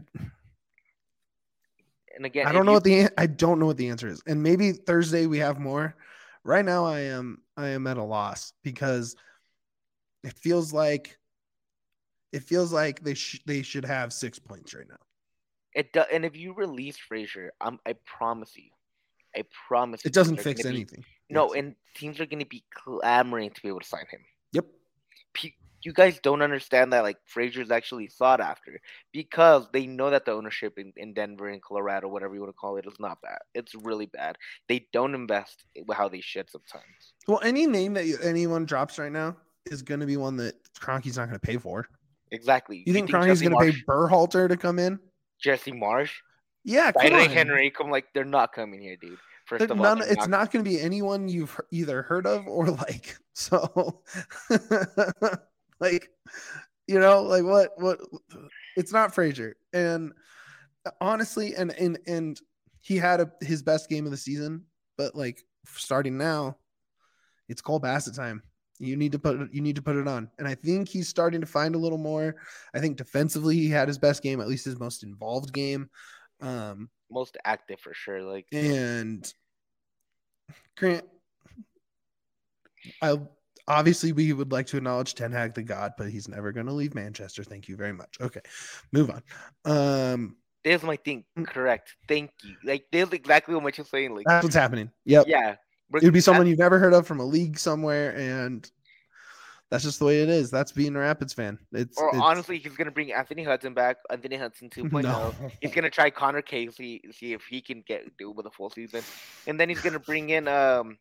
and 2.16 2.26
again, 2.26 2.46
I 2.46 2.52
don't 2.52 2.66
know 2.66 2.72
you, 2.72 2.76
what 2.76 2.84
the 2.84 3.10
I 3.18 3.28
don't 3.28 3.60
know 3.60 3.66
what 3.66 3.78
the 3.78 3.90
answer 3.90 4.08
is. 4.08 4.22
And 4.28 4.42
maybe 4.44 4.72
Thursday 4.74 5.26
we 5.26 5.40
have 5.40 5.60
more. 5.60 5.96
Right 6.44 6.66
now 6.66 6.86
I 6.86 7.02
am 7.02 7.42
I 7.58 7.70
am 7.70 7.88
at 7.88 7.98
a 7.98 8.04
loss 8.04 8.54
because 8.64 9.16
it 10.24 10.34
feels 10.34 10.74
like 10.74 11.18
it 12.32 12.44
feels 12.44 12.72
like 12.72 13.04
they 13.04 13.14
sh- 13.14 13.42
they 13.46 13.62
should 13.62 13.86
have 13.86 14.14
6 14.14 14.40
points 14.40 14.74
right 14.74 14.88
now. 14.88 14.96
It 15.74 15.94
does, 15.94 16.06
and 16.12 16.26
if 16.26 16.36
you 16.36 16.54
release 16.54 16.98
Fraser, 16.98 17.52
I'm 17.62 17.80
I 17.86 17.96
promise 18.06 18.56
you. 18.56 18.70
I 19.36 19.46
promise 19.68 20.02
it 20.04 20.14
doesn't 20.14 20.42
fix 20.42 20.66
anything. 20.66 21.00
Be, 21.00 21.34
no, 21.34 21.54
and 21.54 21.76
teams 21.96 22.20
are 22.20 22.26
going 22.26 22.40
to 22.40 22.46
be 22.46 22.66
clamoring 22.74 23.52
to 23.52 23.62
be 23.62 23.70
able 23.70 23.80
to 23.80 23.88
sign 23.88 24.06
him. 24.12 24.20
Yep 24.52 24.66
you 25.84 25.94
guys 25.94 26.20
don't 26.22 26.42
understand 26.42 26.94
that 26.94 27.04
like 27.04 27.18
Fraser's 27.26 27.72
actually 27.72 28.08
sought 28.08 28.42
after 28.42 28.80
because 29.12 29.68
they 29.74 29.88
know 29.88 30.10
that 30.10 30.26
the 30.26 30.32
ownership 30.32 30.78
in, 30.78 30.94
in 30.98 31.14
Denver 31.14 31.50
and 31.50 31.62
Colorado, 31.62 32.08
whatever 32.08 32.34
you 32.34 32.42
want 32.42 32.50
to 32.52 32.58
call 32.58 32.78
it, 32.78 32.86
is 32.86 33.00
not 33.00 33.22
bad. 33.22 33.40
It's 33.54 33.74
really 33.76 34.06
bad. 34.06 34.38
They 34.68 34.88
don't 34.94 35.16
invest 35.16 35.64
how 35.94 36.10
they 36.10 36.22
should 36.22 36.50
sometimes. 36.50 37.14
Well, 37.28 37.40
any 37.44 37.68
name 37.68 37.94
that 37.96 38.06
you, 38.06 38.18
anyone 38.22 38.66
drops 38.66 39.00
right 39.00 39.12
now 39.12 39.38
is 39.66 39.82
going 39.82 40.00
to 40.00 40.06
be 40.06 40.18
one 40.18 40.38
that 40.38 40.56
Kroenke's 40.80 41.18
not 41.18 41.28
going 41.28 41.40
to 41.40 41.46
pay 41.46 41.58
for. 41.58 41.88
Exactly. 42.32 42.78
You, 42.78 42.84
you 42.88 42.94
think, 42.94 43.12
think 43.12 43.26
going 43.26 43.38
to 43.38 43.58
pay 43.58 43.84
Berhalter 43.88 44.48
to 44.48 44.58
come 44.58 44.80
in? 44.80 45.00
Jesse 45.42 45.72
Marsch. 45.72 46.12
Yeah, 46.64 46.92
come 46.92 47.14
on. 47.14 47.30
Henry, 47.30 47.72
come 47.72 47.90
like 47.90 48.06
they're 48.14 48.24
not 48.24 48.54
coming 48.54 48.82
here, 48.82 48.96
dude. 49.02 49.18
First 49.46 49.64
of 49.64 49.78
none, 49.78 50.02
all, 50.02 50.08
it's 50.08 50.28
not, 50.28 50.30
not 50.30 50.52
going 50.52 50.64
to 50.64 50.70
be 50.70 50.80
anyone 50.80 51.28
you've 51.28 51.60
either 51.72 52.04
heard 52.04 52.28
of 52.28 52.48
or 52.48 52.68
like. 52.70 53.18
So 53.34 54.02
like, 55.82 56.10
you 56.88 57.00
know, 57.00 57.24
like 57.24 57.44
what 57.44 57.72
what 57.78 58.00
it's 58.78 58.94
not 58.94 59.14
Fraser. 59.14 59.56
And 59.74 60.14
honestly, 61.02 61.56
and 61.56 61.72
and 61.72 62.00
and 62.08 62.40
he 62.80 62.98
had 62.98 63.22
a, 63.22 63.32
his 63.42 63.62
best 63.64 63.90
game 63.90 64.06
of 64.06 64.12
the 64.12 64.18
season, 64.18 64.66
but 64.98 65.16
like 65.16 65.42
starting 65.66 66.18
now, 66.18 66.58
it's 67.50 67.62
Cole 67.62 67.80
Bassett 67.80 68.16
time. 68.16 68.44
You 68.80 68.96
need 68.96 69.12
to 69.12 69.20
put 69.20 69.54
you 69.54 69.62
need 69.62 69.76
to 69.76 69.82
put 69.82 69.96
it 69.96 70.08
on. 70.08 70.30
And 70.40 70.48
I 70.48 70.56
think 70.56 70.88
he's 70.88 71.08
starting 71.08 71.42
to 71.42 71.48
find 71.48 71.76
a 71.76 71.80
little 71.80 72.00
more. 72.00 72.36
I 72.74 72.80
think 72.80 72.98
defensively 72.98 73.56
he 73.56 73.70
had 73.70 73.88
his 73.88 74.00
best 74.00 74.24
game, 74.24 74.42
at 74.42 74.48
least 74.48 74.66
his 74.66 74.80
most 74.80 75.04
involved 75.04 75.54
game. 75.54 75.90
Um 76.42 76.90
most 77.12 77.38
active 77.46 77.80
for 77.80 77.94
sure. 77.94 78.24
Like 78.24 78.48
and 78.52 79.32
Grant 80.76 81.06
I 83.02 83.20
obviously 83.72 84.12
we 84.12 84.34
would 84.34 84.52
like 84.52 84.68
to 84.68 84.78
acknowledge 84.78 85.16
Ten 85.16 85.32
Hag 85.32 85.54
the 85.54 85.64
God, 85.64 85.94
but 85.98 86.10
he's 86.10 86.28
never 86.28 86.52
going 86.52 86.68
to 86.68 86.74
leave 86.74 86.94
Manchester. 86.94 87.44
Thank 87.44 87.68
you 87.68 87.76
very 87.76 87.94
much. 87.94 88.18
Okay, 88.20 88.42
move 88.92 89.10
on. 89.10 89.24
Um, 89.66 90.36
there's 90.64 90.84
my 90.84 90.96
thing. 90.98 91.24
Mm. 91.38 91.48
Correct. 91.48 91.96
Thank 92.08 92.32
you. 92.44 92.56
Like 92.64 92.86
there's 92.92 93.12
exactly 93.12 93.56
what 93.56 93.78
you're 93.78 93.86
saying. 93.86 94.16
Like 94.16 94.26
that's 94.28 94.44
what's 94.44 94.56
happening. 94.56 94.92
Yep. 95.06 95.26
Yeah. 95.28 95.56
It 95.94 96.04
would 96.04 96.14
be 96.14 96.22
someone 96.22 96.48
you've 96.48 96.60
never 96.60 96.80
heard 96.80 96.94
of 96.94 97.06
from 97.06 97.20
a 97.20 97.26
league 97.26 97.60
somewhere, 97.60 98.16
and 98.16 98.70
that's 99.70 99.84
just 99.84 100.00
the 100.00 100.06
way 100.06 100.22
it 100.22 100.30
is. 100.30 100.50
That's 100.50 100.72
being 100.72 100.96
a 100.96 101.00
Rapids 101.00 101.34
fan. 101.34 101.60
It's 101.74 101.98
or 101.98 102.10
it's... 102.10 102.18
honestly, 102.20 102.60
he's 102.60 102.76
gonna 102.76 102.92
bring 102.92 103.12
Anthony 103.12 103.44
Hudson 103.44 103.74
back. 103.74 103.98
Anthony 104.10 104.38
Hudson 104.38 104.70
2.0. 104.76 105.04
No. 105.04 105.34
He's 105.62 105.74
gonna 105.74 105.90
try 105.90 106.10
Conor 106.10 106.42
Casey, 106.42 107.02
see 107.12 107.34
if 107.34 107.44
he 107.44 107.62
can 107.62 107.84
get 107.86 108.06
do 108.18 108.32
with 108.32 108.46
a 108.46 108.52
full 108.52 108.70
season, 108.70 109.02
and 109.48 109.60
then 109.60 109.68
he's 109.68 109.82
gonna 109.82 110.00
bring 110.00 110.30
in 110.30 110.48
um 110.48 110.98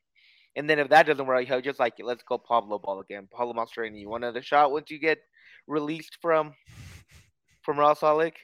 and 0.57 0.69
then 0.69 0.79
if 0.79 0.89
that 0.89 1.07
doesn't 1.07 1.27
work, 1.27 1.47
he'll 1.47 1.61
just 1.61 1.79
like 1.79 1.95
let's 2.01 2.23
go 2.23 2.39
Pablo 2.39 2.79
ball 2.79 3.01
again. 3.01 3.29
Pablo 3.31 3.55
Mastroeni, 3.55 4.01
you 4.01 4.09
want 4.09 4.25
another 4.25 4.43
shot 4.43 4.73
once 4.73 4.91
you 4.91 4.99
get 4.99 5.19
released 5.67 6.19
from 6.21 6.55
from 7.63 7.79
Ross 7.79 8.03
Lake? 8.03 8.39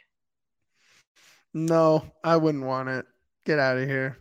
No, 1.52 2.04
I 2.22 2.36
wouldn't 2.36 2.64
want 2.64 2.88
it. 2.88 3.06
Get 3.44 3.58
out 3.58 3.78
of 3.78 3.88
here. 3.88 4.18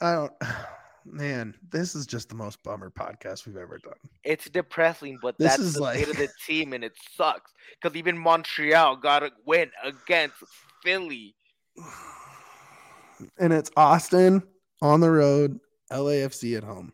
I 0.00 0.12
don't 0.12 0.32
man, 1.04 1.54
this 1.70 1.94
is 1.94 2.06
just 2.06 2.28
the 2.28 2.34
most 2.34 2.62
bummer 2.62 2.90
podcast 2.90 3.46
we've 3.46 3.56
ever 3.56 3.78
done. 3.78 3.94
It's 4.24 4.48
depressing, 4.48 5.18
but 5.20 5.36
this 5.38 5.52
that's 5.52 5.62
is 5.62 5.74
the 5.74 5.82
like... 5.82 5.98
state 5.98 6.08
of 6.08 6.16
the 6.16 6.28
team, 6.46 6.72
and 6.72 6.84
it 6.84 6.92
sucks 7.16 7.52
because 7.80 7.96
even 7.96 8.16
Montreal 8.16 8.96
got 8.96 9.22
a 9.22 9.30
win 9.46 9.70
against 9.84 10.36
Philly, 10.84 11.34
and 13.38 13.52
it's 13.52 13.70
Austin 13.76 14.42
on 14.80 15.00
the 15.00 15.10
road 15.10 15.58
LAFC 15.90 16.56
at 16.56 16.64
home. 16.64 16.92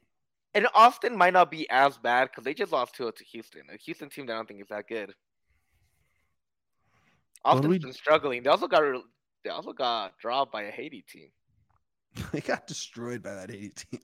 And 0.55 0.69
Austin 0.75 1.17
might 1.17 1.33
not 1.33 1.51
be 1.51 1.69
as 1.69 1.99
bad 1.99 2.31
because 2.31 2.45
they 2.45 2.55
just 2.55 2.73
lost 2.73 2.95
to 2.97 3.11
to 3.11 3.25
Houston. 3.25 3.63
A 3.73 3.77
Houston 3.77 4.09
team 4.09 4.27
that 4.27 4.35
I 4.35 4.37
don't 4.37 4.47
think 4.47 4.61
is 4.61 4.69
that 4.69 4.89
good. 4.89 5.13
Austin's 7.45 7.69
we... 7.69 7.79
been 7.79 7.93
struggling. 7.93 8.43
They 8.43 8.51
also 8.51 8.69
got 8.69 8.83
they 9.43 9.51
also 9.51 9.73
got 9.73 10.17
dropped 10.19 10.53
by 10.53 10.63
a 10.63 10.71
Haiti 10.71 11.05
team. 11.09 11.29
they 12.33 12.41
got 12.41 12.67
destroyed 12.67 13.23
by 13.23 13.35
that 13.35 13.51
Haiti 13.51 13.71
team. 13.71 14.01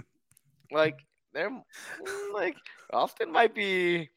Like 0.73 0.99
they're 1.33 1.51
like 2.35 2.57
Austin 2.93 3.33
might 3.33 3.55
be. 3.55 4.09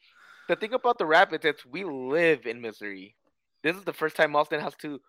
The 0.50 0.58
thing 0.58 0.74
about 0.74 0.98
the 0.98 1.06
Rapids 1.06 1.46
is 1.46 1.66
we 1.66 1.86
live 1.86 2.46
in 2.46 2.60
misery. 2.60 3.16
This 3.64 3.78
is 3.78 3.84
the 3.86 3.94
first 3.94 4.18
time 4.18 4.36
Austin 4.36 4.60
has 4.60 4.76
to 4.82 5.00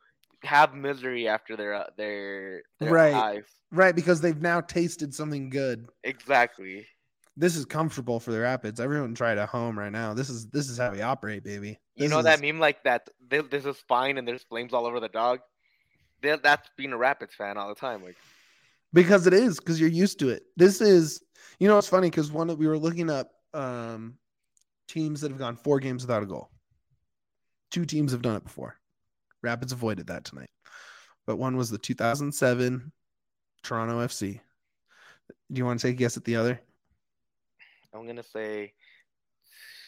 have 0.44 0.74
misery 0.74 1.28
after 1.28 1.57
their 1.57 1.74
uh, 1.74 1.87
their, 1.96 2.62
their 2.80 2.92
right. 2.92 3.14
highs. 3.14 3.44
right 3.70 3.94
because 3.94 4.20
they've 4.20 4.40
now 4.40 4.61
tasted 4.61 5.14
something 5.14 5.50
good. 5.50 5.88
Exactly. 6.02 6.87
This 7.37 7.57
is 7.57 7.64
comfortable 7.64 8.20
for 8.20 8.30
the 8.30 8.40
rapids. 8.40 8.78
Everyone 8.78 9.14
try 9.14 9.33
it 9.33 9.38
at 9.38 9.48
home 9.48 9.78
right 9.78 9.90
now. 9.90 10.14
This 10.14 10.30
is 10.30 10.46
this 10.50 10.68
is 10.68 10.78
how 10.78 10.92
we 10.92 11.02
operate 11.02 11.44
baby. 11.44 11.78
This 11.96 12.04
you 12.04 12.09
know 12.09 12.18
is... 12.18 12.24
that 12.24 12.40
meme 12.40 12.61
like 12.61 12.83
that 12.85 13.09
this 13.28 13.64
is 13.64 13.76
fine 13.88 14.18
and 14.18 14.26
there's 14.26 14.44
flames 14.44 14.72
all 14.72 14.87
over 14.87 15.00
the 15.00 15.09
dog? 15.09 15.40
That's 16.22 16.70
being 16.76 16.92
a 16.92 16.96
rapids 16.96 17.35
fan 17.35 17.59
all 17.59 17.68
the 17.68 17.74
time 17.74 18.02
like. 18.02 18.16
Because 18.92 19.26
it 19.26 19.35
is 19.35 19.59
because 19.59 19.80
you're 19.80 19.88
used 19.88 20.20
to 20.20 20.28
it. 20.28 20.44
This 20.57 20.80
is 20.80 21.22
you 21.59 21.68
know 21.68 21.78
it's 21.78 21.88
funny 21.88 22.09
because 22.09 22.30
one 22.30 22.46
that 22.46 22.59
we 22.59 22.68
were 22.68 22.78
looking 22.78 23.11
up 23.11 23.30
um 23.52 24.14
teams 24.87 25.20
that 25.22 25.30
have 25.30 25.38
gone 25.38 25.57
four 25.57 25.80
games 25.80 26.04
without 26.04 26.22
a 26.22 26.26
goal. 26.26 26.50
Two 27.70 27.85
teams 27.85 28.12
have 28.12 28.22
done 28.22 28.37
it 28.37 28.44
before 28.44 28.76
Rapids 29.44 29.72
avoided 29.72 30.09
that 30.09 30.24
tonight. 30.24 30.50
But 31.26 31.37
one 31.37 31.57
was 31.57 31.70
the 31.70 31.78
2007 31.78 32.92
Toronto 33.62 34.07
FC. 34.07 34.40
Do 35.52 35.59
you 35.59 35.64
want 35.64 35.80
to 35.80 35.87
take 35.87 35.96
a 35.96 35.98
guess 35.98 36.16
at 36.16 36.24
the 36.24 36.37
other? 36.37 36.61
I'm 37.94 38.04
going 38.04 38.16
to 38.16 38.24
say 38.24 38.72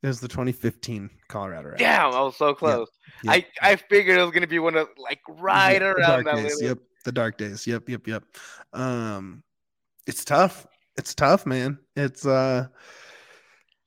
It 0.01 0.07
was 0.07 0.19
the 0.19 0.27
2015 0.27 1.09
Colorado 1.27 1.69
Rapids. 1.69 1.81
Damn, 1.81 2.13
I 2.13 2.21
was 2.21 2.37
so 2.37 2.53
close. 2.53 2.89
Yep. 3.23 3.35
Yep. 3.35 3.45
I, 3.61 3.71
I 3.71 3.75
figured 3.75 4.17
it 4.17 4.21
was 4.21 4.31
going 4.31 4.41
to 4.41 4.47
be 4.47 4.59
one 4.59 4.75
of 4.75 4.89
like 4.97 5.21
right 5.27 5.81
around 5.81 6.25
that. 6.25 6.35
Days. 6.35 6.61
Yep, 6.61 6.77
the 7.05 7.11
dark 7.11 7.37
days. 7.37 7.67
Yep, 7.67 7.89
yep, 7.89 8.07
yep. 8.07 8.23
Um, 8.73 9.43
it's 10.07 10.25
tough. 10.25 10.67
It's 10.97 11.15
tough, 11.15 11.45
man. 11.45 11.79
It's 11.95 12.25
uh 12.25 12.67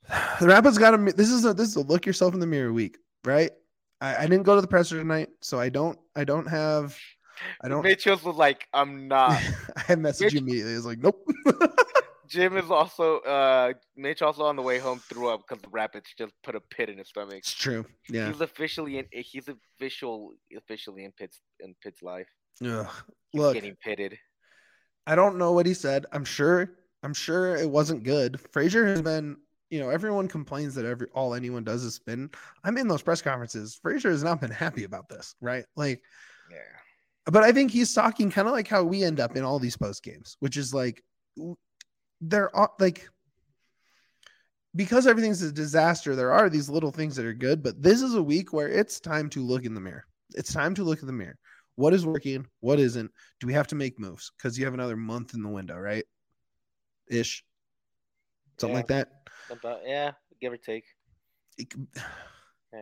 the 0.40 0.46
Rapids 0.46 0.78
got 0.78 0.92
to. 0.92 1.12
This 1.12 1.30
is 1.30 1.44
a 1.44 1.54
this 1.54 1.68
is 1.68 1.76
a 1.76 1.82
look 1.82 2.06
yourself 2.06 2.34
in 2.34 2.40
the 2.40 2.46
mirror 2.46 2.72
week, 2.72 2.98
right? 3.24 3.50
I, 4.00 4.16
I 4.16 4.22
didn't 4.22 4.42
go 4.42 4.54
to 4.54 4.60
the 4.60 4.66
presser 4.66 4.98
tonight, 4.98 5.28
so 5.40 5.58
I 5.58 5.68
don't 5.68 5.98
I 6.14 6.24
don't 6.24 6.46
have 6.46 6.96
I 7.62 7.68
don't. 7.68 7.82
Mitchell's 7.82 8.22
was 8.22 8.36
like, 8.36 8.66
I'm 8.72 9.08
not. 9.08 9.32
I 9.88 9.94
messaged 9.94 10.20
Mitch... 10.20 10.32
you 10.34 10.40
immediately. 10.40 10.72
I 10.72 10.76
was 10.76 10.86
like, 10.86 10.98
nope. 10.98 11.26
Jim 12.28 12.56
is 12.56 12.72
also 12.72 13.18
uh 13.20 13.72
Mitch 13.96 14.20
also 14.20 14.44
on 14.44 14.56
the 14.56 14.62
way 14.62 14.78
home 14.78 14.98
threw 14.98 15.28
up 15.28 15.44
because 15.46 15.62
the 15.62 15.68
Rapids 15.68 16.12
just 16.18 16.32
put 16.42 16.56
a 16.56 16.60
pit 16.60 16.88
in 16.88 16.98
his 16.98 17.08
stomach. 17.08 17.38
It's 17.38 17.54
true. 17.54 17.86
Yeah. 18.08 18.28
He's 18.28 18.40
officially 18.40 18.98
in 18.98 19.06
he's 19.12 19.48
official 19.48 20.32
officially 20.56 21.04
in 21.04 21.12
Pitt's 21.12 21.40
in 21.60 21.76
Pitt's 21.82 22.02
life. 22.02 22.26
Yeah, 22.60 22.88
Look 23.32 23.54
getting 23.54 23.76
pitted. 23.76 24.18
I 25.06 25.14
don't 25.14 25.38
know 25.38 25.52
what 25.52 25.66
he 25.66 25.74
said. 25.74 26.06
I'm 26.10 26.24
sure 26.24 26.72
I'm 27.04 27.14
sure 27.14 27.54
it 27.54 27.70
wasn't 27.70 28.02
good. 28.02 28.40
Fraser 28.50 28.84
has 28.86 29.02
been 29.02 29.36
you 29.70 29.80
know, 29.80 29.90
everyone 29.90 30.28
complains 30.28 30.74
that 30.74 30.84
every 30.84 31.08
all 31.14 31.34
anyone 31.34 31.64
does 31.64 31.82
is 31.84 31.94
spin. 31.94 32.30
I'm 32.64 32.78
in 32.78 32.88
those 32.88 33.02
press 33.02 33.20
conferences. 33.22 33.78
Fraser 33.82 34.10
has 34.10 34.22
not 34.22 34.40
been 34.40 34.50
happy 34.64 34.84
about 34.84 35.08
this, 35.08 35.34
right? 35.40 35.64
Like, 35.76 36.02
yeah. 36.50 36.58
But 37.26 37.42
I 37.42 37.50
think 37.50 37.72
he's 37.72 37.92
talking 37.92 38.30
kind 38.30 38.46
of 38.46 38.54
like 38.54 38.68
how 38.68 38.84
we 38.84 39.02
end 39.02 39.18
up 39.18 39.36
in 39.36 39.42
all 39.42 39.58
these 39.58 39.76
post 39.76 40.04
games, 40.04 40.36
which 40.40 40.56
is 40.56 40.72
like 40.72 41.02
they're 42.20 42.50
like 42.78 43.08
because 44.76 45.06
everything's 45.06 45.42
a 45.42 45.50
disaster, 45.50 46.14
there 46.14 46.32
are 46.32 46.50
these 46.50 46.68
little 46.68 46.92
things 46.92 47.16
that 47.16 47.24
are 47.24 47.32
good, 47.32 47.62
but 47.62 47.82
this 47.82 48.02
is 48.02 48.14
a 48.14 48.22
week 48.22 48.52
where 48.52 48.68
it's 48.68 49.00
time 49.00 49.30
to 49.30 49.42
look 49.42 49.64
in 49.64 49.74
the 49.74 49.80
mirror. 49.80 50.04
It's 50.34 50.52
time 50.52 50.74
to 50.74 50.84
look 50.84 51.00
in 51.00 51.06
the 51.06 51.12
mirror. 51.14 51.38
What 51.76 51.94
is 51.94 52.04
working? 52.06 52.46
What 52.60 52.78
isn't? 52.78 53.10
Do 53.40 53.46
we 53.46 53.54
have 53.54 53.66
to 53.68 53.74
make 53.74 53.98
moves? 53.98 54.32
Because 54.36 54.58
you 54.58 54.66
have 54.66 54.74
another 54.74 54.96
month 54.96 55.34
in 55.34 55.42
the 55.42 55.48
window, 55.48 55.76
right? 55.78 56.04
Ish. 57.08 57.44
Something 58.58 58.74
Yeah. 58.74 58.76
like 58.78 58.88
that. 58.88 59.08
About 59.50 59.80
yeah, 59.86 60.12
give 60.40 60.52
or 60.52 60.56
take. 60.56 60.84
It 61.58 61.72
Yeah. 62.72 62.80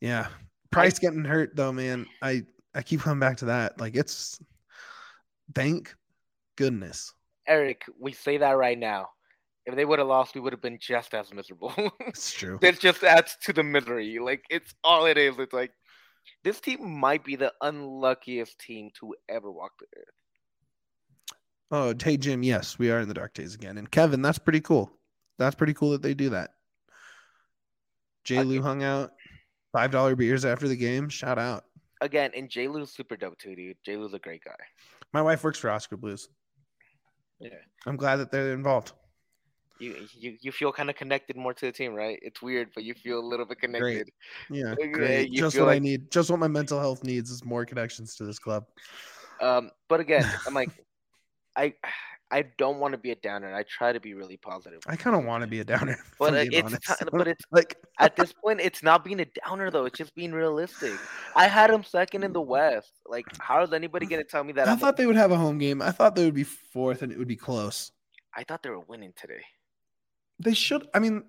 yeah. 0.00 0.26
Price 0.70 0.98
getting 0.98 1.24
hurt 1.24 1.54
though, 1.54 1.72
man. 1.72 2.06
I 2.22 2.44
I 2.74 2.82
keep 2.82 3.00
coming 3.00 3.20
back 3.20 3.38
to 3.38 3.46
that. 3.46 3.80
Like 3.80 3.96
it's 3.96 4.38
thank 5.54 5.94
goodness. 6.56 7.12
Eric, 7.46 7.82
we 7.98 8.12
say 8.12 8.38
that 8.38 8.52
right 8.52 8.78
now. 8.78 9.08
If 9.66 9.76
they 9.76 9.84
would 9.84 9.98
have 9.98 10.08
lost, 10.08 10.34
we 10.34 10.40
would 10.40 10.52
have 10.52 10.62
been 10.62 10.78
just 10.80 11.14
as 11.14 11.32
miserable. 11.32 11.72
It's 12.06 12.32
true. 12.32 12.58
that 12.62 12.78
just 12.80 13.04
adds 13.04 13.36
to 13.42 13.52
the 13.52 13.62
misery. 13.62 14.18
Like 14.18 14.42
it's 14.50 14.74
all 14.82 15.06
it 15.06 15.18
is. 15.18 15.38
It's 15.38 15.52
like 15.52 15.72
this 16.44 16.60
team 16.60 16.98
might 16.98 17.24
be 17.24 17.36
the 17.36 17.52
unluckiest 17.62 18.58
team 18.58 18.90
to 19.00 19.14
ever 19.28 19.50
walk 19.50 19.72
the 19.78 19.86
earth. 19.98 20.14
Oh, 21.70 21.94
hey 22.02 22.16
Jim, 22.16 22.42
yes, 22.42 22.78
we 22.78 22.90
are 22.90 23.00
in 23.00 23.08
the 23.08 23.14
dark 23.14 23.34
days 23.34 23.54
again. 23.54 23.78
And 23.78 23.90
Kevin, 23.90 24.22
that's 24.22 24.38
pretty 24.38 24.60
cool. 24.60 24.90
That's 25.38 25.54
pretty 25.54 25.74
cool 25.74 25.90
that 25.90 26.02
they 26.02 26.14
do 26.14 26.30
that. 26.30 26.52
I 28.30 28.42
Lou 28.42 28.60
hung 28.60 28.82
out, 28.82 29.12
five 29.72 29.90
dollar 29.90 30.14
beers 30.14 30.44
after 30.44 30.68
the 30.68 30.76
game. 30.76 31.08
Shout 31.08 31.38
out. 31.38 31.64
Again, 32.00 32.30
and 32.36 32.48
J. 32.48 32.68
Lou's 32.68 32.92
super 32.92 33.16
dope 33.16 33.38
too, 33.38 33.56
dude. 33.56 33.76
J. 33.84 33.96
Lou's 33.96 34.14
a 34.14 34.18
great 34.18 34.44
guy. 34.44 34.52
My 35.12 35.22
wife 35.22 35.42
works 35.42 35.58
for 35.58 35.70
Oskar 35.70 35.96
Blues. 35.96 36.28
Yeah. 37.40 37.50
I'm 37.86 37.96
glad 37.96 38.16
that 38.16 38.30
they're 38.30 38.52
involved. 38.52 38.92
You 39.78 40.06
you, 40.12 40.36
you 40.40 40.52
feel 40.52 40.72
kind 40.72 40.90
of 40.90 40.96
connected 40.96 41.36
more 41.36 41.54
to 41.54 41.66
the 41.66 41.72
team, 41.72 41.94
right? 41.94 42.18
It's 42.20 42.42
weird, 42.42 42.68
but 42.74 42.84
you 42.84 42.94
feel 42.94 43.20
a 43.20 43.26
little 43.26 43.46
bit 43.46 43.60
connected. 43.60 44.10
Yeah, 44.50 44.74
Yeah, 44.78 44.86
great. 44.86 45.30
you 45.30 45.38
Just 45.38 45.58
what 45.58 45.68
I 45.68 45.78
need. 45.78 46.10
Just 46.10 46.30
what 46.30 46.40
my 46.40 46.48
mental 46.48 46.80
health 46.80 47.04
needs 47.04 47.30
is 47.30 47.44
more 47.44 47.64
connections 47.64 48.14
to 48.16 48.24
this 48.24 48.38
club. 48.38 48.66
Um, 49.40 49.70
but 49.88 50.00
again, 50.00 50.28
I'm 50.46 50.54
like, 50.54 50.70
I 51.58 51.74
I 52.30 52.44
don't 52.58 52.78
want 52.78 52.92
to 52.92 52.98
be 52.98 53.10
a 53.10 53.14
downer. 53.14 53.54
I 53.54 53.62
try 53.62 53.90
to 53.90 54.00
be 54.00 54.12
really 54.12 54.36
positive. 54.36 54.80
I 54.86 54.96
kind 54.96 55.16
of 55.16 55.24
want 55.24 55.40
to 55.40 55.46
be 55.46 55.60
a 55.60 55.64
downer. 55.64 55.96
But, 56.18 56.34
uh, 56.34 56.44
it's 56.52 56.88
but 57.10 57.26
it's- 57.26 57.46
like 57.50 57.76
At 57.98 58.16
this 58.16 58.34
point, 58.34 58.60
it's 58.60 58.82
not 58.82 59.02
being 59.02 59.20
a 59.20 59.24
downer 59.46 59.70
though. 59.70 59.86
It's 59.86 59.96
just 59.96 60.14
being 60.14 60.32
realistic. 60.32 60.92
I 61.34 61.48
had 61.48 61.70
him 61.70 61.82
second 61.82 62.24
in 62.24 62.34
the 62.34 62.40
West. 62.42 62.92
Like, 63.06 63.24
how 63.40 63.62
is 63.62 63.72
anybody 63.72 64.04
gonna 64.04 64.24
tell 64.24 64.44
me 64.44 64.52
that? 64.52 64.68
I 64.68 64.72
I'm, 64.72 64.78
thought 64.78 64.98
they 64.98 65.06
would 65.06 65.16
have 65.16 65.30
a 65.30 65.36
home 65.36 65.56
game. 65.56 65.80
I 65.80 65.90
thought 65.90 66.14
they 66.16 66.26
would 66.26 66.34
be 66.34 66.44
fourth 66.44 67.00
and 67.00 67.10
it 67.10 67.18
would 67.18 67.28
be 67.28 67.36
close. 67.36 67.92
I 68.36 68.44
thought 68.44 68.62
they 68.62 68.70
were 68.70 68.80
winning 68.80 69.14
today. 69.16 69.40
They 70.38 70.52
should. 70.52 70.86
I 70.94 70.98
mean, 70.98 71.24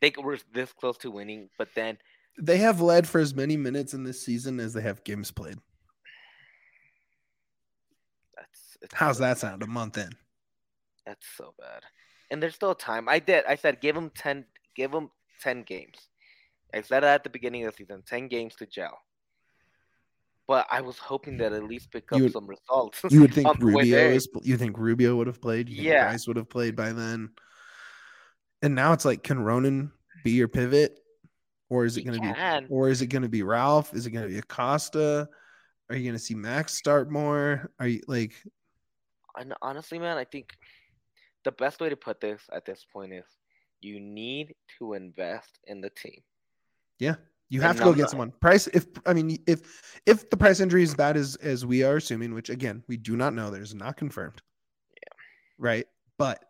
They 0.00 0.14
were 0.18 0.38
this 0.52 0.72
close 0.72 0.96
to 0.98 1.10
winning, 1.10 1.50
but 1.58 1.68
then 1.74 1.98
they 2.38 2.56
have 2.56 2.80
led 2.80 3.06
for 3.06 3.20
as 3.20 3.34
many 3.34 3.56
minutes 3.56 3.92
in 3.92 4.02
this 4.02 4.24
season 4.24 4.60
as 4.60 4.72
they 4.72 4.82
have 4.82 5.04
games 5.04 5.30
played. 5.30 5.58
It's 8.82 8.94
How's 8.94 9.18
so- 9.18 9.24
that 9.24 9.38
sound? 9.38 9.62
A 9.62 9.66
month 9.66 9.98
in. 9.98 10.10
That's 11.06 11.26
so 11.36 11.54
bad. 11.58 11.82
And 12.30 12.42
there's 12.42 12.54
still 12.56 12.74
time. 12.74 13.08
I 13.08 13.18
did. 13.20 13.44
I 13.46 13.54
said 13.54 13.80
give 13.80 13.96
him 13.96 14.10
ten. 14.16 14.44
Give 14.74 14.92
him 14.92 15.10
ten 15.40 15.62
games. 15.62 15.96
I 16.74 16.80
said 16.82 17.00
that 17.04 17.14
at 17.14 17.24
the 17.24 17.30
beginning 17.30 17.64
of 17.64 17.72
the 17.72 17.76
season. 17.84 18.02
Ten 18.06 18.26
games 18.28 18.56
to 18.56 18.66
gel. 18.66 18.98
But 20.48 20.66
I 20.70 20.80
was 20.80 20.98
hoping 20.98 21.36
that 21.38 21.52
at 21.52 21.64
least 21.64 21.90
pick 21.90 22.10
up 22.12 22.20
would- 22.20 22.32
some 22.32 22.46
results. 22.46 23.00
You 23.10 23.20
would 23.20 23.34
think 23.34 23.48
on 23.48 23.58
the 23.58 23.66
way 23.66 23.82
Rubio 23.84 23.98
is. 24.10 24.28
You 24.42 24.56
think 24.56 24.78
Rubio 24.78 25.16
would 25.16 25.26
have 25.28 25.40
played? 25.40 25.68
You 25.68 25.76
think 25.76 25.88
Yeah. 25.88 26.04
Bryce 26.08 26.26
would 26.26 26.36
have 26.36 26.50
played 26.50 26.74
by 26.76 26.92
then. 26.92 27.30
And 28.62 28.74
now 28.74 28.92
it's 28.92 29.04
like, 29.04 29.22
can 29.22 29.38
Ronan 29.38 29.92
be 30.24 30.32
your 30.32 30.48
pivot, 30.48 30.98
or 31.68 31.84
is 31.84 31.96
it 31.96 32.02
going 32.02 32.20
to 32.20 32.32
be, 32.66 32.66
or 32.70 32.88
is 32.88 33.02
it 33.02 33.08
going 33.08 33.22
to 33.22 33.28
be 33.28 33.42
Ralph? 33.42 33.92
Is 33.94 34.06
it 34.06 34.10
going 34.12 34.24
to 34.26 34.32
be 34.32 34.38
Acosta? 34.38 35.28
Are 35.90 35.96
you 35.96 36.02
going 36.04 36.14
to 36.18 36.18
see 36.24 36.34
Max 36.34 36.74
start 36.74 37.10
more? 37.10 37.70
Are 37.78 37.86
you 37.86 38.00
like? 38.08 38.32
And 39.36 39.54
honestly, 39.62 39.98
man, 39.98 40.16
I 40.16 40.24
think 40.24 40.56
the 41.44 41.52
best 41.52 41.80
way 41.80 41.88
to 41.88 41.96
put 41.96 42.20
this 42.20 42.42
at 42.52 42.64
this 42.64 42.84
point 42.92 43.12
is 43.12 43.24
you 43.80 44.00
need 44.00 44.54
to 44.78 44.94
invest 44.94 45.58
in 45.64 45.80
the 45.80 45.90
team. 45.90 46.22
Yeah, 46.98 47.16
you 47.48 47.60
And 47.60 47.68
have 47.68 47.76
to 47.78 47.84
go 47.84 47.94
get 47.94 48.10
someone. 48.10 48.32
Price. 48.40 48.66
If 48.68 48.86
I 49.04 49.12
mean, 49.12 49.38
if 49.46 50.00
if 50.06 50.28
the 50.30 50.36
price 50.36 50.60
injury 50.60 50.82
is 50.82 50.94
bad 50.94 51.16
as 51.16 51.36
as 51.36 51.64
we 51.64 51.82
are 51.82 51.96
assuming, 51.96 52.34
which 52.34 52.50
again 52.50 52.82
we 52.88 52.96
do 52.96 53.16
not 53.16 53.34
know, 53.34 53.50
there's 53.50 53.74
not 53.74 53.96
confirmed. 53.96 54.42
Yeah. 54.94 55.12
Right, 55.58 55.86
but 56.18 56.44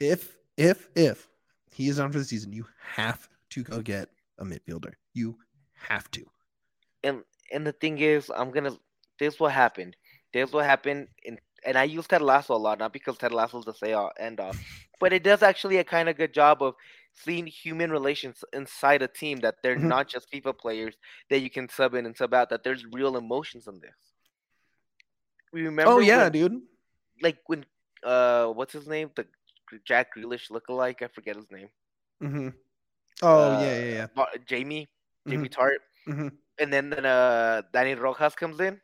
if 0.00 0.36
if 0.56 0.88
if 0.94 1.28
he 1.72 1.88
is 1.88 1.98
on 1.98 2.12
for 2.12 2.18
the 2.18 2.24
season, 2.24 2.52
you 2.52 2.66
have 2.94 3.28
to 3.50 3.62
go 3.62 3.80
get 3.80 4.08
a 4.38 4.44
midfielder. 4.44 4.92
You 5.14 5.38
have 5.74 6.10
to. 6.12 6.24
And 7.02 7.22
and 7.52 7.66
the 7.66 7.72
thing 7.72 7.98
is, 7.98 8.30
I'm 8.34 8.50
gonna. 8.50 8.76
This 9.18 9.40
what 9.40 9.52
happened. 9.52 9.96
This 10.32 10.52
what 10.52 10.64
happened. 10.64 11.08
In, 11.24 11.38
and 11.64 11.76
I 11.76 11.84
use 11.84 12.06
Ted 12.06 12.22
Lasso 12.22 12.54
a 12.54 12.56
lot, 12.56 12.78
not 12.78 12.92
because 12.92 13.18
Ted 13.18 13.32
Lasso's 13.32 13.64
the 13.64 13.74
say 13.74 13.92
all 13.92 14.10
end 14.18 14.40
all, 14.40 14.52
but 15.00 15.12
it 15.12 15.22
does 15.22 15.42
actually 15.42 15.78
a 15.78 15.84
kind 15.84 16.08
of 16.08 16.16
good 16.16 16.32
job 16.32 16.62
of 16.62 16.74
seeing 17.12 17.46
human 17.46 17.90
relations 17.90 18.42
inside 18.52 19.02
a 19.02 19.08
team. 19.08 19.40
That 19.40 19.56
they're 19.62 19.76
Mhm. 19.76 19.88
not 19.94 20.08
just 20.08 20.30
FIFA 20.32 20.56
players 20.58 20.94
that 21.28 21.40
you 21.40 21.50
can 21.50 21.68
sub 21.68 21.94
in 21.94 22.06
and 22.06 22.16
sub 22.16 22.32
out. 22.34 22.48
That 22.50 22.62
there's 22.64 22.84
real 22.92 23.16
emotions 23.16 23.66
in 23.66 23.80
this. 23.80 23.96
We 25.52 25.62
remember. 25.62 25.92
oh 25.92 25.98
yeah, 25.98 26.24
when- 26.24 26.32
dude. 26.32 26.62
like 27.22 27.38
when 27.46 27.64
uh, 28.02 28.46
what's 28.48 28.72
his 28.72 28.86
name? 28.88 29.10
The 29.14 29.26
Jack 29.84 30.14
Grealish 30.16 30.50
lookalike. 30.50 31.02
I 31.02 31.08
forget 31.08 31.36
his 31.36 31.50
name. 31.50 31.68
Mm-hmm. 32.22 32.48
Oh 33.22 33.52
Uh, 33.56 33.60
yeah, 33.62 33.78
yeah, 33.78 34.06
yeah. 34.16 34.24
Jamie. 34.46 34.88
Jamie 35.28 35.48
Mhm. 35.48 35.52
Tartt. 35.52 35.80
Mhm. 36.08 36.32
and 36.58 36.72
then 36.72 36.88
then 36.90 37.04
uh 37.04 37.62
Danny 37.72 37.94
Rojas 37.94 38.34
comes 38.34 38.58
in, 38.60 38.80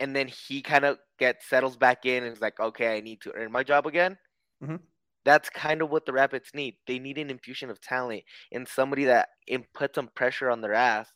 and 0.00 0.14
then 0.14 0.28
he 0.28 0.62
kind 0.62 0.84
of 0.84 0.98
gets 1.18 1.48
settles 1.48 1.76
back 1.76 2.06
in 2.06 2.24
and 2.24 2.32
is 2.32 2.40
like, 2.40 2.58
okay, 2.60 2.96
I 2.96 3.00
need 3.00 3.20
to 3.22 3.32
earn 3.34 3.52
my 3.52 3.62
job 3.62 3.86
again. 3.86 4.18
Mhm. 4.62 4.80
That's 5.24 5.48
kind 5.48 5.80
of 5.82 5.90
what 5.90 6.04
the 6.04 6.12
Rapids 6.12 6.50
need. 6.54 6.76
They 6.86 6.98
need 6.98 7.18
an 7.18 7.30
infusion 7.30 7.70
of 7.70 7.80
talent 7.80 8.24
and 8.52 8.68
somebody 8.68 9.04
that 9.04 9.28
in, 9.46 9.64
put 9.72 9.94
some 9.94 10.08
pressure 10.08 10.50
on 10.50 10.60
their 10.60 10.74
ass 10.74 11.08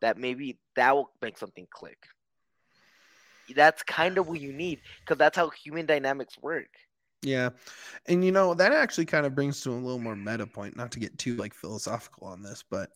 that 0.00 0.18
maybe 0.18 0.58
that 0.76 0.94
will 0.94 1.10
make 1.20 1.38
something 1.38 1.66
click. 1.70 1.98
That's 3.54 3.82
kind 3.82 4.18
of 4.18 4.28
what 4.28 4.40
you 4.40 4.52
need 4.52 4.80
because 5.00 5.18
that's 5.18 5.36
how 5.36 5.50
human 5.50 5.86
dynamics 5.86 6.36
work. 6.40 6.68
Yeah. 7.22 7.50
And 8.06 8.24
you 8.24 8.32
know, 8.32 8.54
that 8.54 8.72
actually 8.72 9.06
kind 9.06 9.26
of 9.26 9.34
brings 9.34 9.60
to 9.62 9.70
a 9.70 9.72
little 9.72 9.98
more 9.98 10.16
meta 10.16 10.46
point, 10.46 10.76
not 10.76 10.92
to 10.92 11.00
get 11.00 11.18
too 11.18 11.36
like 11.36 11.54
philosophical 11.54 12.26
on 12.28 12.42
this, 12.42 12.62
but 12.70 12.90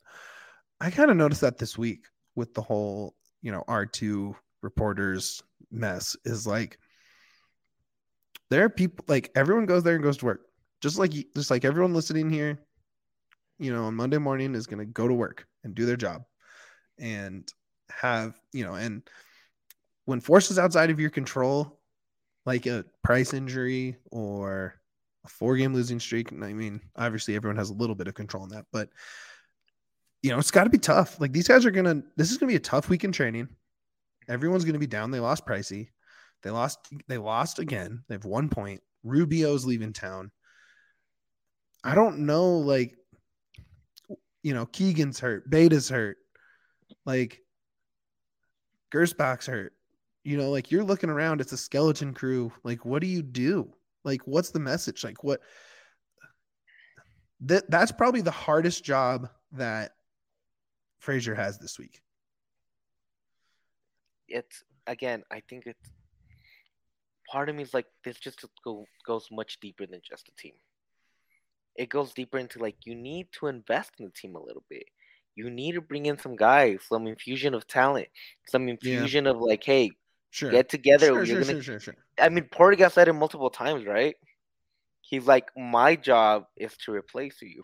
I 0.80 0.90
kind 0.90 1.10
of 1.10 1.16
noticed 1.16 1.40
that 1.40 1.58
this 1.58 1.76
week 1.76 2.06
with 2.36 2.54
the 2.54 2.62
whole, 2.62 3.16
you 3.42 3.50
know, 3.50 3.64
R2 3.68 4.34
reporters 4.62 5.42
mess 5.70 6.16
is 6.24 6.46
like 6.46 6.78
there 8.50 8.64
are 8.64 8.68
people 8.68 9.04
like 9.08 9.30
everyone 9.34 9.66
goes 9.66 9.82
there 9.82 9.94
and 9.94 10.02
goes 10.02 10.18
to 10.18 10.26
work. 10.26 10.46
Just 10.80 10.98
like 10.98 11.12
just 11.34 11.50
like 11.50 11.64
everyone 11.64 11.94
listening 11.94 12.30
here, 12.30 12.58
you 13.58 13.72
know, 13.72 13.84
on 13.84 13.94
Monday 13.94 14.18
morning 14.18 14.54
is 14.54 14.66
going 14.66 14.78
to 14.78 14.86
go 14.86 15.06
to 15.06 15.14
work 15.14 15.46
and 15.62 15.74
do 15.74 15.86
their 15.86 15.96
job 15.96 16.22
and 16.98 17.50
have, 17.90 18.38
you 18.52 18.64
know, 18.64 18.74
and 18.74 19.02
when 20.06 20.20
forces 20.20 20.58
outside 20.58 20.90
of 20.90 20.98
your 20.98 21.10
control, 21.10 21.78
like 22.46 22.66
a 22.66 22.84
price 23.04 23.34
injury 23.34 23.96
or 24.10 24.74
a 25.24 25.28
four 25.28 25.56
game 25.56 25.74
losing 25.74 26.00
streak. 26.00 26.32
I 26.32 26.52
mean, 26.52 26.80
obviously 26.96 27.36
everyone 27.36 27.58
has 27.58 27.70
a 27.70 27.74
little 27.74 27.94
bit 27.94 28.08
of 28.08 28.14
control 28.14 28.44
in 28.44 28.50
that, 28.50 28.64
but 28.72 28.88
you 30.22 30.30
know, 30.30 30.38
it's 30.38 30.50
got 30.50 30.64
to 30.64 30.70
be 30.70 30.78
tough. 30.78 31.20
Like 31.20 31.32
these 31.32 31.48
guys 31.48 31.64
are 31.64 31.70
gonna. 31.70 32.02
This 32.16 32.30
is 32.30 32.38
gonna 32.38 32.50
be 32.50 32.56
a 32.56 32.60
tough 32.60 32.88
week 32.88 33.04
in 33.04 33.12
training. 33.12 33.48
Everyone's 34.30 34.64
gonna 34.64 34.78
be 34.78 34.86
down. 34.86 35.10
They 35.10 35.20
lost 35.20 35.44
Pricey. 35.44 35.88
They 36.42 36.50
lost. 36.50 36.78
They 37.08 37.18
lost 37.18 37.58
again. 37.58 38.04
They 38.08 38.14
have 38.14 38.24
one 38.24 38.48
point. 38.48 38.80
Rubio's 39.04 39.66
leaving 39.66 39.92
town. 39.92 40.30
I 41.82 41.94
don't 41.94 42.20
know. 42.20 42.58
Like, 42.58 42.96
you 44.42 44.54
know, 44.54 44.66
Keegan's 44.66 45.18
hurt. 45.18 45.50
Beta's 45.50 45.88
hurt. 45.88 46.16
Like, 47.04 47.40
Gersbach's 48.92 49.46
hurt. 49.46 49.72
You 50.24 50.36
know, 50.36 50.50
like 50.50 50.70
you're 50.70 50.84
looking 50.84 51.10
around. 51.10 51.40
It's 51.40 51.52
a 51.52 51.56
skeleton 51.56 52.14
crew. 52.14 52.52
Like, 52.62 52.84
what 52.84 53.00
do 53.00 53.08
you 53.08 53.22
do? 53.22 53.72
Like, 54.04 54.22
what's 54.26 54.50
the 54.50 54.60
message? 54.60 55.02
Like, 55.02 55.24
what? 55.24 55.40
That 57.40 57.70
that's 57.70 57.92
probably 57.92 58.20
the 58.20 58.30
hardest 58.30 58.84
job 58.84 59.28
that 59.52 59.92
Fraser 60.98 61.34
has 61.34 61.58
this 61.58 61.78
week. 61.78 62.00
It's 64.30 64.62
again, 64.86 65.22
I 65.30 65.42
think 65.48 65.66
it's 65.66 65.90
part 67.30 67.48
of 67.48 67.54
me 67.54 67.62
is 67.62 67.74
like 67.74 67.86
this 68.04 68.18
just 68.18 68.44
go, 68.64 68.86
goes 69.06 69.28
much 69.30 69.58
deeper 69.60 69.86
than 69.86 70.00
just 70.08 70.28
a 70.28 70.32
team. 70.40 70.54
It 71.76 71.88
goes 71.88 72.12
deeper 72.12 72.38
into 72.38 72.58
like 72.58 72.76
you 72.84 72.94
need 72.94 73.28
to 73.38 73.46
invest 73.46 73.92
in 73.98 74.06
the 74.06 74.10
team 74.12 74.34
a 74.34 74.42
little 74.42 74.64
bit. 74.68 74.84
You 75.36 75.48
need 75.48 75.72
to 75.72 75.80
bring 75.80 76.06
in 76.06 76.18
some 76.18 76.36
guys, 76.36 76.80
some 76.88 77.06
infusion 77.06 77.54
of 77.54 77.66
talent, 77.66 78.08
some 78.48 78.68
infusion 78.68 79.26
of 79.26 79.38
like, 79.40 79.62
hey, 79.64 79.92
Sure. 80.30 80.50
get 80.50 80.68
together. 80.68 81.06
Sure, 81.06 81.24
You're 81.24 81.42
sure, 81.42 81.52
gonna. 81.52 81.62
sure, 81.62 81.80
sure. 81.80 81.96
I 82.18 82.28
mean, 82.28 82.44
Portugal 82.52 82.90
said 82.90 83.08
it 83.08 83.12
multiple 83.12 83.50
times, 83.50 83.84
right? 83.86 84.14
He's 85.00 85.26
like, 85.26 85.50
my 85.56 85.96
job 85.96 86.44
is 86.56 86.76
to 86.84 86.92
replace 86.92 87.40
you. 87.42 87.62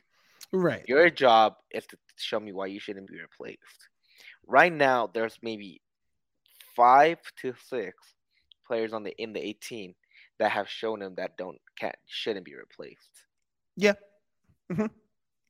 Right. 0.52 0.84
Your 0.88 1.10
job 1.10 1.54
is 1.70 1.86
to 1.86 1.96
show 2.16 2.40
me 2.40 2.52
why 2.52 2.66
you 2.66 2.80
shouldn't 2.80 3.08
be 3.08 3.20
replaced. 3.20 3.88
Right 4.46 4.72
now, 4.72 5.08
there's 5.12 5.38
maybe 5.42 5.80
five 6.76 7.18
to 7.40 7.54
six 7.68 7.96
players 8.66 8.92
on 8.92 9.02
the 9.02 9.10
in 9.22 9.32
the 9.32 9.44
18 9.44 9.94
that 10.38 10.50
have 10.52 10.68
shown 10.68 11.00
him 11.02 11.14
that 11.16 11.36
don't 11.38 11.58
can't 11.76 11.96
shouldn't 12.06 12.44
be 12.44 12.54
replaced. 12.54 13.24
Yeah. 13.76 13.94
Mm-hmm. 14.70 14.86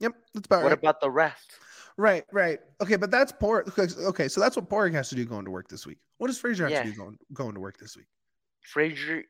Yep. 0.00 0.12
That's 0.34 0.46
about 0.46 0.62
What 0.62 0.68
right. 0.70 0.78
about 0.78 1.00
the 1.00 1.10
rest? 1.10 1.58
Right, 1.96 2.24
right. 2.30 2.60
Okay, 2.82 2.96
but 2.96 3.10
that's 3.10 3.32
poor. 3.32 3.64
Okay, 3.78 4.28
so 4.28 4.40
that's 4.40 4.54
what 4.56 4.68
Pádraig 4.68 4.92
has 4.92 5.08
to 5.08 5.14
do 5.14 5.24
going 5.24 5.46
to 5.46 5.50
work 5.50 5.68
this 5.68 5.86
week. 5.86 5.98
What 6.18 6.26
does 6.26 6.38
Fraser 6.38 6.64
have 6.64 6.70
Yeah. 6.72 6.82
to 6.82 6.90
do 6.90 6.96
going 6.96 7.18
going 7.32 7.54
to 7.54 7.60
work 7.60 7.78
this 7.78 7.96
week? 7.96 8.06
Fraser, 8.62 9.24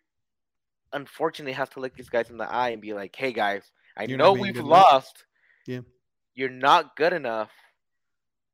unfortunately, 0.93 1.53
has 1.53 1.69
to 1.71 1.81
look 1.81 1.95
these 1.95 2.09
guys 2.09 2.31
in 2.31 2.37
the 2.37 2.51
eye 2.53 2.71
and 2.71 2.83
be 2.83 2.93
like, 2.95 3.15
"Hey, 3.15 3.33
guys, 3.33 3.71
I 3.97 4.05
You're 4.05 4.19
know 4.19 4.33
we've 4.33 4.55
good 4.55 4.65
enough." 4.65 4.93
lost. 4.93 5.25
Yeah. 5.67 5.81
you're 6.35 6.49
not 6.51 6.97
good 6.97 7.13
enough. 7.13 7.51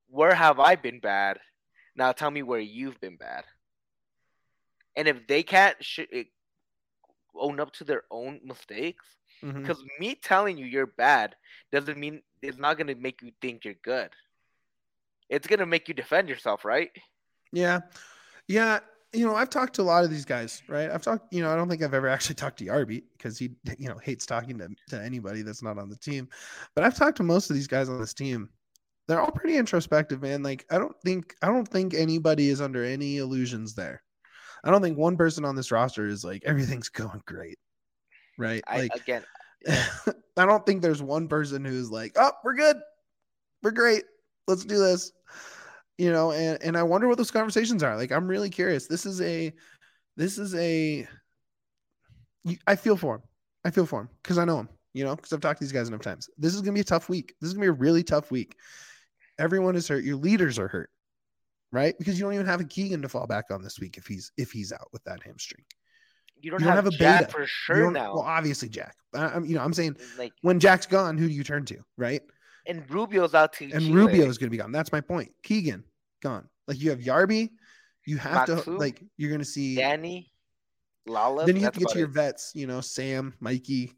Where 0.08 0.34
have 0.34 0.60
I 0.60 0.76
been 0.76 1.00
bad? 1.00 1.38
Now 1.94 2.12
tell 2.12 2.30
me 2.30 2.42
where 2.42 2.60
you've 2.60 3.00
been 3.00 3.16
bad." 3.16 3.44
And 4.96 5.08
if 5.08 5.26
they 5.26 5.42
can't 5.42 5.82
sh- 5.82 6.00
own 7.34 7.60
up 7.60 7.72
to 7.72 7.84
their 7.84 8.04
own 8.10 8.40
mistakes, 8.44 9.04
Mhm. 9.42 9.60
because 9.60 9.82
me 9.98 10.14
telling 10.14 10.58
you 10.58 10.66
you're 10.66 10.86
bad 10.86 11.36
doesn't 11.70 11.98
mean 11.98 12.22
it's 12.42 12.58
not 12.58 12.76
gonna 12.78 12.94
make 12.94 13.22
you 13.22 13.32
think 13.40 13.64
you're 13.64 13.74
good. 13.74 14.10
It's 15.28 15.46
gonna 15.46 15.66
make 15.66 15.88
you 15.88 15.94
defend 15.94 16.28
yourself, 16.28 16.64
right? 16.64 16.90
Yeah, 17.52 17.80
yeah. 18.46 18.80
You 19.14 19.26
know, 19.26 19.34
I've 19.34 19.50
talked 19.50 19.74
to 19.74 19.82
a 19.82 19.84
lot 19.84 20.04
of 20.04 20.10
these 20.10 20.24
guys, 20.24 20.62
right? 20.68 20.90
I've 20.90 21.02
talked. 21.02 21.32
You 21.34 21.42
know, 21.42 21.52
I 21.52 21.56
don't 21.56 21.68
think 21.68 21.82
I've 21.82 21.92
ever 21.92 22.08
actually 22.08 22.34
talked 22.36 22.58
to 22.58 22.64
Yarby 22.64 23.04
because 23.12 23.38
he, 23.38 23.54
you 23.78 23.88
know, 23.88 23.98
hates 23.98 24.24
talking 24.24 24.58
to 24.58 24.68
to 24.88 25.02
anybody 25.02 25.42
that's 25.42 25.62
not 25.62 25.78
on 25.78 25.90
the 25.90 25.96
team. 25.96 26.28
But 26.74 26.84
I've 26.84 26.96
talked 26.96 27.18
to 27.18 27.22
most 27.22 27.50
of 27.50 27.56
these 27.56 27.66
guys 27.66 27.88
on 27.88 28.00
this 28.00 28.14
team. 28.14 28.50
They're 29.08 29.20
all 29.20 29.30
pretty 29.30 29.56
introspective, 29.56 30.22
man. 30.22 30.42
Like, 30.42 30.64
I 30.70 30.78
don't 30.78 30.96
think 31.04 31.34
I 31.42 31.48
don't 31.48 31.66
think 31.66 31.94
anybody 31.94 32.48
is 32.48 32.60
under 32.60 32.84
any 32.84 33.18
illusions 33.18 33.74
there. 33.74 34.02
I 34.64 34.70
don't 34.70 34.82
think 34.82 34.96
one 34.96 35.16
person 35.16 35.44
on 35.44 35.56
this 35.56 35.72
roster 35.72 36.06
is 36.06 36.24
like 36.24 36.42
everything's 36.44 36.88
going 36.88 37.22
great, 37.26 37.58
right? 38.38 38.62
I 38.66 38.78
like, 38.78 38.94
again, 38.94 39.24
I 39.68 40.46
don't 40.46 40.64
think 40.64 40.82
there's 40.82 41.02
one 41.02 41.28
person 41.28 41.64
who's 41.64 41.90
like, 41.90 42.12
"Oh, 42.16 42.32
we're 42.44 42.54
good, 42.54 42.76
we're 43.62 43.72
great, 43.72 44.04
let's 44.46 44.64
do 44.64 44.78
this," 44.78 45.12
you 45.98 46.12
know. 46.12 46.32
And 46.32 46.62
and 46.62 46.76
I 46.76 46.84
wonder 46.84 47.08
what 47.08 47.18
those 47.18 47.30
conversations 47.30 47.82
are. 47.82 47.96
Like, 47.96 48.12
I'm 48.12 48.28
really 48.28 48.50
curious. 48.50 48.86
This 48.86 49.04
is 49.04 49.20
a, 49.20 49.52
this 50.16 50.38
is 50.38 50.54
a 50.54 51.08
I 52.66 52.76
feel 52.76 52.96
for 52.96 53.16
him. 53.16 53.22
I 53.64 53.70
feel 53.70 53.86
for 53.86 54.02
him 54.02 54.08
because 54.22 54.38
I 54.38 54.44
know 54.44 54.60
him. 54.60 54.68
You 54.94 55.04
know, 55.04 55.16
because 55.16 55.32
I've 55.32 55.40
talked 55.40 55.58
to 55.58 55.64
these 55.64 55.72
guys 55.72 55.88
enough 55.88 56.02
times. 56.02 56.28
This 56.36 56.54
is 56.54 56.60
gonna 56.60 56.74
be 56.74 56.80
a 56.80 56.84
tough 56.84 57.08
week. 57.08 57.34
This 57.40 57.48
is 57.48 57.54
gonna 57.54 57.64
be 57.64 57.68
a 57.68 57.72
really 57.72 58.02
tough 58.02 58.30
week. 58.30 58.56
Everyone 59.42 59.74
is 59.74 59.88
hurt. 59.88 60.04
Your 60.04 60.16
leaders 60.16 60.56
are 60.58 60.68
hurt, 60.68 60.90
right? 61.72 61.98
Because 61.98 62.16
you 62.16 62.24
don't 62.24 62.34
even 62.34 62.46
have 62.46 62.60
a 62.60 62.64
Keegan 62.64 63.02
to 63.02 63.08
fall 63.08 63.26
back 63.26 63.46
on 63.50 63.60
this 63.60 63.80
week 63.80 63.96
if 63.98 64.06
he's 64.06 64.30
if 64.36 64.52
he's 64.52 64.72
out 64.72 64.88
with 64.92 65.02
that 65.02 65.20
hamstring. 65.24 65.64
you 66.40 66.52
don't, 66.52 66.60
you 66.60 66.66
don't 66.66 66.76
have, 66.76 66.84
have 66.84 66.94
a 66.94 66.96
Jack 66.96 67.20
beta. 67.22 67.32
for 67.32 67.46
sure 67.46 67.90
now. 67.90 68.14
Well, 68.14 68.22
obviously 68.22 68.68
Jack. 68.68 68.94
I'm 69.12 69.44
you 69.44 69.56
know 69.56 69.62
I'm 69.62 69.72
saying 69.72 69.96
like 70.16 70.32
when 70.42 70.60
Jack's 70.60 70.86
gone, 70.86 71.18
who 71.18 71.26
do 71.26 71.34
you 71.34 71.42
turn 71.42 71.64
to, 71.66 71.78
right? 71.98 72.22
and 72.66 72.88
Rubio's 72.88 73.34
out 73.34 73.52
to 73.54 73.64
And 73.64 73.72
Chile. 73.72 73.92
Rubio's 73.92 74.38
going 74.38 74.46
to 74.46 74.50
be 74.50 74.56
gone. 74.56 74.70
That's 74.70 74.92
my 74.92 75.00
point. 75.00 75.32
Keegan 75.42 75.82
gone. 76.22 76.48
Like 76.68 76.80
you 76.80 76.90
have 76.90 77.00
Yarby, 77.00 77.50
you 78.06 78.18
have 78.18 78.46
to 78.46 78.70
like 78.70 79.02
you're 79.16 79.30
going 79.30 79.40
to 79.40 79.44
see. 79.44 79.74
Danny, 79.74 80.30
Lala. 81.06 81.44
then 81.44 81.56
you 81.56 81.62
have 81.62 81.72
to 81.74 81.80
get 81.80 81.88
to 81.88 81.98
your 81.98 82.08
it. 82.08 82.12
vets. 82.12 82.52
You 82.54 82.68
know, 82.68 82.80
Sam, 82.80 83.34
Mikey, 83.40 83.92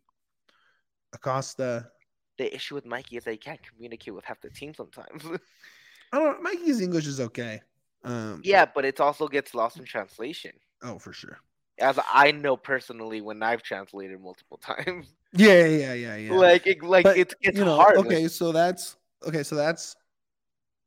Acosta. 1.12 1.90
The 2.38 2.52
issue 2.54 2.74
with 2.74 2.84
Mikey 2.86 3.16
is 3.16 3.24
that 3.24 3.32
he 3.32 3.36
can't 3.36 3.60
communicate 3.62 4.14
with 4.14 4.24
half 4.24 4.40
the 4.40 4.50
team 4.50 4.74
sometimes. 4.74 5.24
I 6.12 6.18
don't. 6.18 6.36
know. 6.36 6.42
Mikey's 6.42 6.80
English 6.80 7.06
is 7.06 7.20
okay. 7.20 7.60
Um, 8.02 8.40
yeah, 8.44 8.66
but 8.66 8.84
it 8.84 9.00
also 9.00 9.28
gets 9.28 9.54
lost 9.54 9.78
in 9.78 9.84
translation. 9.84 10.52
Oh, 10.82 10.98
for 10.98 11.12
sure. 11.12 11.38
As 11.78 11.98
I 12.12 12.30
know 12.32 12.56
personally, 12.56 13.20
when 13.20 13.42
I've 13.42 13.62
translated 13.62 14.20
multiple 14.20 14.58
times, 14.62 15.14
Yeah, 15.32 15.64
yeah, 15.64 15.94
yeah, 15.94 16.16
yeah. 16.16 16.32
like 16.34 16.66
it, 16.66 16.82
like 16.82 17.04
But, 17.04 17.16
it's 17.16 17.34
it's 17.40 17.58
you 17.58 17.64
know, 17.64 17.76
hard. 17.76 17.96
like- 17.96 18.06
okay, 18.06 18.28
so 18.28 18.52
that's 18.52 18.96
okay. 19.26 19.42
So 19.42 19.56
that's 19.56 19.96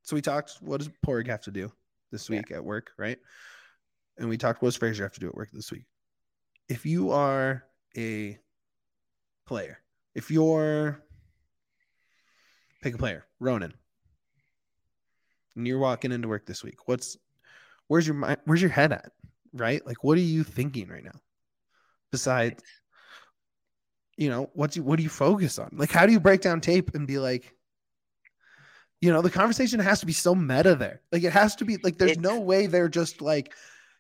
so 0.04 0.16
we 0.16 0.22
talked. 0.22 0.58
What 0.62 0.78
does 0.80 0.90
Pádraig 1.06 1.28
have 1.28 1.42
to 1.42 1.52
do 1.52 1.72
this 2.12 2.30
Yeah. 2.30 2.38
week 2.38 2.52
at 2.52 2.64
work, 2.64 2.92
right? 2.98 3.18
And 4.18 4.30
we 4.30 4.38
talked. 4.38 4.62
What 4.62 4.70
does 4.70 4.78
Fraser 4.78 5.04
have 5.04 5.14
to 5.14 5.20
do 5.20 5.28
at 5.28 5.36
work 5.36 5.50
this 5.52 5.72
week? 5.72 5.86
If 6.70 6.86
you 6.86 7.12
are 7.12 7.64
a 7.98 8.38
player, 9.46 9.80
if 10.16 10.30
you're 10.32 11.02
pick 12.82 12.96
a 12.96 12.98
player, 12.98 13.26
Ronan, 13.40 13.74
and 15.56 15.68
you're 15.68 15.80
walking 15.80 16.12
into 16.12 16.28
work 16.28 16.46
this 16.46 16.64
week, 16.64 16.88
what's 16.88 17.18
where's 17.88 18.08
your 18.08 18.16
mind? 18.16 18.40
Where's 18.46 18.62
your 18.62 18.72
head 18.72 18.92
at? 18.92 19.12
Right? 19.54 19.86
Like, 19.86 20.04
what 20.04 20.18
are 20.18 20.22
you 20.22 20.44
thinking 20.44 20.88
right 20.88 21.04
now? 21.04 21.20
Besides 22.12 22.64
you 24.18 24.30
know 24.30 24.50
what's 24.54 24.76
you 24.76 24.84
what 24.84 24.98
do 24.98 25.04
you 25.04 25.10
focus 25.10 25.60
on 25.60 25.70
like 25.74 25.92
how 25.92 26.06
do 26.06 26.12
you 26.12 26.20
break 26.20 26.42
down 26.42 26.60
tape 26.60 26.94
and 26.96 27.08
be 27.08 27.20
like 27.20 27.54
you 29.00 29.14
know 29.14 29.22
the 29.22 29.30
conversation 29.30 29.80
has 29.80 30.00
to 30.00 30.06
be 30.06 30.14
so 30.14 30.34
meta 30.34 30.76
there 30.76 31.02
like 31.12 31.24
it 31.24 31.32
has 31.32 31.56
to 31.56 31.64
be 31.64 31.78
like 31.84 31.98
there's 31.98 32.18
no 32.18 32.40
way 32.40 32.66
they're 32.66 32.90
just 32.90 33.22
like 33.22 33.54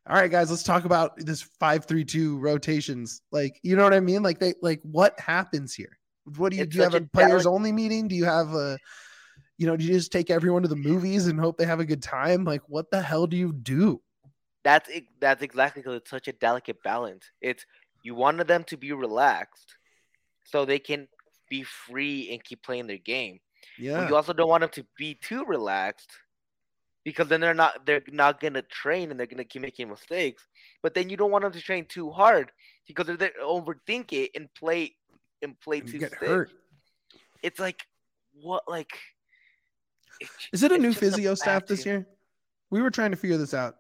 all 0.09 0.15
right 0.15 0.31
guys 0.31 0.49
let's 0.49 0.63
talk 0.63 0.85
about 0.85 1.17
this 1.17 1.43
532 1.43 2.39
rotations 2.39 3.21
like 3.31 3.59
you 3.61 3.75
know 3.75 3.83
what 3.83 3.93
i 3.93 3.99
mean 3.99 4.23
like 4.23 4.39
they 4.39 4.55
like 4.61 4.81
what 4.81 5.17
happens 5.19 5.73
here 5.73 5.97
what 6.35 6.51
do 6.51 6.57
you 6.57 6.63
It's 6.63 6.71
do 6.71 6.77
you 6.77 6.83
have 6.83 6.93
a 6.93 6.97
a 6.97 7.07
players 7.07 7.45
only 7.45 7.71
meeting 7.71 8.07
do 8.07 8.15
you 8.15 8.25
have 8.25 8.53
a 8.53 8.77
you 9.57 9.65
know 9.65 9.77
do 9.77 9.85
you 9.85 9.93
just 9.93 10.11
take 10.11 10.29
everyone 10.29 10.61
to 10.61 10.67
the 10.67 10.75
movies 10.75 11.27
and 11.27 11.39
hope 11.39 11.57
they 11.57 11.65
have 11.65 11.79
a 11.79 11.85
good 11.85 12.03
time 12.03 12.43
like 12.43 12.61
what 12.67 12.91
the 12.91 13.01
hell 13.01 13.27
do 13.27 13.37
you 13.37 13.53
do 13.53 14.01
that's 14.67 14.89
ex- 14.91 15.07
that's 15.21 15.43
exactly 15.43 15.81
because 15.81 15.95
it's 15.95 16.09
such 16.09 16.27
a 16.27 16.33
delicate 16.33 16.83
balance. 16.83 17.31
It's 17.41 17.65
you 18.03 18.15
wanted 18.15 18.49
them 18.49 18.65
to 18.65 18.75
be 18.75 18.91
relaxed, 18.91 19.77
so 20.43 20.65
they 20.65 20.77
can 20.77 21.07
be 21.49 21.63
free 21.63 22.29
and 22.33 22.43
keep 22.43 22.63
playing 22.63 22.87
their 22.87 22.97
game. 22.97 23.39
But 23.77 23.83
yeah 23.83 24.09
you 24.09 24.15
also 24.17 24.33
don't 24.33 24.49
want 24.49 24.61
them 24.61 24.69
to 24.71 24.85
be 24.97 25.15
too 25.15 25.45
relaxed 25.45 26.11
because 27.05 27.29
then 27.29 27.39
they're 27.39 27.53
not 27.53 27.85
they're 27.85 28.01
not 28.11 28.41
gonna 28.41 28.61
train 28.63 29.09
and 29.09 29.17
they're 29.17 29.27
gonna 29.27 29.45
keep 29.45 29.61
making 29.61 29.87
mistakes. 29.87 30.45
But 30.83 30.93
then 30.93 31.09
you 31.09 31.15
don't 31.15 31.31
want 31.31 31.43
them 31.43 31.53
to 31.53 31.61
train 31.61 31.85
too 31.85 32.11
hard 32.11 32.51
because 32.87 33.07
they're, 33.07 33.15
they 33.15 33.31
overthink 33.41 34.11
it 34.11 34.31
and 34.35 34.53
play 34.53 34.95
and 35.41 35.59
play 35.59 35.81
too 35.81 35.99
get 35.99 36.09
stiff. 36.09 36.27
hurt 36.27 36.51
It's 37.43 37.59
like 37.59 37.81
what 38.41 38.63
like 38.67 38.97
it 40.19 40.29
is 40.51 40.63
it 40.63 40.71
a 40.71 40.77
new 40.77 40.89
just 40.89 41.01
a 41.01 41.05
physio 41.11 41.35
staff 41.35 41.65
this 41.65 41.85
year 41.85 42.07
we 42.69 42.81
were 42.81 42.91
trying 42.91 43.11
to 43.11 43.17
figure 43.17 43.37
this 43.37 43.53
out 43.53 43.75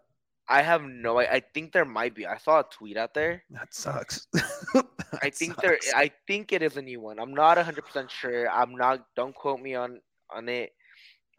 I 0.49 0.61
have 0.61 0.81
no 0.83 1.19
I, 1.19 1.33
I 1.33 1.39
think 1.53 1.73
there 1.73 1.85
might 1.85 2.15
be. 2.15 2.25
I 2.25 2.37
saw 2.37 2.61
a 2.61 2.65
tweet 2.71 2.95
out 2.95 3.13
there. 3.13 3.43
That 3.49 3.73
sucks. 3.73 4.27
I 4.35 4.81
That 5.21 5.35
think 5.35 5.57
there. 5.57 5.77
I 5.93 6.11
think 6.25 6.53
it 6.53 6.61
is 6.61 6.77
a 6.77 6.81
new 6.81 7.01
one. 7.01 7.19
I'm 7.19 7.33
not 7.33 7.57
100% 7.57 8.09
sure. 8.09 8.49
I'm 8.49 8.75
not 8.75 9.05
don't 9.15 9.35
quote 9.35 9.59
me 9.59 9.75
on 9.75 9.99
on 10.33 10.47
it. 10.47 10.71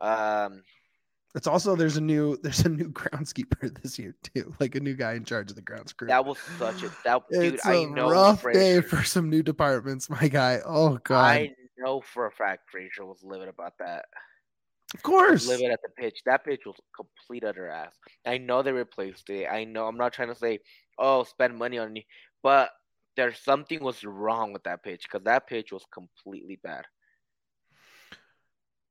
Um 0.01 0.63
It's 1.35 1.47
also 1.47 1.77
there's 1.77 1.97
a 1.97 2.01
new 2.01 2.37
there's 2.43 2.61
a 2.61 2.69
new 2.69 2.91
groundskeeper 2.91 3.77
this 3.83 3.99
year 3.99 4.15
too, 4.35 4.55
like 4.61 4.75
a 4.75 4.81
new 4.81 4.95
guy 4.95 5.15
in 5.15 5.25
charge 5.25 5.51
of 5.51 5.57
the 5.57 5.63
grounds 5.63 5.93
crew. 5.93 6.09
that 6.09 6.25
was 6.25 6.39
such 6.59 6.83
a 6.83 6.91
that 7.05 7.23
dude 7.31 7.55
it's 7.55 7.67
I 7.67 7.75
a 7.75 7.87
know 7.87 8.11
rough 8.11 8.43
Fraser- 8.43 8.81
day 8.81 8.81
for 8.87 9.03
some 9.03 9.29
new 9.31 9.43
departments, 9.43 10.09
my 10.09 10.29
guy. 10.29 10.61
Oh 10.65 10.99
god, 11.05 11.25
I 11.25 11.55
know 11.79 12.01
for 12.01 12.27
a 12.27 12.33
fact 12.33 12.71
Fraser 12.71 13.05
was 13.05 13.23
livid 13.23 13.49
about 13.49 13.75
that. 13.79 14.07
of 14.95 15.03
course. 15.03 15.47
Livid 15.47 15.71
at 15.71 15.81
the 15.83 15.91
pitch. 15.91 16.23
That 16.25 16.45
pitch 16.45 16.63
was 16.67 16.77
complete 16.97 17.45
utter 17.45 17.69
ass. 17.69 17.95
I 18.27 18.39
know 18.39 18.63
they 18.63 18.73
replaced 18.73 19.29
it. 19.31 19.47
I 19.47 19.65
know 19.65 19.87
I'm 19.87 19.99
not 19.99 20.13
trying 20.15 20.29
to 20.29 20.35
say, 20.35 20.61
oh, 20.99 21.25
spend 21.25 21.57
money 21.57 21.79
on 21.79 21.95
you, 21.95 22.03
but 22.43 22.71
there's 23.17 23.39
something 23.41 23.83
was 23.83 24.03
wrong 24.03 24.53
with 24.53 24.63
that 24.65 24.83
pitch 24.83 25.03
because 25.11 25.25
that 25.25 25.47
pitch 25.47 25.73
was 25.73 25.85
completely 25.93 26.59
bad. 26.63 26.85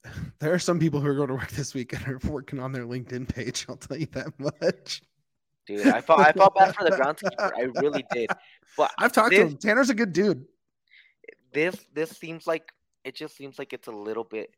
There 0.40 0.54
are 0.54 0.60
some 0.60 0.80
people 0.80 1.00
who 1.02 1.08
are 1.08 1.16
going 1.16 1.30
to 1.30 1.34
work 1.36 1.50
this 1.52 1.74
week 1.74 1.94
and 1.94 2.08
are 2.08 2.20
working 2.30 2.60
on 2.60 2.72
their 2.72 2.86
LinkedIn 2.86 3.28
page. 3.34 3.66
I'll 3.70 3.78
tell 3.78 3.98
you 3.98 4.08
that 4.14 4.38
much. 4.40 5.02
Dude, 5.68 5.88
I 5.88 6.02
felt 6.02 6.20
I 6.22 6.32
felt 6.32 6.56
bad 6.56 6.74
for 6.76 6.84
the 6.84 6.92
groundskeeper. 6.92 7.52
I 7.58 7.64
really 7.82 8.06
did. 8.14 8.30
But 8.78 8.92
I've 9.00 9.12
talked 9.12 9.36
to 9.36 9.42
him. 9.48 9.58
Tanner's 9.58 9.90
a 9.90 9.96
good 9.96 10.14
dude. 10.14 10.46
this 11.54 11.76
this 11.94 12.12
seems 12.12 12.48
like 12.48 12.72
it 13.04 13.16
just 13.16 13.36
seems 13.36 13.58
like 13.60 13.74
it's 13.74 13.88
a 13.88 13.92
little 13.92 14.24
bit 14.24 14.52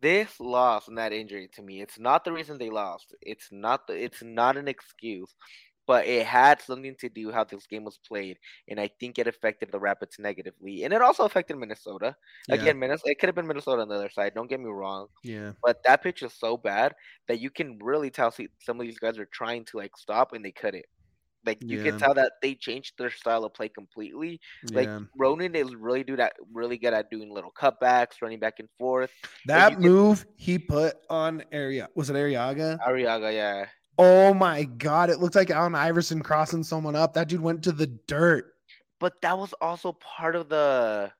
this 0.00 0.38
loss 0.40 0.88
and 0.88 0.98
that 0.98 1.12
injury 1.12 1.48
to 1.54 1.62
me 1.62 1.80
it's 1.80 1.98
not 1.98 2.24
the 2.24 2.32
reason 2.32 2.58
they 2.58 2.70
lost 2.70 3.14
it's 3.20 3.48
not 3.50 3.86
the 3.86 3.94
it's 3.94 4.22
not 4.22 4.56
an 4.56 4.68
excuse 4.68 5.34
but 5.88 6.06
it 6.06 6.24
had 6.24 6.60
something 6.62 6.94
to 7.00 7.08
do 7.08 7.32
how 7.32 7.42
this 7.42 7.66
game 7.66 7.82
was 7.82 7.98
played 8.06 8.38
and 8.68 8.78
i 8.78 8.88
think 9.00 9.18
it 9.18 9.26
affected 9.26 9.72
the 9.72 9.80
rapids 9.80 10.16
negatively 10.20 10.84
and 10.84 10.92
it 10.94 11.02
also 11.02 11.24
affected 11.24 11.56
minnesota 11.56 12.14
Yeah, 12.48 12.54
again 12.56 12.78
minnesota 12.78 13.10
it 13.10 13.18
could 13.18 13.28
have 13.28 13.34
been 13.34 13.48
minnesota 13.48 13.82
on 13.82 13.88
the 13.88 13.94
other 13.96 14.10
side 14.10 14.34
don't 14.34 14.48
get 14.48 14.60
me 14.60 14.70
wrong 14.70 15.08
yeah. 15.24 15.52
but 15.64 15.82
that 15.82 16.02
pitch 16.04 16.22
is 16.22 16.32
so 16.34 16.56
bad 16.56 16.94
that 17.26 17.40
you 17.40 17.50
can 17.50 17.78
really 17.82 18.10
tell 18.10 18.30
see, 18.30 18.48
some 18.60 18.78
of 18.78 18.86
these 18.86 18.98
guys 19.00 19.18
are 19.18 19.26
trying 19.32 19.64
to 19.64 19.78
like 19.78 19.96
stop 19.96 20.32
and 20.34 20.44
they 20.44 20.52
couldn't 20.52 20.84
Like 21.46 21.62
you 21.62 21.78
Yeah. 21.78 21.90
can 21.90 21.98
tell 21.98 22.14
that 22.14 22.32
they 22.42 22.54
changed 22.54 22.92
their 22.98 23.10
style 23.10 23.44
of 23.46 23.54
play 23.54 23.68
completely. 23.70 24.40
Like 24.72 24.88
yeah. 24.90 25.00
Ronan 25.16 25.54
is 25.54 25.70
really 25.74 26.02
do 26.04 26.16
that 26.16 26.32
really 26.52 26.76
good 26.76 26.92
at 26.92 27.08
doing 27.14 27.32
little 27.32 27.52
cutbacks, 27.62 28.20
running 28.20 28.40
back 28.40 28.58
and 28.58 28.68
forth. 28.78 29.12
That 29.46 29.72
can- 29.72 29.80
move 29.82 30.26
he 30.36 30.58
put 30.58 30.94
on 31.08 31.44
area 31.52 31.88
was 31.94 32.10
it 32.10 32.16
Arriaga? 32.18 32.76
Arriaga, 32.86 33.32
yeah. 33.32 33.66
Oh 33.98 34.32
my 34.32 34.64
god, 34.64 35.10
it 35.10 35.18
looked 35.18 35.34
like 35.34 35.50
Allen 35.50 35.74
Iverson 35.74 36.22
crossing 36.22 36.62
someone 36.62 36.94
up. 36.94 37.14
That 37.14 37.28
dude 37.28 37.40
went 37.40 37.64
to 37.64 37.72
the 37.72 37.86
dirt. 37.86 38.54
But 39.00 39.20
that 39.22 39.36
was 39.36 39.52
also 39.60 39.92
part 39.92 40.36
of 40.36 40.48
the 40.48 41.10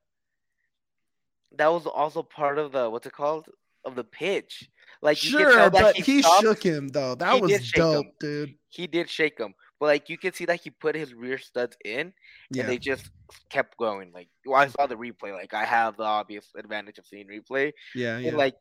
that 1.57 1.71
was 1.71 1.85
also 1.85 2.23
part 2.23 2.57
of 2.57 2.71
the 2.71 2.89
what's 2.89 3.05
it 3.07 3.13
called? 3.13 3.47
Of 3.85 3.95
the 3.95 4.03
pitch. 4.03 4.69
Like 5.01 5.23
you 5.23 5.31
sure, 5.31 5.51
tell 5.53 5.69
but 5.69 5.95
he, 5.95 6.03
he, 6.17 6.21
shook 6.41 6.61
him 6.61 6.89
though. 6.89 7.15
That 7.15 7.35
He 7.35 7.41
was 7.41 7.71
dope, 7.71 8.05
him. 8.05 8.11
dude. 8.19 8.55
He 8.69 8.87
did 8.87 9.09
shake 9.09 9.39
him. 9.39 9.53
But 9.79 9.85
like 9.87 10.09
you 10.09 10.17
can 10.17 10.33
see 10.33 10.45
that 10.45 10.59
he 10.61 10.69
put 10.69 10.95
his 10.95 11.13
rear 11.13 11.37
studs 11.37 11.77
in 11.85 12.13
Yeah. 12.51 12.63
and 12.63 12.69
they 12.71 12.77
just 12.77 13.09
kept 13.49 13.77
going. 13.77 14.11
Like 14.13 14.27
well, 14.45 14.59
I 14.59 14.67
saw 14.67 14.87
the 14.87 14.95
replay. 14.95 15.31
Like 15.33 15.53
I 15.53 15.63
have 15.63 15.95
the 15.95 16.03
obvious 16.03 16.47
advantage 16.57 16.97
of 16.97 17.05
seeing 17.05 17.27
replay. 17.27 17.71
yeah, 17.95 18.17
yeah. 18.17 18.35
Like 18.35 18.55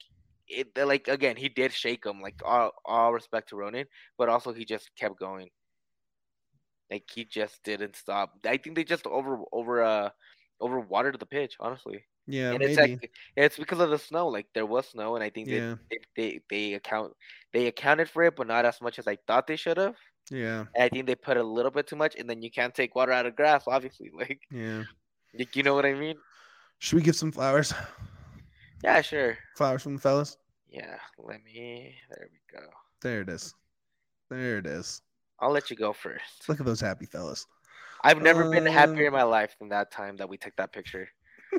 it 0.48 0.68
like 0.76 1.08
again 1.08 1.36
he 1.36 1.48
did 1.48 1.72
shake 1.72 2.04
him. 2.04 2.20
Like 2.20 2.40
all 2.44 2.72
all 2.84 3.12
respect 3.12 3.50
to 3.50 3.56
Ronan, 3.56 3.86
but 4.16 4.28
also 4.28 4.52
he 4.52 4.64
just 4.64 4.90
kept 4.98 5.18
going. 5.18 5.48
Like 6.90 7.04
he 7.12 7.24
just 7.24 7.62
didn't 7.64 7.96
stop. 7.96 8.32
I 8.46 8.56
think 8.56 8.76
they 8.76 8.84
just 8.84 9.06
over 9.06 9.40
over 9.52 9.82
uh 9.82 10.10
over 10.60 10.80
watered 10.80 11.18
the 11.20 11.26
pitch, 11.26 11.56
honestly. 11.60 12.04
yeah, 12.26 12.50
and 12.50 12.58
maybe. 12.58 12.72
it's 12.72 12.80
like 12.80 13.10
it's 13.36 13.56
because 13.58 13.80
of 13.80 13.90
the 13.90 13.98
snow. 13.98 14.28
Like 14.28 14.46
there 14.54 14.66
was 14.66 14.88
snow, 14.88 15.14
and 15.14 15.22
I 15.22 15.30
think 15.30 15.48
yeah, 15.48 15.74
they, 15.90 15.98
they 16.16 16.40
they 16.50 16.74
account 16.74 17.12
they 17.52 17.66
accounted 17.66 18.08
for 18.08 18.24
it, 18.24 18.36
but 18.36 18.46
not 18.46 18.64
as 18.64 18.80
much 18.80 18.98
as 18.98 19.06
I 19.06 19.18
thought 19.26 19.46
they 19.46 19.56
should 19.56 19.76
have. 19.76 19.96
yeah, 20.30 20.64
And 20.74 20.84
I 20.84 20.88
think 20.88 21.06
they 21.06 21.14
put 21.14 21.36
a 21.36 21.42
little 21.42 21.70
bit 21.70 21.86
too 21.86 21.96
much, 21.96 22.16
and 22.16 22.28
then 22.28 22.42
you 22.42 22.50
can't 22.50 22.74
take 22.74 22.94
water 22.94 23.12
out 23.12 23.26
of 23.26 23.36
grass, 23.36 23.64
obviously. 23.66 24.10
Like, 24.18 24.40
yeah. 24.50 24.82
like 25.38 25.54
you 25.56 25.62
know 25.62 25.74
what 25.74 25.86
I 25.86 25.94
mean? 25.94 26.16
Should 26.78 26.96
we 26.96 27.02
give 27.02 27.16
some 27.16 27.32
flowers? 27.32 27.72
Yeah, 28.82 29.00
sure. 29.00 29.38
Flowers 29.56 29.82
from 29.82 29.94
the 29.96 30.00
fellas? 30.00 30.36
Yeah, 30.68 30.96
let 31.18 31.42
me. 31.44 31.94
There 32.10 32.28
we 32.30 32.58
go. 32.58 32.66
There 33.02 33.20
it 33.22 33.28
is. 33.28 33.54
There 34.30 34.58
it 34.58 34.66
is. 34.66 35.02
I'll 35.40 35.50
let 35.52 35.70
you 35.70 35.76
go 35.76 35.92
first. 35.92 36.48
Look 36.48 36.60
at 36.60 36.66
those 36.66 36.80
happy 36.80 37.06
fellas. 37.06 37.46
I've 38.04 38.22
never 38.22 38.50
been 38.50 38.66
happier 38.66 39.06
in 39.06 39.12
my 39.12 39.22
life 39.24 39.56
than 39.58 39.68
that 39.70 39.90
time 39.90 40.16
that 40.18 40.28
we 40.28 40.36
took 40.36 40.54
that 40.56 40.72
picture. 40.72 41.08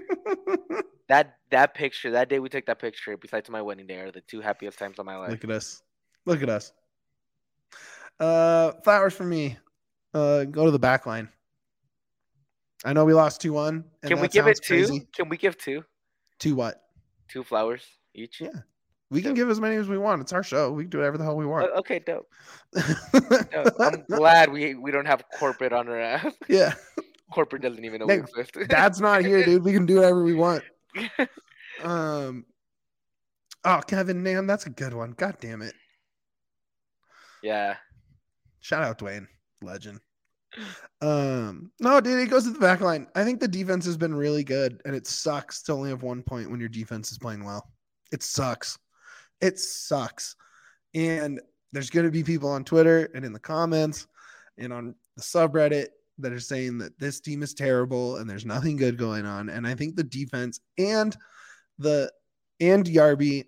That 1.09 1.37
that 1.49 1.73
picture, 1.73 2.11
that 2.11 2.29
day 2.29 2.37
we 2.37 2.49
took 2.49 2.67
that 2.67 2.77
picture, 2.77 3.17
besides 3.17 3.49
my 3.49 3.63
wedding 3.63 3.87
day, 3.87 3.97
are 3.97 4.11
the 4.11 4.21
two 4.21 4.41
happiest 4.41 4.77
times 4.77 4.99
of 4.99 5.07
my 5.07 5.17
life. 5.17 5.31
Look 5.31 5.43
at 5.43 5.49
us. 5.49 5.81
Look 6.25 6.43
at 6.43 6.49
us. 6.49 6.71
Uh, 8.19 8.73
flowers 8.83 9.15
for 9.15 9.23
me. 9.23 9.57
Uh, 10.13 10.43
go 10.43 10.65
to 10.65 10.71
the 10.71 10.77
back 10.79 11.07
line. 11.07 11.27
I 12.85 12.93
know 12.93 13.05
we 13.05 13.15
lost 13.15 13.41
two 13.41 13.53
one. 13.53 13.85
Can 14.05 14.19
we 14.19 14.27
give 14.27 14.45
it 14.45 14.59
two? 14.63 15.01
Can 15.11 15.29
we 15.29 15.37
give 15.37 15.57
two? 15.57 15.83
Two 16.37 16.53
what? 16.53 16.79
Two 17.29 17.43
flowers 17.43 17.85
each? 18.13 18.41
Yeah. 18.41 18.49
We 19.11 19.21
can 19.21 19.33
give 19.33 19.49
as 19.49 19.59
many 19.59 19.75
as 19.75 19.87
we 19.87 19.97
want. 19.97 20.21
It's 20.21 20.33
our 20.33 20.43
show. 20.43 20.71
We 20.71 20.83
can 20.83 20.91
do 20.91 20.97
whatever 20.99 21.17
the 21.17 21.23
hell 21.23 21.35
we 21.35 21.45
want. 21.45 21.71
Okay, 21.77 21.99
dope. 21.99 22.29
dope. 23.51 23.73
I'm 23.79 24.03
glad 24.07 24.51
we 24.51 24.75
we 24.75 24.91
don't 24.91 25.07
have 25.07 25.23
corporate 25.39 25.73
on 25.73 25.87
our 25.87 25.99
ass. 25.99 26.31
yeah, 26.47 26.73
Corporate 27.31 27.63
doesn't 27.63 27.83
even 27.83 28.01
know 28.01 28.05
Nick, 28.05 28.25
we 28.35 28.41
exist. 28.41 28.57
Dad's 28.69 29.01
not 29.01 29.23
here, 29.23 29.43
dude. 29.43 29.63
We 29.63 29.73
can 29.73 29.85
do 29.85 29.95
whatever 29.95 30.23
we 30.23 30.35
want. 30.35 30.63
Um. 31.83 32.45
Oh, 33.65 33.81
Kevin, 33.85 34.23
Nam, 34.23 34.47
that's 34.47 34.67
a 34.67 34.69
good 34.69 34.93
one. 34.93 35.11
God 35.17 35.37
damn 35.41 35.61
it! 35.61 35.73
yeah. 37.43 37.75
Shout 38.61 38.83
out 38.83 38.99
Dwayne, 38.99 39.27
legend. 39.61 39.99
Um, 41.01 41.71
no, 41.79 42.01
dude, 42.01 42.19
it 42.19 42.29
goes 42.29 42.43
to 42.43 42.51
the 42.51 42.59
back 42.59 42.81
line. 42.81 43.07
I 43.15 43.23
think 43.23 43.39
the 43.39 43.47
defense 43.47 43.85
has 43.85 43.97
been 43.97 44.13
really 44.13 44.43
good, 44.43 44.81
and 44.85 44.95
it 44.95 45.07
sucks 45.07 45.61
to 45.63 45.73
only 45.73 45.89
have 45.89 46.03
one 46.03 46.23
point 46.23 46.49
when 46.49 46.59
your 46.59 46.69
defense 46.69 47.11
is 47.11 47.17
playing 47.17 47.43
well. 47.43 47.71
It 48.11 48.23
sucks. 48.23 48.77
It 49.41 49.59
sucks. 49.59 50.35
And 50.93 51.39
there's 51.71 51.89
going 51.89 52.05
to 52.05 52.11
be 52.11 52.23
people 52.23 52.49
on 52.49 52.63
Twitter 52.63 53.09
and 53.13 53.23
in 53.23 53.33
the 53.33 53.39
comments 53.39 54.07
and 54.57 54.73
on 54.73 54.95
the 55.15 55.21
subreddit 55.21 55.87
that 56.17 56.33
are 56.33 56.39
saying 56.39 56.77
that 56.79 56.99
this 56.99 57.19
team 57.19 57.43
is 57.43 57.53
terrible 57.53 58.17
and 58.17 58.29
there's 58.29 58.45
nothing 58.45 58.75
good 58.75 58.97
going 58.97 59.25
on. 59.25 59.49
And 59.49 59.65
I 59.65 59.75
think 59.75 59.95
the 59.95 60.03
defense 60.03 60.59
and 60.77 61.15
the 61.77 62.11
and 62.59 62.85
Yarby, 62.85 63.45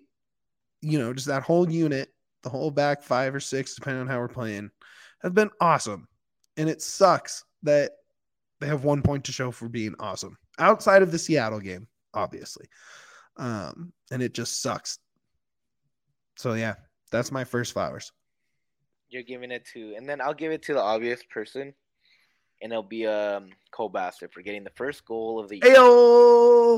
you 0.80 0.98
know, 0.98 1.12
just 1.12 1.26
that 1.26 1.42
whole 1.42 1.70
unit, 1.70 2.08
the 2.42 2.48
whole 2.48 2.70
back 2.70 3.02
five 3.02 3.34
or 3.34 3.40
six, 3.40 3.74
depending 3.74 4.00
on 4.00 4.06
how 4.06 4.18
we're 4.18 4.28
playing, 4.28 4.70
have 5.22 5.34
been 5.34 5.50
awesome. 5.60 6.08
And 6.56 6.68
it 6.68 6.82
sucks 6.82 7.44
that 7.62 7.92
they 8.60 8.66
have 8.66 8.84
one 8.84 9.02
point 9.02 9.24
to 9.24 9.32
show 9.32 9.50
for 9.50 9.68
being 9.68 9.94
awesome 9.98 10.36
outside 10.58 11.02
of 11.02 11.10
the 11.10 11.18
Seattle 11.18 11.60
game, 11.60 11.88
obviously. 12.14 12.66
Um, 13.36 13.92
and 14.10 14.22
it 14.22 14.34
just 14.34 14.60
sucks. 14.60 14.98
So 16.36 16.54
yeah, 16.54 16.74
that's 17.10 17.32
my 17.32 17.44
first 17.44 17.72
flowers. 17.72 18.12
You're 19.08 19.22
giving 19.22 19.50
it 19.50 19.66
to, 19.74 19.94
and 19.96 20.08
then 20.08 20.20
I'll 20.20 20.34
give 20.34 20.52
it 20.52 20.62
to 20.64 20.74
the 20.74 20.80
obvious 20.80 21.22
person, 21.30 21.74
and 22.62 22.72
it'll 22.72 22.82
be 22.82 23.06
um 23.06 23.50
Cole 23.70 23.88
Bassett 23.90 24.32
for 24.32 24.42
getting 24.42 24.64
the 24.64 24.70
first 24.74 25.04
goal 25.06 25.38
of 25.40 25.48
the 25.48 25.56
year. 25.56 25.74
Ayo! 25.76 26.76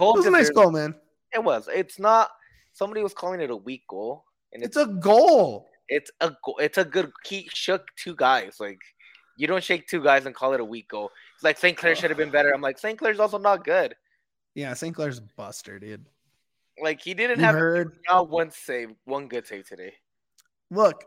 It 0.00 0.16
was 0.16 0.26
a 0.26 0.30
nice 0.30 0.50
goal, 0.50 0.70
man. 0.70 0.94
It 1.32 1.42
was. 1.42 1.68
It's 1.72 1.98
not. 1.98 2.30
Somebody 2.72 3.02
was 3.02 3.14
calling 3.14 3.40
it 3.40 3.50
a 3.50 3.56
weak 3.56 3.82
goal, 3.88 4.24
and 4.52 4.62
It's 4.62 4.76
it's 4.76 4.86
a 4.88 4.92
goal. 4.94 5.68
it's 5.88 6.10
a 6.20 6.30
go- 6.44 6.56
it's 6.58 6.78
a 6.78 6.84
good. 6.84 7.12
He 7.26 7.48
shook 7.52 7.86
two 7.96 8.14
guys. 8.16 8.56
Like 8.58 8.80
you 9.36 9.46
don't 9.46 9.62
shake 9.64 9.86
two 9.88 10.02
guys 10.02 10.26
and 10.26 10.34
call 10.34 10.52
it 10.54 10.60
a 10.60 10.64
weak 10.64 10.88
goal. 10.88 11.10
It's 11.34 11.44
like 11.44 11.58
St. 11.58 11.76
Clair 11.76 11.94
should 11.96 12.10
have 12.10 12.18
been 12.18 12.30
better. 12.30 12.52
I'm 12.54 12.60
like 12.60 12.78
St. 12.78 12.98
Clair's 12.98 13.18
also 13.20 13.38
not 13.38 13.64
good. 13.64 13.94
Yeah, 14.54 14.72
St. 14.74 14.94
Clair's 14.94 15.18
a 15.18 15.22
buster, 15.36 15.78
dude. 15.78 16.06
Like 16.82 17.00
he 17.00 17.14
didn't 17.14 17.38
You 17.40 17.44
have 17.44 17.54
heard? 17.54 17.92
not 18.08 18.28
one 18.30 18.50
save, 18.50 18.90
one 19.04 19.28
good 19.28 19.46
save 19.46 19.66
today. 19.68 19.94
Look, 20.70 21.04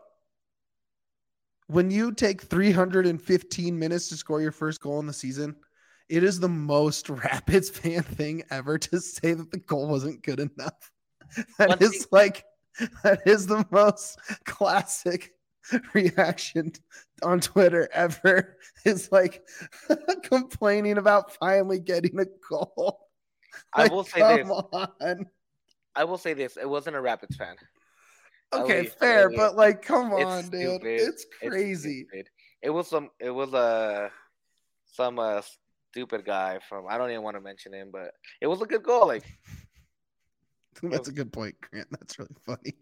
when 1.66 1.90
you 1.90 2.12
take 2.12 2.42
315 2.42 3.78
minutes 3.78 4.08
to 4.08 4.16
score 4.16 4.40
your 4.40 4.52
first 4.52 4.80
goal 4.80 5.00
in 5.00 5.06
the 5.06 5.12
season, 5.12 5.56
it 6.08 6.24
is 6.24 6.40
the 6.40 6.48
most 6.48 7.08
Rapids 7.10 7.68
fan 7.70 8.02
thing 8.02 8.42
ever 8.50 8.78
to 8.78 9.00
say 9.00 9.34
that 9.34 9.50
the 9.50 9.58
goal 9.58 9.88
wasn't 9.88 10.22
good 10.22 10.40
enough. 10.40 10.90
That 11.58 11.68
One 11.68 11.78
is 11.82 11.90
thing- 11.90 12.06
like, 12.10 12.44
that 13.02 13.20
is 13.26 13.46
the 13.46 13.66
most 13.70 14.18
classic 14.46 15.34
reaction 15.92 16.72
on 17.22 17.40
Twitter 17.40 17.88
ever. 17.92 18.56
Is 18.84 19.10
like 19.12 19.42
complaining 20.22 20.98
about 20.98 21.34
finally 21.36 21.80
getting 21.80 22.18
a 22.20 22.26
goal. 22.48 23.00
I 23.74 23.82
Like, 23.82 23.92
will 23.92 24.04
say 24.04 24.42
this. 24.42 24.48
on. 24.50 25.26
I 25.94 26.04
will 26.04 26.18
say 26.18 26.32
this. 26.34 26.56
It 26.56 26.68
wasn't 26.68 26.96
a 26.96 27.00
Rapids 27.00 27.36
fan. 27.36 27.56
Okay, 28.52 28.82
least- 28.82 28.98
fair, 28.98 29.30
but 29.30 29.56
like, 29.56 29.82
come 29.82 30.12
it's 30.12 30.24
on, 30.24 30.48
dude. 30.48 30.80
stupid. 30.80 30.86
It's 30.86 31.26
It's 31.42 31.48
crazy. 31.54 32.06
stupid. 32.08 32.28
It 32.62 32.70
was 32.70 32.86
some. 32.88 33.10
It 33.20 33.30
was 33.30 33.52
a 33.54 34.10
some 34.86 35.18
uh, 35.18 35.42
stupid 35.90 36.24
guy 36.24 36.58
from. 36.68 36.86
I 36.88 36.96
don't 36.98 37.10
even 37.10 37.22
want 37.22 37.36
to 37.36 37.40
mention 37.42 37.72
him, 37.74 37.90
but 37.92 38.12
it 38.40 38.46
was 38.46 38.62
a 38.62 38.66
good 38.66 38.82
goal. 38.82 39.06
Like 39.08 39.24
That's 40.82 41.08
a 41.08 41.12
good 41.12 41.32
point, 41.32 41.56
Grant. 41.60 41.88
That's 41.90 42.18
really 42.18 42.36
funny. 42.46 42.74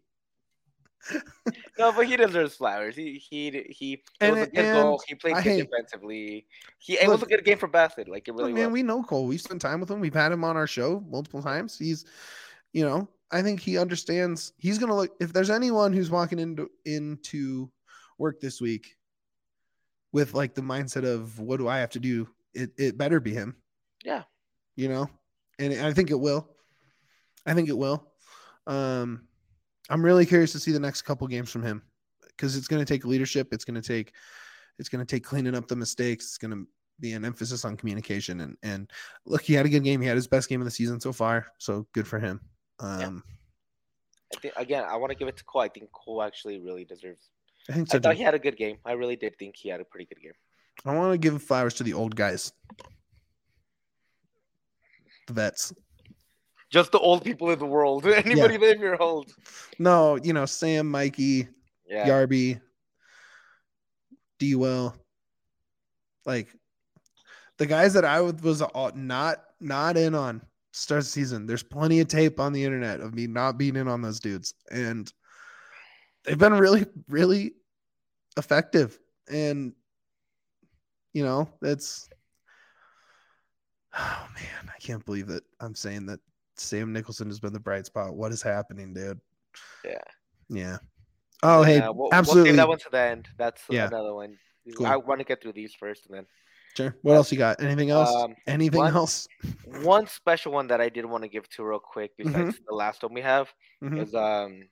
no, 1.79 1.93
but 1.93 2.07
he 2.07 2.17
deserves 2.17 2.57
flowers. 2.57 2.97
He 2.97 3.15
he 3.15 3.67
he. 3.71 4.03
It 4.21 4.31
was 4.33 4.43
a 4.43 4.47
good 4.47 4.73
goal. 4.73 5.03
He 5.07 5.15
played 5.15 5.43
good 5.43 5.69
defensively. 5.69 6.47
He 6.79 6.95
it 6.95 7.09
was 7.09 7.23
a 7.23 7.27
good 7.27 7.45
game 7.45 7.59
for 7.59 7.69
Bassett. 7.69 8.09
Like 8.09 8.29
it 8.29 8.33
Look, 8.33 8.41
really 8.47 8.53
man, 8.53 8.67
was. 8.67 8.73
we 8.73 8.83
know 8.83 9.03
Cole. 9.03 9.27
We've 9.27 9.41
spent 9.41 9.61
time 9.61 9.81
with 9.81 9.91
him. 9.91 10.01
We've 10.01 10.15
had 10.15 10.33
him 10.33 10.45
on 10.45 10.57
our 10.57 10.67
show 10.67 11.05
multiple 11.09 11.43
times. 11.43 11.79
He's, 11.79 12.05
you 12.73 12.85
know, 12.85 13.09
I 13.31 13.43
think 13.43 13.61
he 13.61 13.79
understands. 13.79 14.53
He's 14.59 14.79
gonna 14.79 14.97
look. 14.97 15.13
If 15.21 15.33
there's 15.33 15.51
anyone 15.51 15.93
who's 15.93 16.11
walking 16.11 16.39
into 16.39 16.71
into 16.85 17.71
work 18.19 18.41
this 18.41 18.61
week 18.61 18.97
with 20.13 20.35
like 20.35 20.55
the 20.55 20.63
mindset 20.63 21.05
of 21.05 21.39
what 21.39 21.59
do 21.59 21.69
I 21.69 21.79
have 21.79 21.91
to 21.91 22.01
do, 22.01 22.29
it 22.55 22.71
it 22.79 22.99
better 22.99 23.21
be 23.21 23.33
him. 23.33 23.57
Yeah. 24.05 24.23
You 24.77 24.89
know, 24.89 25.11
and 25.59 25.73
I 25.75 25.93
think 25.93 26.11
it 26.11 26.21
will. 26.21 26.49
I 27.47 27.55
think 27.55 27.69
it 27.69 27.79
will. 27.79 28.13
Um, 28.67 29.29
I'm 29.89 30.05
really 30.05 30.27
curious 30.27 30.53
to 30.53 30.59
see 30.59 30.73
the 30.73 30.81
next 30.81 31.03
couple 31.03 31.27
games 31.29 31.51
from 31.51 31.63
him 31.63 31.83
because 32.29 32.57
it's 32.57 32.69
going 32.69 32.85
to 32.85 32.93
take 32.93 33.05
leadership. 33.05 33.49
It's 33.53 33.65
going 33.65 33.81
to 33.81 33.87
take, 33.87 34.13
it's 34.79 34.89
going 34.89 35.05
to 35.05 35.11
take 35.11 35.25
cleaning 35.25 35.55
up 35.55 35.69
the 35.69 35.77
mistakes. 35.77 36.25
It's 36.27 36.39
going 36.39 36.51
to 36.53 36.67
be 37.01 37.13
an 37.13 37.25
emphasis 37.25 37.65
on 37.65 37.77
communication. 37.77 38.41
And 38.41 38.57
and 38.63 38.91
look, 39.25 39.43
he 39.43 39.55
had 39.55 39.67
a 39.67 39.69
good 39.69 39.85
game. 39.85 40.01
He 40.01 40.07
had 40.07 40.17
his 40.17 40.27
best 40.27 40.49
game 40.49 40.61
of 40.61 40.65
the 40.65 40.71
season 40.71 41.01
so 41.01 41.13
far. 41.13 41.47
So 41.59 41.87
good 41.93 42.07
for 42.07 42.19
him. 42.19 42.41
Um, 42.81 43.23
I 44.35 44.41
think 44.41 44.55
again, 44.57 44.85
I 44.89 44.97
want 44.97 45.11
to 45.11 45.17
give 45.17 45.29
it 45.29 45.37
to 45.37 45.45
Cole. 45.45 45.63
I 45.63 45.69
think 45.69 45.91
Cole 45.93 46.23
actually 46.23 46.59
really 46.61 46.85
deserves. 46.85 47.31
I 47.69 47.73
think 47.73 47.89
I 47.91 47.93
so. 47.93 48.01
thought 48.01 48.13
too. 48.13 48.19
he 48.19 48.23
had 48.23 48.35
a 48.35 48.39
good 48.39 48.57
game. 48.57 48.79
I 48.85 48.93
really 48.93 49.17
did 49.17 49.39
think 49.39 49.57
he 49.57 49.69
had 49.69 49.81
a 49.81 49.85
pretty 49.85 50.07
good 50.07 50.21
game. 50.21 50.33
I 50.85 50.95
want 50.95 51.13
to 51.13 51.19
give 51.19 51.43
flowers 51.43 51.75
to 51.75 51.85
the 51.85 51.95
old 51.95 52.15
guys, 52.15 52.53
the 55.27 55.33
vets. 55.33 55.73
Just 56.77 56.93
the 56.93 56.99
old 56.99 57.25
people 57.25 57.49
in 57.51 57.59
the 57.59 57.65
world. 57.65 58.05
Anybody 58.07 58.59
live 58.59 58.81
your 58.81 59.01
old? 59.03 59.35
No, 59.79 60.17
you 60.17 60.35
know 60.35 60.45
Sam, 60.45 60.91
Mikey, 60.91 61.49
Yeah. 61.89 62.07
Yarby, 62.07 62.61
D. 64.39 64.57
Will, 64.57 64.95
Like 66.27 66.49
the 67.57 67.65
guys 67.65 67.95
that 67.95 68.05
I 68.05 68.21
was 68.21 68.63
not 68.95 69.43
not 69.59 69.97
in 69.97 70.15
on 70.15 70.43
start 70.73 71.05
the 71.05 71.07
season. 71.09 71.47
There's 71.47 71.63
plenty 71.63 72.01
of 72.01 72.09
tape 72.09 72.39
on 72.39 72.53
the 72.53 72.63
internet 72.63 73.01
of 73.01 73.15
me 73.15 73.27
not 73.27 73.57
being 73.57 73.77
in 73.77 73.89
on 73.89 74.03
those 74.03 74.21
dudes, 74.21 74.53
and 74.71 75.11
they've 76.25 76.37
been 76.37 76.53
really, 76.53 76.85
really 77.09 77.55
effective. 78.37 78.99
And 79.31 79.73
you 81.15 81.25
know, 81.25 81.49
that's 81.63 82.11
oh 83.99 84.29
man, 84.35 84.71
I 84.75 84.79
can't 84.79 85.07
believe 85.07 85.29
that 85.29 85.45
I'm 85.59 85.75
saying 85.75 86.05
that 86.05 86.21
Sam 86.57 86.93
Nicholson 86.93 87.29
has 87.29 87.41
been 87.41 87.53
the 87.53 87.61
bright 87.61 87.87
spot. 87.87 88.15
What 88.15 88.33
is 88.33 88.43
happening, 88.43 88.95
dude? 88.95 89.21
Yeah. 89.85 89.99
Yeah. 90.49 90.79
Oh, 91.43 91.63
hey, 91.63 91.81
we'll, 91.89 92.09
absolutely. 92.13 92.51
We'll 92.51 92.57
that 92.59 92.69
one 92.69 92.79
to 92.79 92.89
the 92.91 92.99
end. 93.01 93.29
That's 93.37 93.63
Yeah. 93.69 93.87
another 93.89 94.15
one. 94.15 94.39
Cool. 94.77 94.87
I 94.87 94.97
want 94.97 95.21
to 95.21 95.25
get 95.25 95.43
through 95.43 95.53
these 95.53 95.75
first, 95.75 96.07
and 96.07 96.17
then 96.17 96.27
Sure. 96.77 96.95
What 97.01 97.15
else 97.15 97.33
you 97.33 97.39
got? 97.39 97.63
Anything 97.63 97.89
else? 97.89 98.11
Um, 98.15 98.35
Anything 98.47 98.81
one- 98.81 98.95
else? 98.95 99.27
one 99.83 100.07
special 100.07 100.53
one 100.53 100.67
that 100.67 100.79
I 100.81 100.91
did 100.91 101.07
want 101.07 101.23
to 101.23 101.29
give 101.29 101.49
to 101.51 101.65
real 101.65 101.79
quick, 101.79 102.13
besides 102.19 102.59
the 102.69 102.75
last 102.75 103.03
one 103.03 103.15
we 103.15 103.23
have, 103.23 103.51
Mhm. 103.83 104.03
is 104.03 104.15
um 104.15 104.69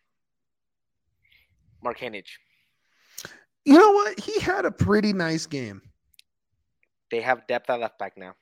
Mark 1.82 1.98
Hennig. 1.98 2.26
You 3.64 3.74
know 3.78 3.92
what? 3.92 4.20
He 4.20 4.38
had 4.40 4.66
a 4.66 4.70
pretty 4.70 5.12
nice 5.14 5.46
game. 5.46 5.80
They 7.10 7.20
have 7.22 7.46
depth 7.46 7.70
at 7.70 7.80
left 7.80 7.98
back 7.98 8.16
now. 8.18 8.34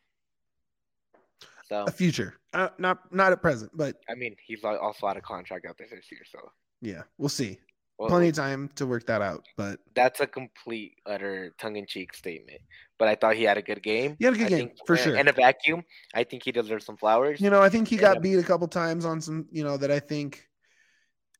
So 1.72 1.84
A 1.86 1.90
future, 1.90 2.34
uh, 2.52 2.68
not 2.76 3.10
not 3.14 3.32
at 3.32 3.40
present, 3.40 3.70
but 3.74 3.96
I 4.06 4.14
mean, 4.14 4.36
he's 4.46 4.62
also 4.62 5.06
out 5.06 5.16
of 5.16 5.22
contract 5.22 5.64
out 5.66 5.78
there 5.78 5.86
this 5.90 6.12
year. 6.12 6.20
So 6.30 6.38
yeah, 6.82 7.02
we'll 7.16 7.30
see. 7.30 7.58
well, 7.98 8.10
Plenty 8.10 8.28
of 8.28 8.34
time 8.34 8.68
to 8.74 8.84
work 8.86 9.06
that 9.06 9.22
out. 9.22 9.46
But 9.56 9.80
that's 9.94 10.20
a 10.20 10.26
complete 10.26 10.96
utter 11.06 11.54
tongue-in-cheek 11.58 12.12
statement. 12.14 12.60
But 12.98 13.08
I 13.08 13.14
thought 13.14 13.36
he 13.36 13.44
had 13.44 13.56
a 13.56 13.62
good 13.62 13.82
game. 13.82 14.16
He 14.18 14.26
had 14.26 14.34
a 14.34 14.36
good 14.36 14.46
I 14.46 14.50
game, 14.50 14.58
think, 14.68 14.72
for 14.86 14.98
sure. 14.98 15.16
In 15.16 15.28
a 15.28 15.32
vacuum, 15.32 15.82
I 16.14 16.24
think 16.24 16.42
he 16.44 16.52
deserves 16.52 16.84
some 16.84 16.98
flowers. 16.98 17.40
you 17.40 17.48
know, 17.48 17.62
I 17.62 17.70
think 17.70 17.88
he 17.88 17.96
got 17.96 18.20
beat 18.20 18.38
a 18.38 18.42
couple 18.42 18.68
times 18.68 19.06
on 19.06 19.22
some, 19.22 19.46
you 19.50 19.64
know, 19.64 19.78
that 19.78 19.90
I 19.90 19.98
think, 19.98 20.46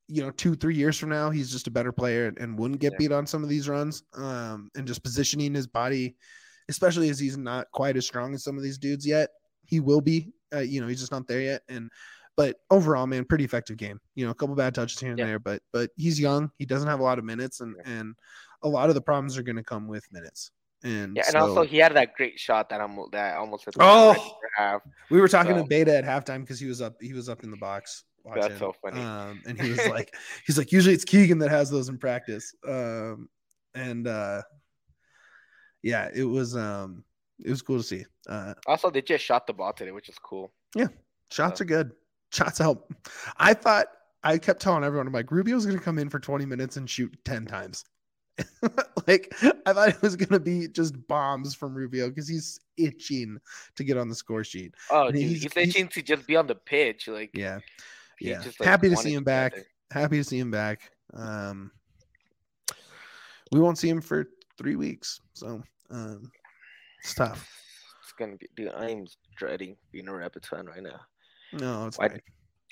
you 0.07 0.23
know, 0.23 0.31
two 0.31 0.55
three 0.55 0.75
years 0.75 0.97
from 0.97 1.09
now, 1.09 1.29
he's 1.29 1.51
just 1.51 1.67
a 1.67 1.71
better 1.71 1.91
player 1.91 2.25
and, 2.25 2.39
and 2.39 2.57
wouldn't 2.57 2.81
get 2.81 2.93
Yeah. 2.93 2.97
beat 2.97 3.11
on 3.11 3.27
some 3.27 3.43
of 3.43 3.49
these 3.49 3.69
runs. 3.69 4.01
Um, 4.15 4.71
and 4.75 4.87
just 4.87 5.03
positioning 5.03 5.53
his 5.53 5.67
body, 5.67 6.15
especially 6.69 7.09
as 7.09 7.19
he's 7.19 7.37
not 7.37 7.69
quite 7.71 7.97
as 7.97 8.07
strong 8.07 8.33
as 8.33 8.43
some 8.43 8.57
of 8.57 8.63
these 8.63 8.79
dudes 8.79 9.05
yet. 9.05 9.29
He 9.65 9.79
will 9.79 10.01
be, 10.01 10.31
uh, 10.53 10.59
you 10.59 10.81
know, 10.81 10.87
he's 10.87 10.99
just 10.99 11.11
not 11.11 11.27
there 11.27 11.41
yet. 11.41 11.61
And 11.69 11.89
but 12.35 12.57
overall, 12.71 13.05
man, 13.05 13.25
pretty 13.25 13.43
effective 13.43 13.77
game. 13.77 13.99
You 14.15 14.25
know, 14.25 14.31
a 14.31 14.35
couple 14.35 14.55
bad 14.55 14.73
touches 14.73 14.99
here 14.99 15.11
and 15.11 15.19
Yeah. 15.19 15.25
there, 15.25 15.39
but 15.39 15.61
but 15.71 15.91
he's 15.97 16.19
young. 16.19 16.51
He 16.57 16.65
doesn't 16.65 16.87
have 16.87 16.99
a 16.99 17.03
lot 17.03 17.19
of 17.19 17.25
minutes, 17.25 17.59
and 17.61 17.75
Yeah. 17.85 17.91
and 17.91 18.15
a 18.63 18.67
lot 18.67 18.89
of 18.89 18.95
the 18.95 19.01
problems 19.01 19.37
are 19.37 19.43
going 19.43 19.57
to 19.57 19.63
come 19.63 19.87
with 19.87 20.05
minutes. 20.11 20.51
And 20.83 21.15
Yeah, 21.15 21.23
and 21.27 21.33
so- 21.33 21.39
also 21.39 21.63
he 21.63 21.77
had 21.77 21.93
that 21.95 22.15
great 22.15 22.39
shot 22.39 22.69
that 22.69 22.81
I'm 22.81 22.97
that 23.11 23.37
almost 23.37 23.65
hit 23.65 23.75
Oh! 23.79 24.37
half. 24.57 24.81
we 25.09 25.21
were 25.21 25.27
talking 25.27 25.53
so- 25.55 25.61
to 25.63 25.67
Beta 25.67 25.95
at 25.97 26.03
halftime 26.05 26.41
because 26.41 26.59
he 26.59 26.67
was 26.67 26.81
up. 26.81 26.95
He 27.01 27.13
was 27.13 27.29
up 27.29 27.43
in 27.43 27.51
the 27.51 27.57
box. 27.57 28.03
Watching, 28.25 28.41
That's 28.41 28.59
so 28.59 28.73
funny. 28.81 29.01
Um, 29.01 29.41
and 29.45 29.59
he 29.59 29.69
was 29.71 29.85
like, 29.89 30.15
he's 30.45 30.57
like, 30.57 30.71
usually 30.71 30.93
it's 30.95 31.03
Keegan 31.05 31.39
that 31.39 31.49
has 31.51 31.69
those 31.69 31.89
in 31.89 31.97
practice. 31.97 32.55
Um, 32.65 33.27
and 33.75 34.07
uh, 34.07 34.41
yeah, 35.81 36.09
it 36.13 36.23
was 36.23 36.55
um, 36.55 37.03
it 37.43 37.49
was 37.49 37.61
cool 37.61 37.77
to 37.77 37.83
see. 37.83 38.05
Uh, 38.27 38.53
Also, 38.67 38.89
they 38.89 39.01
just 39.01 39.23
shot 39.23 39.47
the 39.47 39.53
ball 39.53 39.73
today, 39.73 39.91
which 39.91 40.09
is 40.09 40.17
cool. 40.19 40.51
Yeah, 40.75 40.87
shots 41.31 41.59
are 41.61 41.65
good. 41.65 41.91
Shots 42.31 42.57
help. 42.57 42.91
I 43.37 43.53
thought 43.53 43.87
I 44.23 44.37
kept 44.37 44.61
telling 44.61 44.83
everyone, 44.83 45.05
I'm 45.07 45.13
like, 45.13 45.31
Rubio's 45.31 45.65
going 45.65 45.77
to 45.77 45.83
come 45.83 45.99
in 45.99 46.09
for 46.09 46.19
20 46.19 46.45
minutes 46.45 46.77
and 46.77 46.89
shoot 46.89 47.13
10 47.25 47.45
times. 47.45 47.83
like 49.07 49.31
I 49.67 49.73
thought 49.73 49.89
it 49.89 50.01
was 50.01 50.15
going 50.15 50.29
to 50.29 50.39
be 50.39 50.67
just 50.67 50.95
bombs 51.07 51.53
from 51.53 51.75
Rubio 51.75 52.09
because 52.09 52.27
he's 52.27 52.59
itching 52.77 53.37
to 53.75 53.83
get 53.83 53.97
on 53.97 54.09
the 54.09 54.15
score 54.15 54.43
sheet. 54.43 54.73
Oh, 54.89 55.11
dude, 55.11 55.21
he's- 55.21 55.31
he's, 55.43 55.53
he's- 55.53 55.67
itching 55.69 55.87
to 55.89 56.01
just 56.01 56.25
be 56.25 56.35
on 56.35 56.47
the 56.47 56.55
pitch. 56.55 57.07
Like, 57.07 57.29
Yeah. 57.35 57.59
yeah. 58.19 58.41
just, 58.41 58.59
like, 58.59 58.67
Happy 58.67 58.89
to 58.89 58.97
see 58.97 59.13
him 59.13 59.23
back. 59.23 59.53
there. 59.53 59.65
Happy 59.91 60.17
to 60.17 60.23
see 60.23 60.39
him 60.39 60.49
back. 60.49 60.89
Um, 61.13 61.69
we 63.51 63.59
won't 63.59 63.77
see 63.77 63.89
him 63.89 64.01
for 64.01 64.27
three 64.57 64.75
weeks, 64.75 65.19
so 65.33 65.61
um, 65.91 66.31
it's 67.03 67.13
tough. 67.13 67.49
It's 68.03 68.13
gonna 68.17 68.37
be, 68.37 68.47
dude. 68.55 68.71
I'm 68.73 69.05
dreading 69.35 69.77
being 69.91 70.07
a 70.07 70.13
Rapids 70.13 70.47
fan 70.47 70.65
right 70.65 70.83
now. 70.83 70.99
No, 71.51 71.87
it's 71.87 71.97
Why-. 71.97 72.19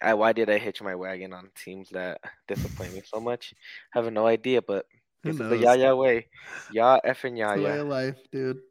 I, 0.04 0.16
why 0.16 0.34
did 0.34 0.50
I 0.50 0.58
hitch 0.58 0.82
my 0.82 0.96
wagon 0.96 1.32
on 1.32 1.52
teams 1.56 1.90
that 1.92 2.20
disappoint 2.48 2.94
me 2.94 3.02
so 3.06 3.20
much? 3.20 3.54
I 3.96 4.00
have 4.02 4.12
no 4.12 4.26
idea, 4.26 4.62
but 4.62 4.86
is 5.24 5.38
the? 5.38 5.56
Yaya 5.56 5.96
way. 5.96 6.28
Ya 6.72 7.00
effing 7.06 7.38
It's 7.40 7.54
the 7.56 7.62
way 7.64 7.70
Yaya. 7.70 7.82
of 7.82 7.88
life, 7.88 8.18
dude. 8.32 8.62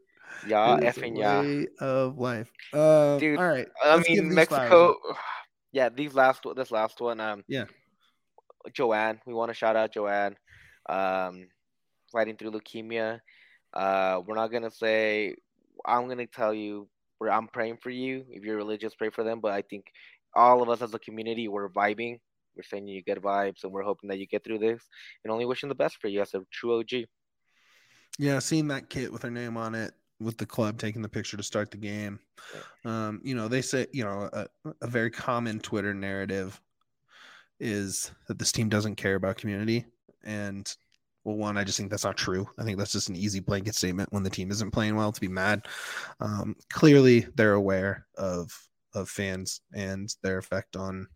Ya 0.47 0.75
It 0.77 0.85
is 0.85 0.95
the 0.97 1.01
effing 1.03 1.19
Ya. 1.19 1.41
way 1.41 1.67
of 1.81 2.19
life. 2.19 2.51
Um, 2.73 3.19
Dude, 3.21 3.39
all 3.39 3.47
right. 3.49 3.69
I 3.85 3.99
mean, 4.09 4.33
flowers 4.33 4.35
Mexico. 4.35 4.91
up. 5.11 5.17
Yeah, 5.73 5.89
these 5.89 6.15
last 6.15 6.43
this 6.57 6.73
last 6.73 7.01
one. 7.01 7.21
Um, 7.21 7.45
Yeah. 7.47 7.67
Joanne, 8.73 9.21
we 9.25 9.33
want 9.35 9.51
to 9.51 9.55
shout 9.55 9.77
out 9.77 9.93
Joanne. 9.93 10.35
Um, 10.89 11.47
fighting 12.11 12.37
through 12.37 12.51
leukemia. 12.51 13.21
Uh, 13.73 14.21
we're 14.27 14.35
not 14.35 14.49
gonna 14.51 14.71
say. 14.73 15.37
I'm 15.87 16.09
gonna 16.09 16.27
tell 16.27 16.55
you 16.55 16.89
where 17.19 17.31
I'm 17.31 17.49
praying 17.49 17.79
for 17.83 17.91
you. 17.91 18.25
If 18.31 18.45
you're 18.45 18.57
religious, 18.57 18.95
pray 18.95 19.11
for 19.11 19.25
them. 19.25 19.41
But 19.41 19.53
I 19.53 19.63
think 19.63 19.87
all 20.35 20.63
of 20.63 20.69
us 20.69 20.83
as 20.83 20.95
a 20.95 20.99
community, 20.99 21.49
we're 21.49 21.69
vibing. 21.69 22.19
We're 22.57 22.63
sending 22.65 22.95
you 22.95 23.03
good 23.03 23.19
vibes, 23.19 23.63
and 23.63 23.73
we're 23.73 23.83
hoping 23.83 24.09
that 24.09 24.19
you 24.19 24.27
get 24.27 24.45
through 24.45 24.59
this. 24.59 24.83
And 25.25 25.33
only 25.33 25.45
wishing 25.45 25.69
the 25.69 25.75
best 25.75 25.99
for 26.01 26.09
you 26.09 26.21
as 26.21 26.35
a 26.35 26.41
true 26.53 26.81
OG. 26.81 27.07
Yeah, 28.19 28.39
seeing 28.39 28.69
that 28.69 28.91
kit 28.91 29.13
with 29.13 29.23
her 29.23 29.31
name 29.31 29.57
on 29.57 29.75
it, 29.75 29.93
with 30.19 30.37
the 30.37 30.47
club 30.47 30.79
taking 30.79 31.03
the 31.03 31.09
picture 31.09 31.37
to 31.37 31.43
start 31.43 31.71
the 31.71 31.77
game. 31.77 32.19
Um, 32.85 33.21
you 33.23 33.35
know, 33.35 33.49
they 33.49 33.63
say, 33.63 33.87
you 33.93 34.05
know, 34.05 34.29
a, 34.33 34.47
a 34.83 34.87
very 34.87 35.11
common 35.11 35.61
Twitter 35.61 35.95
narrative 35.95 36.61
is 37.59 38.11
that 38.29 38.39
this 38.39 38.53
team 38.53 38.69
doesn't 38.69 38.97
care 38.97 39.15
about 39.15 39.37
community. 39.37 39.85
And 40.25 40.75
well, 41.25 41.37
one, 41.37 41.59
I 41.59 41.65
just 41.65 41.77
think 41.77 41.91
that's 41.91 42.05
not 42.05 42.17
true. 42.17 42.49
I 42.59 42.65
think 42.65 42.79
that's 42.79 42.93
just 42.93 43.09
an 43.09 43.17
easy 43.17 43.41
blanket 43.41 43.75
statement 43.75 44.13
when 44.13 44.23
the 44.23 44.31
team 44.31 44.51
isn't 44.51 44.71
playing 44.71 44.97
well 44.97 45.13
to 45.13 45.21
be 45.21 45.29
mad. 45.29 45.67
Um, 46.21 46.57
clearly, 46.71 47.27
they're 47.35 47.55
aware 47.55 48.07
of 48.17 48.51
of 48.95 49.09
fans 49.09 49.61
and 49.73 50.13
their 50.23 50.39
effect 50.39 50.75
on 50.75 51.07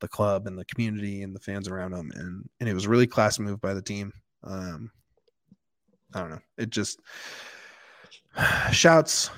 the 0.00 0.08
club 0.08 0.46
and 0.46 0.58
the 0.58 0.64
community 0.64 1.22
and 1.22 1.34
the 1.34 1.40
fans 1.40 1.68
around 1.68 1.90
them. 1.92 2.10
And 2.14 2.48
and 2.60 2.68
it 2.68 2.74
was 2.74 2.86
really 2.86 3.06
class 3.06 3.38
move 3.38 3.60
by 3.60 3.74
the 3.74 3.82
team. 3.82 4.12
Um, 4.44 4.90
I 6.14 6.20
don't 6.20 6.30
know. 6.30 6.40
It 6.56 6.70
just 6.70 7.00
shouts, 8.72 9.30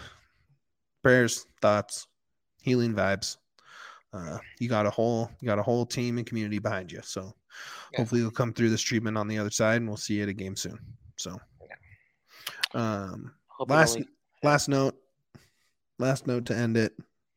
prayers, 1.02 1.46
thoughts, 1.62 2.06
healing 2.60 2.94
vibes. 2.94 3.38
Uh, 4.12 4.38
you 4.58 4.68
got 4.68 4.86
a 4.86 4.90
whole 4.90 5.30
you 5.40 5.46
got 5.46 5.58
a 5.58 5.62
whole 5.62 5.86
team 5.86 6.18
and 6.18 6.26
community 6.26 6.58
behind 6.58 6.92
you. 6.92 7.00
So 7.02 7.34
Yeah. 7.92 7.98
hopefully 7.98 8.20
you'll 8.20 8.30
come 8.30 8.52
through 8.52 8.70
this 8.70 8.80
treatment 8.82 9.16
on 9.18 9.28
the 9.28 9.38
other 9.38 9.50
side 9.50 9.76
and 9.76 9.88
we'll 9.88 9.96
see 9.96 10.14
you 10.14 10.22
at 10.22 10.28
a 10.28 10.32
game 10.32 10.56
soon. 10.56 10.78
So 11.16 11.38
um 12.74 13.32
last 13.68 13.96
only- 13.96 14.08
last 14.42 14.68
note 14.68 14.94
last 15.98 16.26
note 16.26 16.46
to 16.46 16.56
end 16.56 16.76
it. 16.76 16.92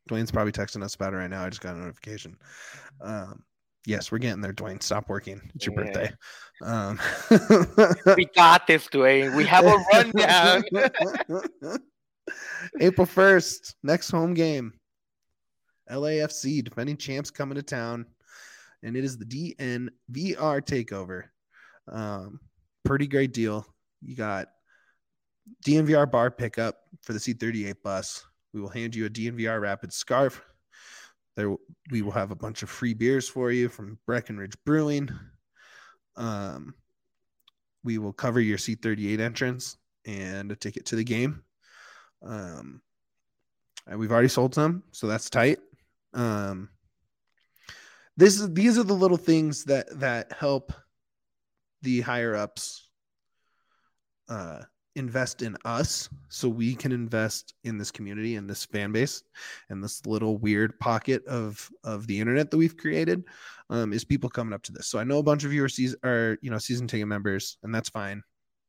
Dwayne's 0.09 0.31
probably 0.31 0.51
texting 0.51 0.83
us 0.83 0.95
about 0.95 1.13
it 1.13 1.17
right 1.17 1.29
now. 1.29 1.43
I 1.43 1.49
just 1.49 1.61
got 1.61 1.75
a 1.75 1.79
notification. 1.79 2.37
Um 3.01 3.43
yes, 3.85 4.11
we're 4.11 4.19
getting 4.19 4.41
there, 4.41 4.53
Dwayne. 4.53 4.81
Stop 4.83 5.09
working. 5.09 5.41
It's 5.55 5.65
your 5.65 5.75
Yeah. 5.77 5.83
birthday. 5.91 6.13
Um 6.63 6.99
we 8.17 8.25
got 8.35 8.67
this, 8.67 8.87
Dwayne. 8.87 9.35
We 9.35 9.45
have 9.45 9.65
a 9.65 9.77
rundown. 9.93 10.63
April 12.79 13.05
1st, 13.07 13.75
next 13.83 14.09
home 14.11 14.33
game. 14.33 14.73
LAFC, 15.91 16.63
defending 16.63 16.95
champs 16.97 17.29
coming 17.29 17.55
to 17.55 17.63
town. 17.63 18.05
And 18.83 18.97
it 18.97 19.03
is 19.03 19.17
the 19.17 19.25
DNVR 19.25 20.61
takeover. 20.61 21.23
Um, 21.91 22.39
pretty 22.83 23.07
great 23.07 23.33
deal. 23.33 23.65
You 24.01 24.15
got 24.15 24.49
DNVR 25.65 26.09
bar 26.09 26.31
pickup 26.31 26.77
for 27.01 27.13
the 27.13 27.19
C38 27.19 27.75
bus. 27.83 28.25
We 28.53 28.61
will 28.61 28.69
hand 28.69 28.95
you 28.95 29.05
a 29.05 29.09
DNVR 29.09 29.59
Rapid 29.61 29.93
scarf. 29.93 30.41
There, 31.35 31.55
we 31.89 32.01
will 32.01 32.11
have 32.11 32.31
a 32.31 32.35
bunch 32.35 32.61
of 32.61 32.69
free 32.69 32.93
beers 32.93 33.27
for 33.27 33.51
you 33.51 33.69
from 33.69 33.97
Breckenridge 34.05 34.55
Brewing. 34.65 35.09
Um, 36.15 36.75
we 37.83 37.97
will 37.97 38.13
cover 38.13 38.39
your 38.39 38.57
C38 38.57 39.19
entrance 39.19 39.77
and 40.05 40.51
a 40.51 40.55
ticket 40.55 40.85
to 40.87 40.95
the 40.95 41.03
game. 41.03 41.43
Um, 42.21 42.81
and 43.87 43.99
we've 43.99 44.11
already 44.11 44.27
sold 44.27 44.53
some, 44.53 44.83
so 44.91 45.07
that's 45.07 45.29
tight. 45.29 45.59
Um, 46.13 46.69
this 48.17 48.39
is 48.39 48.53
these 48.53 48.77
are 48.77 48.83
the 48.83 48.93
little 48.93 49.17
things 49.17 49.63
that 49.65 49.87
that 49.99 50.31
help 50.31 50.71
the 51.81 52.01
higher 52.01 52.35
ups 52.35 52.89
uh, 54.29 54.59
invest 54.95 55.41
in 55.41 55.57
us, 55.65 56.09
so 56.29 56.47
we 56.47 56.75
can 56.75 56.91
invest 56.91 57.55
in 57.63 57.77
this 57.77 57.91
community 57.91 58.35
and 58.35 58.49
this 58.49 58.65
fan 58.65 58.91
base 58.91 59.23
and 59.69 59.83
this 59.83 60.05
little 60.05 60.37
weird 60.37 60.79
pocket 60.79 61.25
of 61.25 61.69
of 61.83 62.07
the 62.07 62.19
internet 62.19 62.51
that 62.51 62.57
we've 62.57 62.77
created. 62.77 63.23
Um, 63.69 63.93
is 63.93 64.03
people 64.03 64.29
coming 64.29 64.53
up 64.53 64.63
to 64.63 64.71
this? 64.71 64.87
So 64.87 64.99
I 64.99 65.03
know 65.03 65.17
a 65.17 65.23
bunch 65.23 65.43
of 65.43 65.53
you 65.53 65.63
are 65.63 65.69
season 65.69 65.99
are 66.03 66.37
you 66.41 66.51
know 66.51 66.59
season 66.59 66.87
ticket 66.87 67.07
members, 67.07 67.57
and 67.63 67.73
that's 67.73 67.89
fine. 67.89 68.21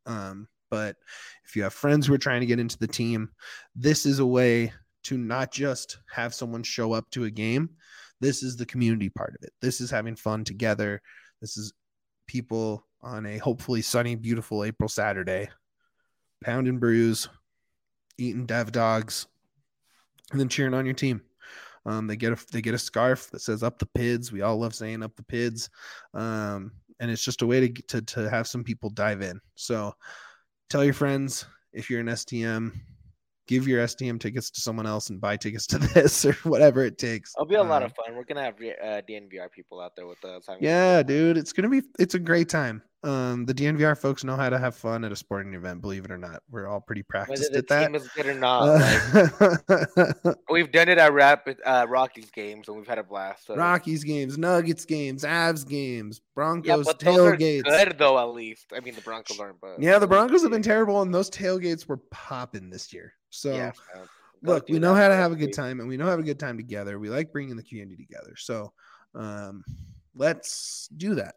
Um, 0.07 0.49
but 0.70 0.97
if 1.45 1.55
you 1.55 1.62
have 1.62 1.74
friends 1.74 2.07
who 2.07 2.14
are 2.14 2.18
trying 2.18 2.40
to 2.40 2.47
get 2.47 2.59
into 2.59 2.78
the 2.78 2.88
team, 2.88 3.30
this 3.76 4.07
is 4.07 4.18
a 4.18 4.26
way 4.26 4.72
to 5.05 5.18
not 5.18 5.53
just 5.53 5.99
have 6.11 6.34
someone 6.34 6.62
show 6.62 6.92
up 6.92 7.09
to 7.11 7.24
a 7.24 7.30
game. 7.30 7.70
This 8.20 8.42
is 8.42 8.56
the 8.56 8.66
community 8.66 9.08
part 9.08 9.34
of 9.38 9.42
it. 9.42 9.52
This 9.60 9.80
is 9.80 9.90
having 9.90 10.16
fun 10.16 10.44
together. 10.44 11.02
This 11.40 11.56
is 11.56 11.72
people 12.26 12.86
on 13.02 13.26
a 13.26 13.38
hopefully 13.38 13.82
sunny, 13.82 14.14
beautiful 14.14 14.64
April 14.64 14.88
Saturday, 14.88 15.48
pounding 16.42 16.78
brews, 16.78 17.28
eating 18.18 18.46
dev 18.46 18.72
dogs, 18.72 19.26
and 20.30 20.40
then 20.40 20.48
cheering 20.48 20.74
on 20.74 20.86
your 20.86 20.94
team. 20.94 21.20
Um, 21.86 22.06
they 22.06 22.16
get 22.16 22.32
a 22.32 22.46
they 22.50 22.62
get 22.62 22.74
a 22.74 22.78
scarf 22.78 23.30
that 23.30 23.42
says 23.42 23.62
"Up 23.62 23.78
the 23.78 23.86
Pids." 23.86 24.32
We 24.32 24.42
all 24.42 24.56
love 24.56 24.74
saying 24.74 25.02
"Up 25.02 25.14
the 25.16 25.22
Pids," 25.22 25.68
um, 26.14 26.72
and 26.98 27.10
it's 27.10 27.24
just 27.24 27.42
a 27.42 27.46
way 27.46 27.68
to, 27.68 27.82
to 27.88 28.02
to 28.02 28.30
have 28.30 28.46
some 28.46 28.64
people 28.64 28.88
dive 28.90 29.20
in. 29.20 29.40
So, 29.54 29.94
tell 30.70 30.84
your 30.84 30.94
friends 30.94 31.44
if 31.72 31.90
you're 31.90 32.00
an 32.00 32.06
STM, 32.06 32.72
give 33.47 33.68
your 33.68 33.84
STM 33.84 34.20
tickets 34.20 34.51
to 34.51 34.61
someone 34.61 34.86
else 34.86 35.11
and 35.11 35.20
buy 35.20 35.36
tickets 35.36 35.66
to 35.68 35.78
this 35.95 36.24
or 36.24 36.32
whatever 36.45 36.84
it 36.84 36.99
takes. 36.99 37.32
It'll 37.36 37.47
be 37.47 37.55
a 37.55 37.62
lot 37.62 37.82
of 37.82 37.90
um, 37.90 38.05
fun. 38.07 38.16
We're 38.16 38.24
gonna 38.24 38.42
have 38.42 38.55
uh, 38.55 39.03
DNVR 39.09 39.51
people 39.51 39.80
out 39.80 39.97
there 39.97 40.07
with 40.07 40.24
us. 40.24 40.49
Yeah, 40.61 41.03
dude, 41.03 41.36
it's 41.36 41.53
gonna 41.53 41.68
be 41.68 41.82
it's 41.99 42.14
a 42.14 42.18
great 42.18 42.49
time. 42.49 42.82
Um, 43.05 43.45
the 43.45 43.53
DNVR 43.53 43.99
folks 43.99 44.24
know 44.24 44.34
how 44.34 44.49
to 44.49 44.59
have 44.59 44.74
fun 44.74 45.05
at 45.05 45.12
a 45.12 45.16
sporting 45.16 45.53
event. 45.53 45.82
Believe 45.82 46.07
it 46.07 46.11
or 46.11 46.16
not, 46.16 46.42
we're 46.51 46.66
all 46.66 46.80
pretty 46.80 47.03
practiced 47.03 47.53
Whether 47.53 47.61
the 47.61 47.74
at 47.74 47.82
team 47.82 47.92
that. 47.92 48.01
is 48.01 48.09
good 48.09 48.26
or 48.26 48.34
not, 48.34 48.62
uh, 48.62 50.09
like, 50.24 50.36
we've 50.51 50.72
done 50.72 50.88
it 50.88 50.97
at 50.97 51.12
Rapid 51.12 51.59
uh, 51.66 51.84
Rockies 51.86 52.30
games 52.30 52.68
and 52.68 52.78
we've 52.78 52.86
had 52.86 52.99
a 52.99 53.03
blast. 53.03 53.47
So. 53.47 53.57
Rockies 53.57 54.05
games, 54.05 54.38
Nuggets 54.38 54.86
games, 54.86 55.22
Avs 55.22 55.68
games, 55.68 56.22
Broncos 56.34 56.66
yeah, 56.66 56.82
but 56.82 56.99
tailgates. 56.99 57.64
Good 57.64 57.99
though, 57.99 58.18
at 58.18 58.34
least. 58.34 58.72
I 58.74 58.80
mean, 58.80 58.95
the 58.95 59.03
Broncos 59.03 59.38
aren't, 59.38 59.61
but 59.61 59.82
yeah, 59.82 59.99
the 59.99 60.07
Broncos 60.07 60.40
have 60.40 60.51
been 60.51 60.62
terrible, 60.62 61.03
and 61.03 61.14
those 61.14 61.28
tailgates 61.28 61.86
were 61.86 61.99
popping 62.11 62.70
this 62.70 62.90
year. 62.90 63.12
So. 63.35 63.55
Yeah, 63.55 63.72
look, 64.43 64.68
we 64.68 64.78
know 64.78 64.95
how 64.95 65.09
to 65.09 65.14
have 65.14 65.32
a 65.32 65.37
good 65.37 65.53
time, 65.53 65.80
and 65.80 65.89
we 65.89 65.97
know 65.97 66.05
how 66.05 66.11
to 66.11 66.16
have 66.16 66.20
a 66.20 66.24
good 66.24 66.41
time 66.41 66.57
together. 66.57 66.99
We 66.99 67.11
like 67.11 67.32
bringing 67.32 67.57
the 67.57 67.62
community 67.62 68.05
together. 68.05 68.35
So, 68.37 68.72
um, 69.14 69.64
let's 70.14 70.89
do 70.97 71.14
that. 71.16 71.37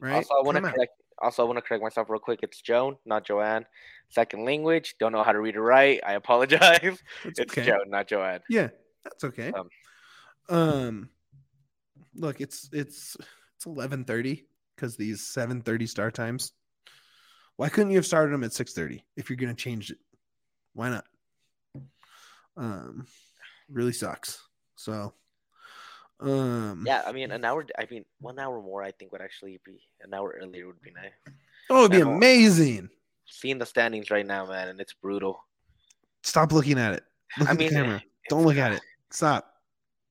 Right. 0.00 0.14
Also, 0.14 0.34
I 0.34 0.42
want 0.42 0.56
to 0.56 0.62
correct 0.62 0.92
also, 1.18 1.42
I 1.42 1.46
want 1.46 1.56
to 1.56 1.62
correct 1.62 1.82
myself 1.82 2.10
real 2.10 2.20
quick. 2.20 2.40
It's 2.42 2.60
Joan, 2.60 2.96
not 3.06 3.24
Joanne. 3.24 3.64
Second 4.10 4.44
language. 4.44 4.96
Don't 4.98 5.12
know 5.12 5.22
how 5.22 5.32
to 5.32 5.40
read 5.40 5.56
or 5.56 5.62
write. 5.62 6.00
I 6.06 6.12
apologize. 6.14 6.98
That's 7.24 7.38
it's 7.38 7.52
okay. 7.52 7.66
Joan, 7.66 7.88
not 7.88 8.08
Joanne. 8.08 8.40
Yeah, 8.48 8.68
that's 9.02 9.24
okay. 9.24 9.52
Um, 9.52 9.68
um 10.48 11.08
look, 12.14 12.40
it's 12.40 12.68
it's 12.72 13.16
it's 13.56 13.66
eleven 13.66 14.04
thirty 14.04 14.46
because 14.74 14.96
these 14.96 15.26
seven 15.26 15.62
thirty 15.62 15.86
start 15.86 16.14
times. 16.14 16.52
Why 17.56 17.68
couldn't 17.68 17.90
you 17.90 17.98
have 17.98 18.06
started 18.06 18.32
them 18.32 18.44
at 18.44 18.52
six 18.52 18.72
thirty 18.72 19.04
if 19.16 19.30
you're 19.30 19.36
gonna 19.36 19.54
change 19.54 19.90
it? 19.90 19.98
Why 20.74 20.90
not? 20.90 21.04
Um, 22.56 23.06
really 23.68 23.92
sucks. 23.92 24.42
So 24.76 25.14
um, 26.20 26.84
yeah, 26.86 27.02
I 27.06 27.12
mean, 27.12 27.30
an 27.30 27.44
hour. 27.44 27.66
I 27.78 27.86
mean, 27.90 28.04
one 28.20 28.38
hour 28.38 28.60
more. 28.62 28.82
I 28.82 28.92
think 28.92 29.12
would 29.12 29.20
actually 29.20 29.60
be 29.64 29.80
an 30.02 30.14
hour 30.14 30.38
earlier 30.40 30.66
would 30.66 30.80
be 30.80 30.92
nice. 30.92 31.34
Oh, 31.70 31.84
it'd 31.84 31.92
be 31.92 32.00
amazing. 32.00 32.88
Seeing 33.26 33.58
the 33.58 33.66
standings 33.66 34.10
right 34.10 34.26
now, 34.26 34.46
man, 34.46 34.68
and 34.68 34.80
it's 34.80 34.92
brutal. 34.92 35.44
Stop 36.22 36.52
looking 36.52 36.78
at 36.78 36.94
it. 36.94 37.02
Look 37.38 37.48
I 37.48 37.52
at 37.52 37.58
mean, 37.58 37.68
the 37.68 37.74
camera. 37.74 38.02
Don't 38.28 38.44
look 38.44 38.56
at 38.56 38.72
it. 38.72 38.80
Stop. 39.10 39.50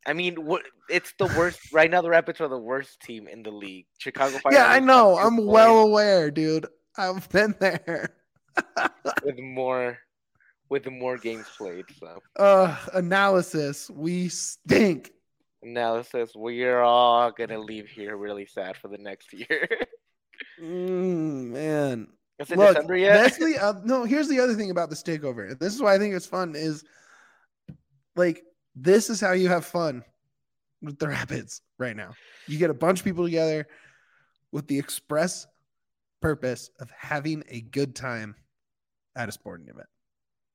I 0.06 0.14
mean, 0.14 0.36
what? 0.46 0.64
It's 0.90 1.14
the 1.18 1.26
worst 1.38 1.60
right 1.72 1.90
now. 1.90 2.02
The 2.02 2.10
Rapids 2.10 2.42
are 2.42 2.50
the 2.50 2.58
worst 2.58 3.00
team 3.00 3.28
in 3.28 3.42
the 3.42 3.52
league. 3.52 3.86
Chicago 3.98 4.38
Fire. 4.40 4.54
Yeah, 4.54 4.68
I 4.68 4.80
know. 4.80 5.18
I'm 5.18 5.46
well 5.46 5.80
aware, 5.80 6.30
dude. 6.30 6.68
I've 6.98 7.28
been 7.30 7.56
there. 7.60 8.14
with 9.24 9.40
more, 9.40 9.98
with 10.74 10.90
more 10.90 11.18
games 11.18 11.46
played. 11.56 11.86
So. 12.00 12.20
Uh, 12.36 12.76
analysis. 12.94 13.92
We 13.92 14.28
stink 14.30 15.12
analysis, 15.62 16.32
we're 16.36 16.82
all 16.82 17.32
gonna 17.32 17.60
leave 17.60 17.88
here 17.88 18.18
really 18.18 18.46
sad 18.46 18.78
for 18.78 18.88
the 18.88 18.98
next 18.98 19.34
year. 19.34 19.68
mm, 20.62 21.52
man. 21.52 22.08
Is 22.40 22.52
it 22.52 22.58
Look, 22.58 22.76
December 22.76 22.98
yet? 22.98 23.22
That's 23.22 23.38
the 23.38 23.64
uh, 23.64 23.74
no. 23.84 24.04
Here's 24.04 24.28
the 24.28 24.40
other 24.40 24.56
thing 24.56 24.72
about 24.72 24.90
this 24.90 25.04
takeover. 25.04 25.58
This 25.58 25.74
is 25.74 25.82
why 25.82 25.96
I 25.96 26.00
think 26.00 26.16
it's 26.16 26.26
fun. 26.26 26.56
Is 26.56 26.84
like 28.16 28.44
this 28.76 29.10
is 29.10 29.22
how 29.22 29.34
you 29.34 29.48
have 29.50 29.66
fun 29.66 30.04
with 30.82 30.98
the 30.98 31.08
Rapids 31.08 31.62
right 31.78 31.96
now. 31.96 32.14
You 32.48 32.58
get 32.58 32.72
a 32.72 32.74
bunch 32.74 33.00
of 33.00 33.06
people 33.06 33.24
together 33.24 33.68
with 34.52 34.68
the 34.68 34.80
express 34.80 35.48
purpose 36.22 36.72
of 36.80 36.90
having 36.92 37.44
a 37.50 37.62
good 37.62 37.96
time 37.96 38.36
at 39.16 39.30
a 39.30 39.32
sporting 39.32 39.68
event, 39.68 39.88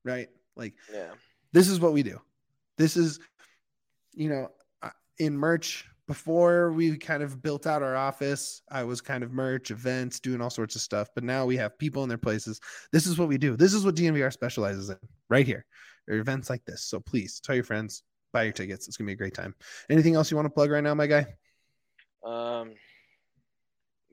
right? 0.08 0.28
Like, 0.56 0.74
yeah, 0.92 1.10
this 1.52 1.68
is 1.68 1.80
what 1.80 1.92
we 1.92 2.02
do. 2.02 2.20
This 2.76 2.96
is, 2.96 3.20
you 4.14 4.28
know, 4.28 4.48
in 5.18 5.36
merch 5.36 5.84
before 6.08 6.72
we 6.72 6.96
kind 6.96 7.22
of 7.22 7.42
built 7.42 7.66
out 7.66 7.82
our 7.82 7.94
office 7.94 8.62
i 8.70 8.82
was 8.82 9.00
kind 9.00 9.22
of 9.22 9.30
merch 9.30 9.70
events 9.70 10.18
doing 10.18 10.40
all 10.40 10.48
sorts 10.48 10.74
of 10.74 10.80
stuff 10.80 11.08
but 11.14 11.22
now 11.22 11.44
we 11.44 11.56
have 11.56 11.78
people 11.78 12.02
in 12.02 12.08
their 12.08 12.18
places. 12.18 12.60
This 12.92 13.06
is 13.06 13.18
what 13.18 13.28
we 13.28 13.38
do. 13.38 13.56
This 13.56 13.74
is 13.74 13.84
what 13.84 13.94
dnvr 13.94 14.32
specializes 14.32 14.90
in 14.90 14.96
right 15.28 15.46
here. 15.46 15.64
Or 16.08 16.16
events 16.16 16.48
like 16.48 16.64
this. 16.64 16.84
So 16.84 17.00
please 17.00 17.38
tell 17.38 17.54
your 17.54 17.64
friends 17.64 18.02
buy 18.32 18.44
your 18.44 18.52
tickets. 18.52 18.88
It's 18.88 18.96
gonna 18.96 19.06
be 19.06 19.12
a 19.12 19.16
great 19.16 19.34
time. 19.34 19.54
Anything 19.90 20.14
else 20.14 20.30
you 20.30 20.36
want 20.36 20.46
to 20.46 20.50
plug 20.50 20.70
right 20.70 20.82
now 20.82 20.94
my 20.94 21.06
guy? 21.06 21.26
Um 22.24 22.72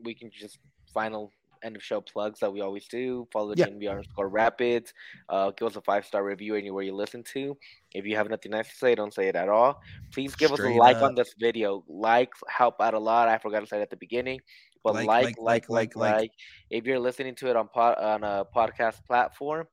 we 0.04 0.14
can 0.14 0.30
just 0.30 0.60
final 0.94 1.32
end 1.66 1.76
of 1.76 1.84
show 1.84 2.00
plugs 2.00 2.40
that 2.40 2.54
we 2.54 2.62
always 2.62 2.88
do. 2.88 3.28
Follow 3.34 3.54
the 3.54 3.60
yeah. 3.60 3.68
DNVR 3.68 3.92
underscore 3.92 4.30
Rapids. 4.30 4.94
Uh, 5.28 5.52
give 5.52 5.68
us 5.68 5.76
a 5.76 5.82
five 5.82 6.06
star 6.06 6.24
review 6.24 6.56
anywhere 6.56 6.84
you 6.84 6.96
listen 6.96 7.24
to. 7.34 7.58
If 7.94 8.06
you 8.06 8.16
have 8.16 8.30
nothing 8.30 8.52
nice 8.52 8.70
to 8.70 8.76
say, 8.76 8.96
don't 8.96 9.14
say 9.14 9.28
it 9.28 9.36
at 9.36 9.50
all. 9.50 9.82
Please 10.14 10.36
give 10.36 10.52
Straight 10.52 10.72
us 10.72 10.76
a 10.76 10.80
like 10.80 10.98
up. 10.98 11.04
on 11.04 11.16
this 11.16 11.34
video. 11.40 11.84
Like 11.88 12.32
help 12.48 12.80
out 12.80 12.94
a 12.94 13.00
lot. 13.00 13.28
I 13.28 13.38
forgot 13.38 13.62
to 13.62 13.68
say 13.68 13.80
it 13.80 13.82
at 13.82 13.90
the 13.90 13.98
beginning. 13.98 14.40
But 14.84 14.94
like, 14.94 15.08
like, 15.08 15.26
like, 15.26 15.70
like, 15.70 15.70
like, 15.70 15.96
like. 15.96 16.32
If 16.70 16.86
you're 16.86 17.00
listening 17.00 17.34
to 17.36 17.50
it 17.50 17.56
on 17.56 17.68
pod, 17.70 17.98
on 17.98 18.24
a 18.24 18.46
podcast 18.56 19.04
platform, 19.06 19.66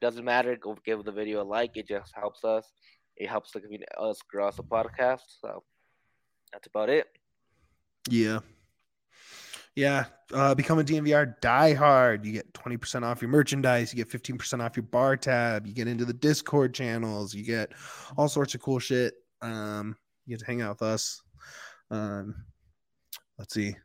doesn't 0.00 0.24
matter. 0.24 0.56
Go 0.56 0.76
give 0.84 1.04
the 1.04 1.12
video 1.12 1.42
a 1.42 1.44
like. 1.44 1.76
It 1.76 1.86
just 1.86 2.12
helps 2.14 2.42
us. 2.42 2.72
It 3.16 3.28
helps 3.28 3.52
the 3.52 3.60
community 3.60 3.90
us 3.98 4.20
grow 4.22 4.48
as 4.48 4.58
a 4.58 4.62
podcast. 4.62 5.20
So 5.40 5.62
that's 6.52 6.66
about 6.66 6.88
it. 6.88 7.06
Yeah, 8.08 8.40
yeah, 9.76 10.06
uh, 10.32 10.54
become 10.54 10.78
a 10.78 10.82
DNVR 10.82 11.38
diehard. 11.40 12.24
You 12.24 12.32
get 12.32 12.52
20% 12.54 13.02
off 13.02 13.20
your 13.20 13.30
merchandise. 13.30 13.92
You 13.92 14.02
get 14.02 14.10
15% 14.10 14.64
off 14.64 14.74
your 14.74 14.84
bar 14.84 15.16
tab. 15.16 15.66
You 15.66 15.74
get 15.74 15.86
into 15.86 16.06
the 16.06 16.14
Discord 16.14 16.74
channels. 16.74 17.34
You 17.34 17.44
get 17.44 17.72
all 18.16 18.26
sorts 18.26 18.54
of 18.54 18.62
cool 18.62 18.78
shit. 18.78 19.14
Um, 19.42 19.94
you 20.24 20.32
get 20.32 20.40
to 20.40 20.46
hang 20.46 20.62
out 20.62 20.80
with 20.80 20.82
us. 20.82 21.22
Um, 21.90 22.34
let's 23.38 23.52
see. 23.52 23.76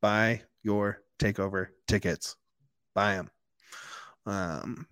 Buy 0.00 0.42
your 0.62 1.02
takeover 1.18 1.68
tickets. 1.88 2.36
Buy 2.94 3.16
them. 3.16 3.30
Um, 4.24 4.86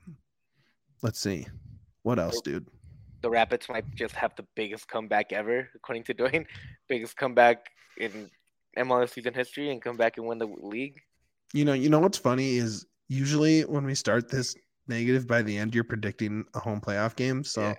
let's 1.01 1.21
see. 1.21 1.47
What 2.03 2.19
else, 2.19 2.41
dude? 2.41 2.67
The 3.23 3.31
Rapids 3.31 3.69
might 3.69 3.85
just 3.95 4.17
have 4.17 4.35
the 4.37 4.47
biggest 4.57 4.89
comeback 4.89 5.33
ever, 5.33 5.69
according 5.77 6.05
to 6.05 6.15
Dwayne. 6.15 6.47
Biggest 6.89 7.17
comeback 7.17 7.67
in 7.99 8.31
MLS 8.79 9.11
season 9.11 9.35
history 9.35 9.71
and 9.71 9.83
come 9.83 9.97
back 9.97 10.17
and 10.17 10.27
win 10.27 10.39
the 10.39 10.47
league. 10.47 11.01
You 11.53 11.65
know, 11.65 11.73
you 11.73 11.89
know 11.89 11.99
what's 11.99 12.19
funny 12.19 12.57
is 12.57 12.87
usually 13.09 13.63
when 13.63 13.85
we 13.85 13.95
start 13.95 14.31
this 14.31 14.55
negative, 14.87 15.27
by 15.27 15.43
the 15.43 15.57
end 15.57 15.75
you're 15.75 15.85
predicting 15.85 16.45
a 16.55 16.61
home 16.61 16.81
playoff 16.81 17.17
game. 17.17 17.45
So 17.45 17.63
yeah. 17.63 17.75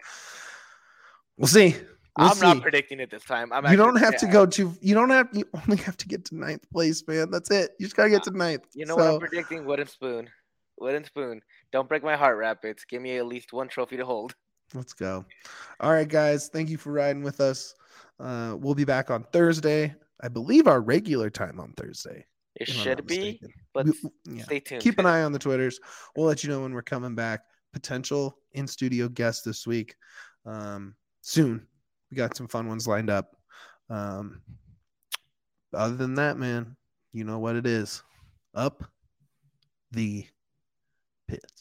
we'll 1.37 1.47
see. 1.47 1.75
We'll 2.17 2.27
I'm 2.27 2.35
see. 2.35 2.41
not 2.41 2.61
predicting 2.61 2.99
it 2.99 3.09
this 3.09 3.23
time. 3.23 3.53
I'm 3.53 3.65
you 3.71 3.77
don't 3.77 3.95
have 3.95 4.17
to 4.17 4.27
go 4.27 4.45
to. 4.45 4.73
You 4.81 4.93
don't 4.93 5.09
have. 5.11 5.29
You 5.31 5.45
only 5.53 5.77
have 5.83 5.95
to 5.97 6.07
get 6.07 6.25
to 6.25 6.35
ninth 6.35 6.69
place, 6.69 7.07
man. 7.07 7.31
That's 7.31 7.49
it. 7.51 7.71
You 7.79 7.85
just 7.85 7.95
gotta 7.95 8.09
get 8.09 8.23
to 8.23 8.31
ninth. 8.31 8.65
You 8.73 8.85
know 8.85 8.97
so. 8.97 9.03
what 9.03 9.13
I'm 9.13 9.19
predicting? 9.19 9.65
Wooden 9.65 9.87
spoon. 9.87 10.29
Wooden 10.79 11.05
spoon. 11.05 11.41
Don't 11.71 11.87
break 11.87 12.03
my 12.03 12.17
heart, 12.17 12.37
Rapids. 12.37 12.85
Give 12.89 13.01
me 13.01 13.17
at 13.17 13.25
least 13.25 13.53
one 13.53 13.69
trophy 13.69 13.97
to 13.97 14.05
hold. 14.05 14.35
Let's 14.73 14.93
go. 14.93 15.25
All 15.79 15.91
right, 15.91 16.07
guys. 16.07 16.49
Thank 16.49 16.69
you 16.69 16.77
for 16.77 16.91
riding 16.91 17.23
with 17.23 17.39
us. 17.39 17.75
Uh, 18.19 18.55
we'll 18.57 18.75
be 18.75 18.85
back 18.85 19.09
on 19.09 19.23
Thursday. 19.31 19.95
I 20.21 20.27
believe 20.27 20.67
our 20.67 20.81
regular 20.81 21.29
time 21.29 21.59
on 21.59 21.73
Thursday. 21.73 22.25
It 22.55 22.67
should 22.67 23.07
be, 23.07 23.39
but 23.73 23.87
yeah. 24.25 24.43
stay 24.43 24.59
tuned. 24.59 24.81
Keep 24.81 24.99
an 24.99 25.05
eye 25.05 25.23
on 25.23 25.31
the 25.31 25.39
Twitters. 25.39 25.79
We'll 26.15 26.27
let 26.27 26.43
you 26.43 26.49
know 26.49 26.61
when 26.61 26.73
we're 26.73 26.81
coming 26.81 27.15
back. 27.15 27.41
Potential 27.73 28.37
in 28.51 28.67
studio 28.67 29.07
guest 29.07 29.45
this 29.45 29.65
week. 29.65 29.95
Um, 30.45 30.95
soon. 31.21 31.65
We 32.09 32.17
got 32.17 32.35
some 32.35 32.49
fun 32.49 32.67
ones 32.67 32.87
lined 32.87 33.09
up. 33.09 33.37
Um, 33.89 34.41
other 35.73 35.95
than 35.95 36.15
that, 36.15 36.37
man, 36.37 36.75
you 37.13 37.23
know 37.23 37.39
what 37.39 37.55
it 37.55 37.65
is. 37.65 38.03
Up 38.53 38.83
the 39.91 40.25
pits. 41.27 41.60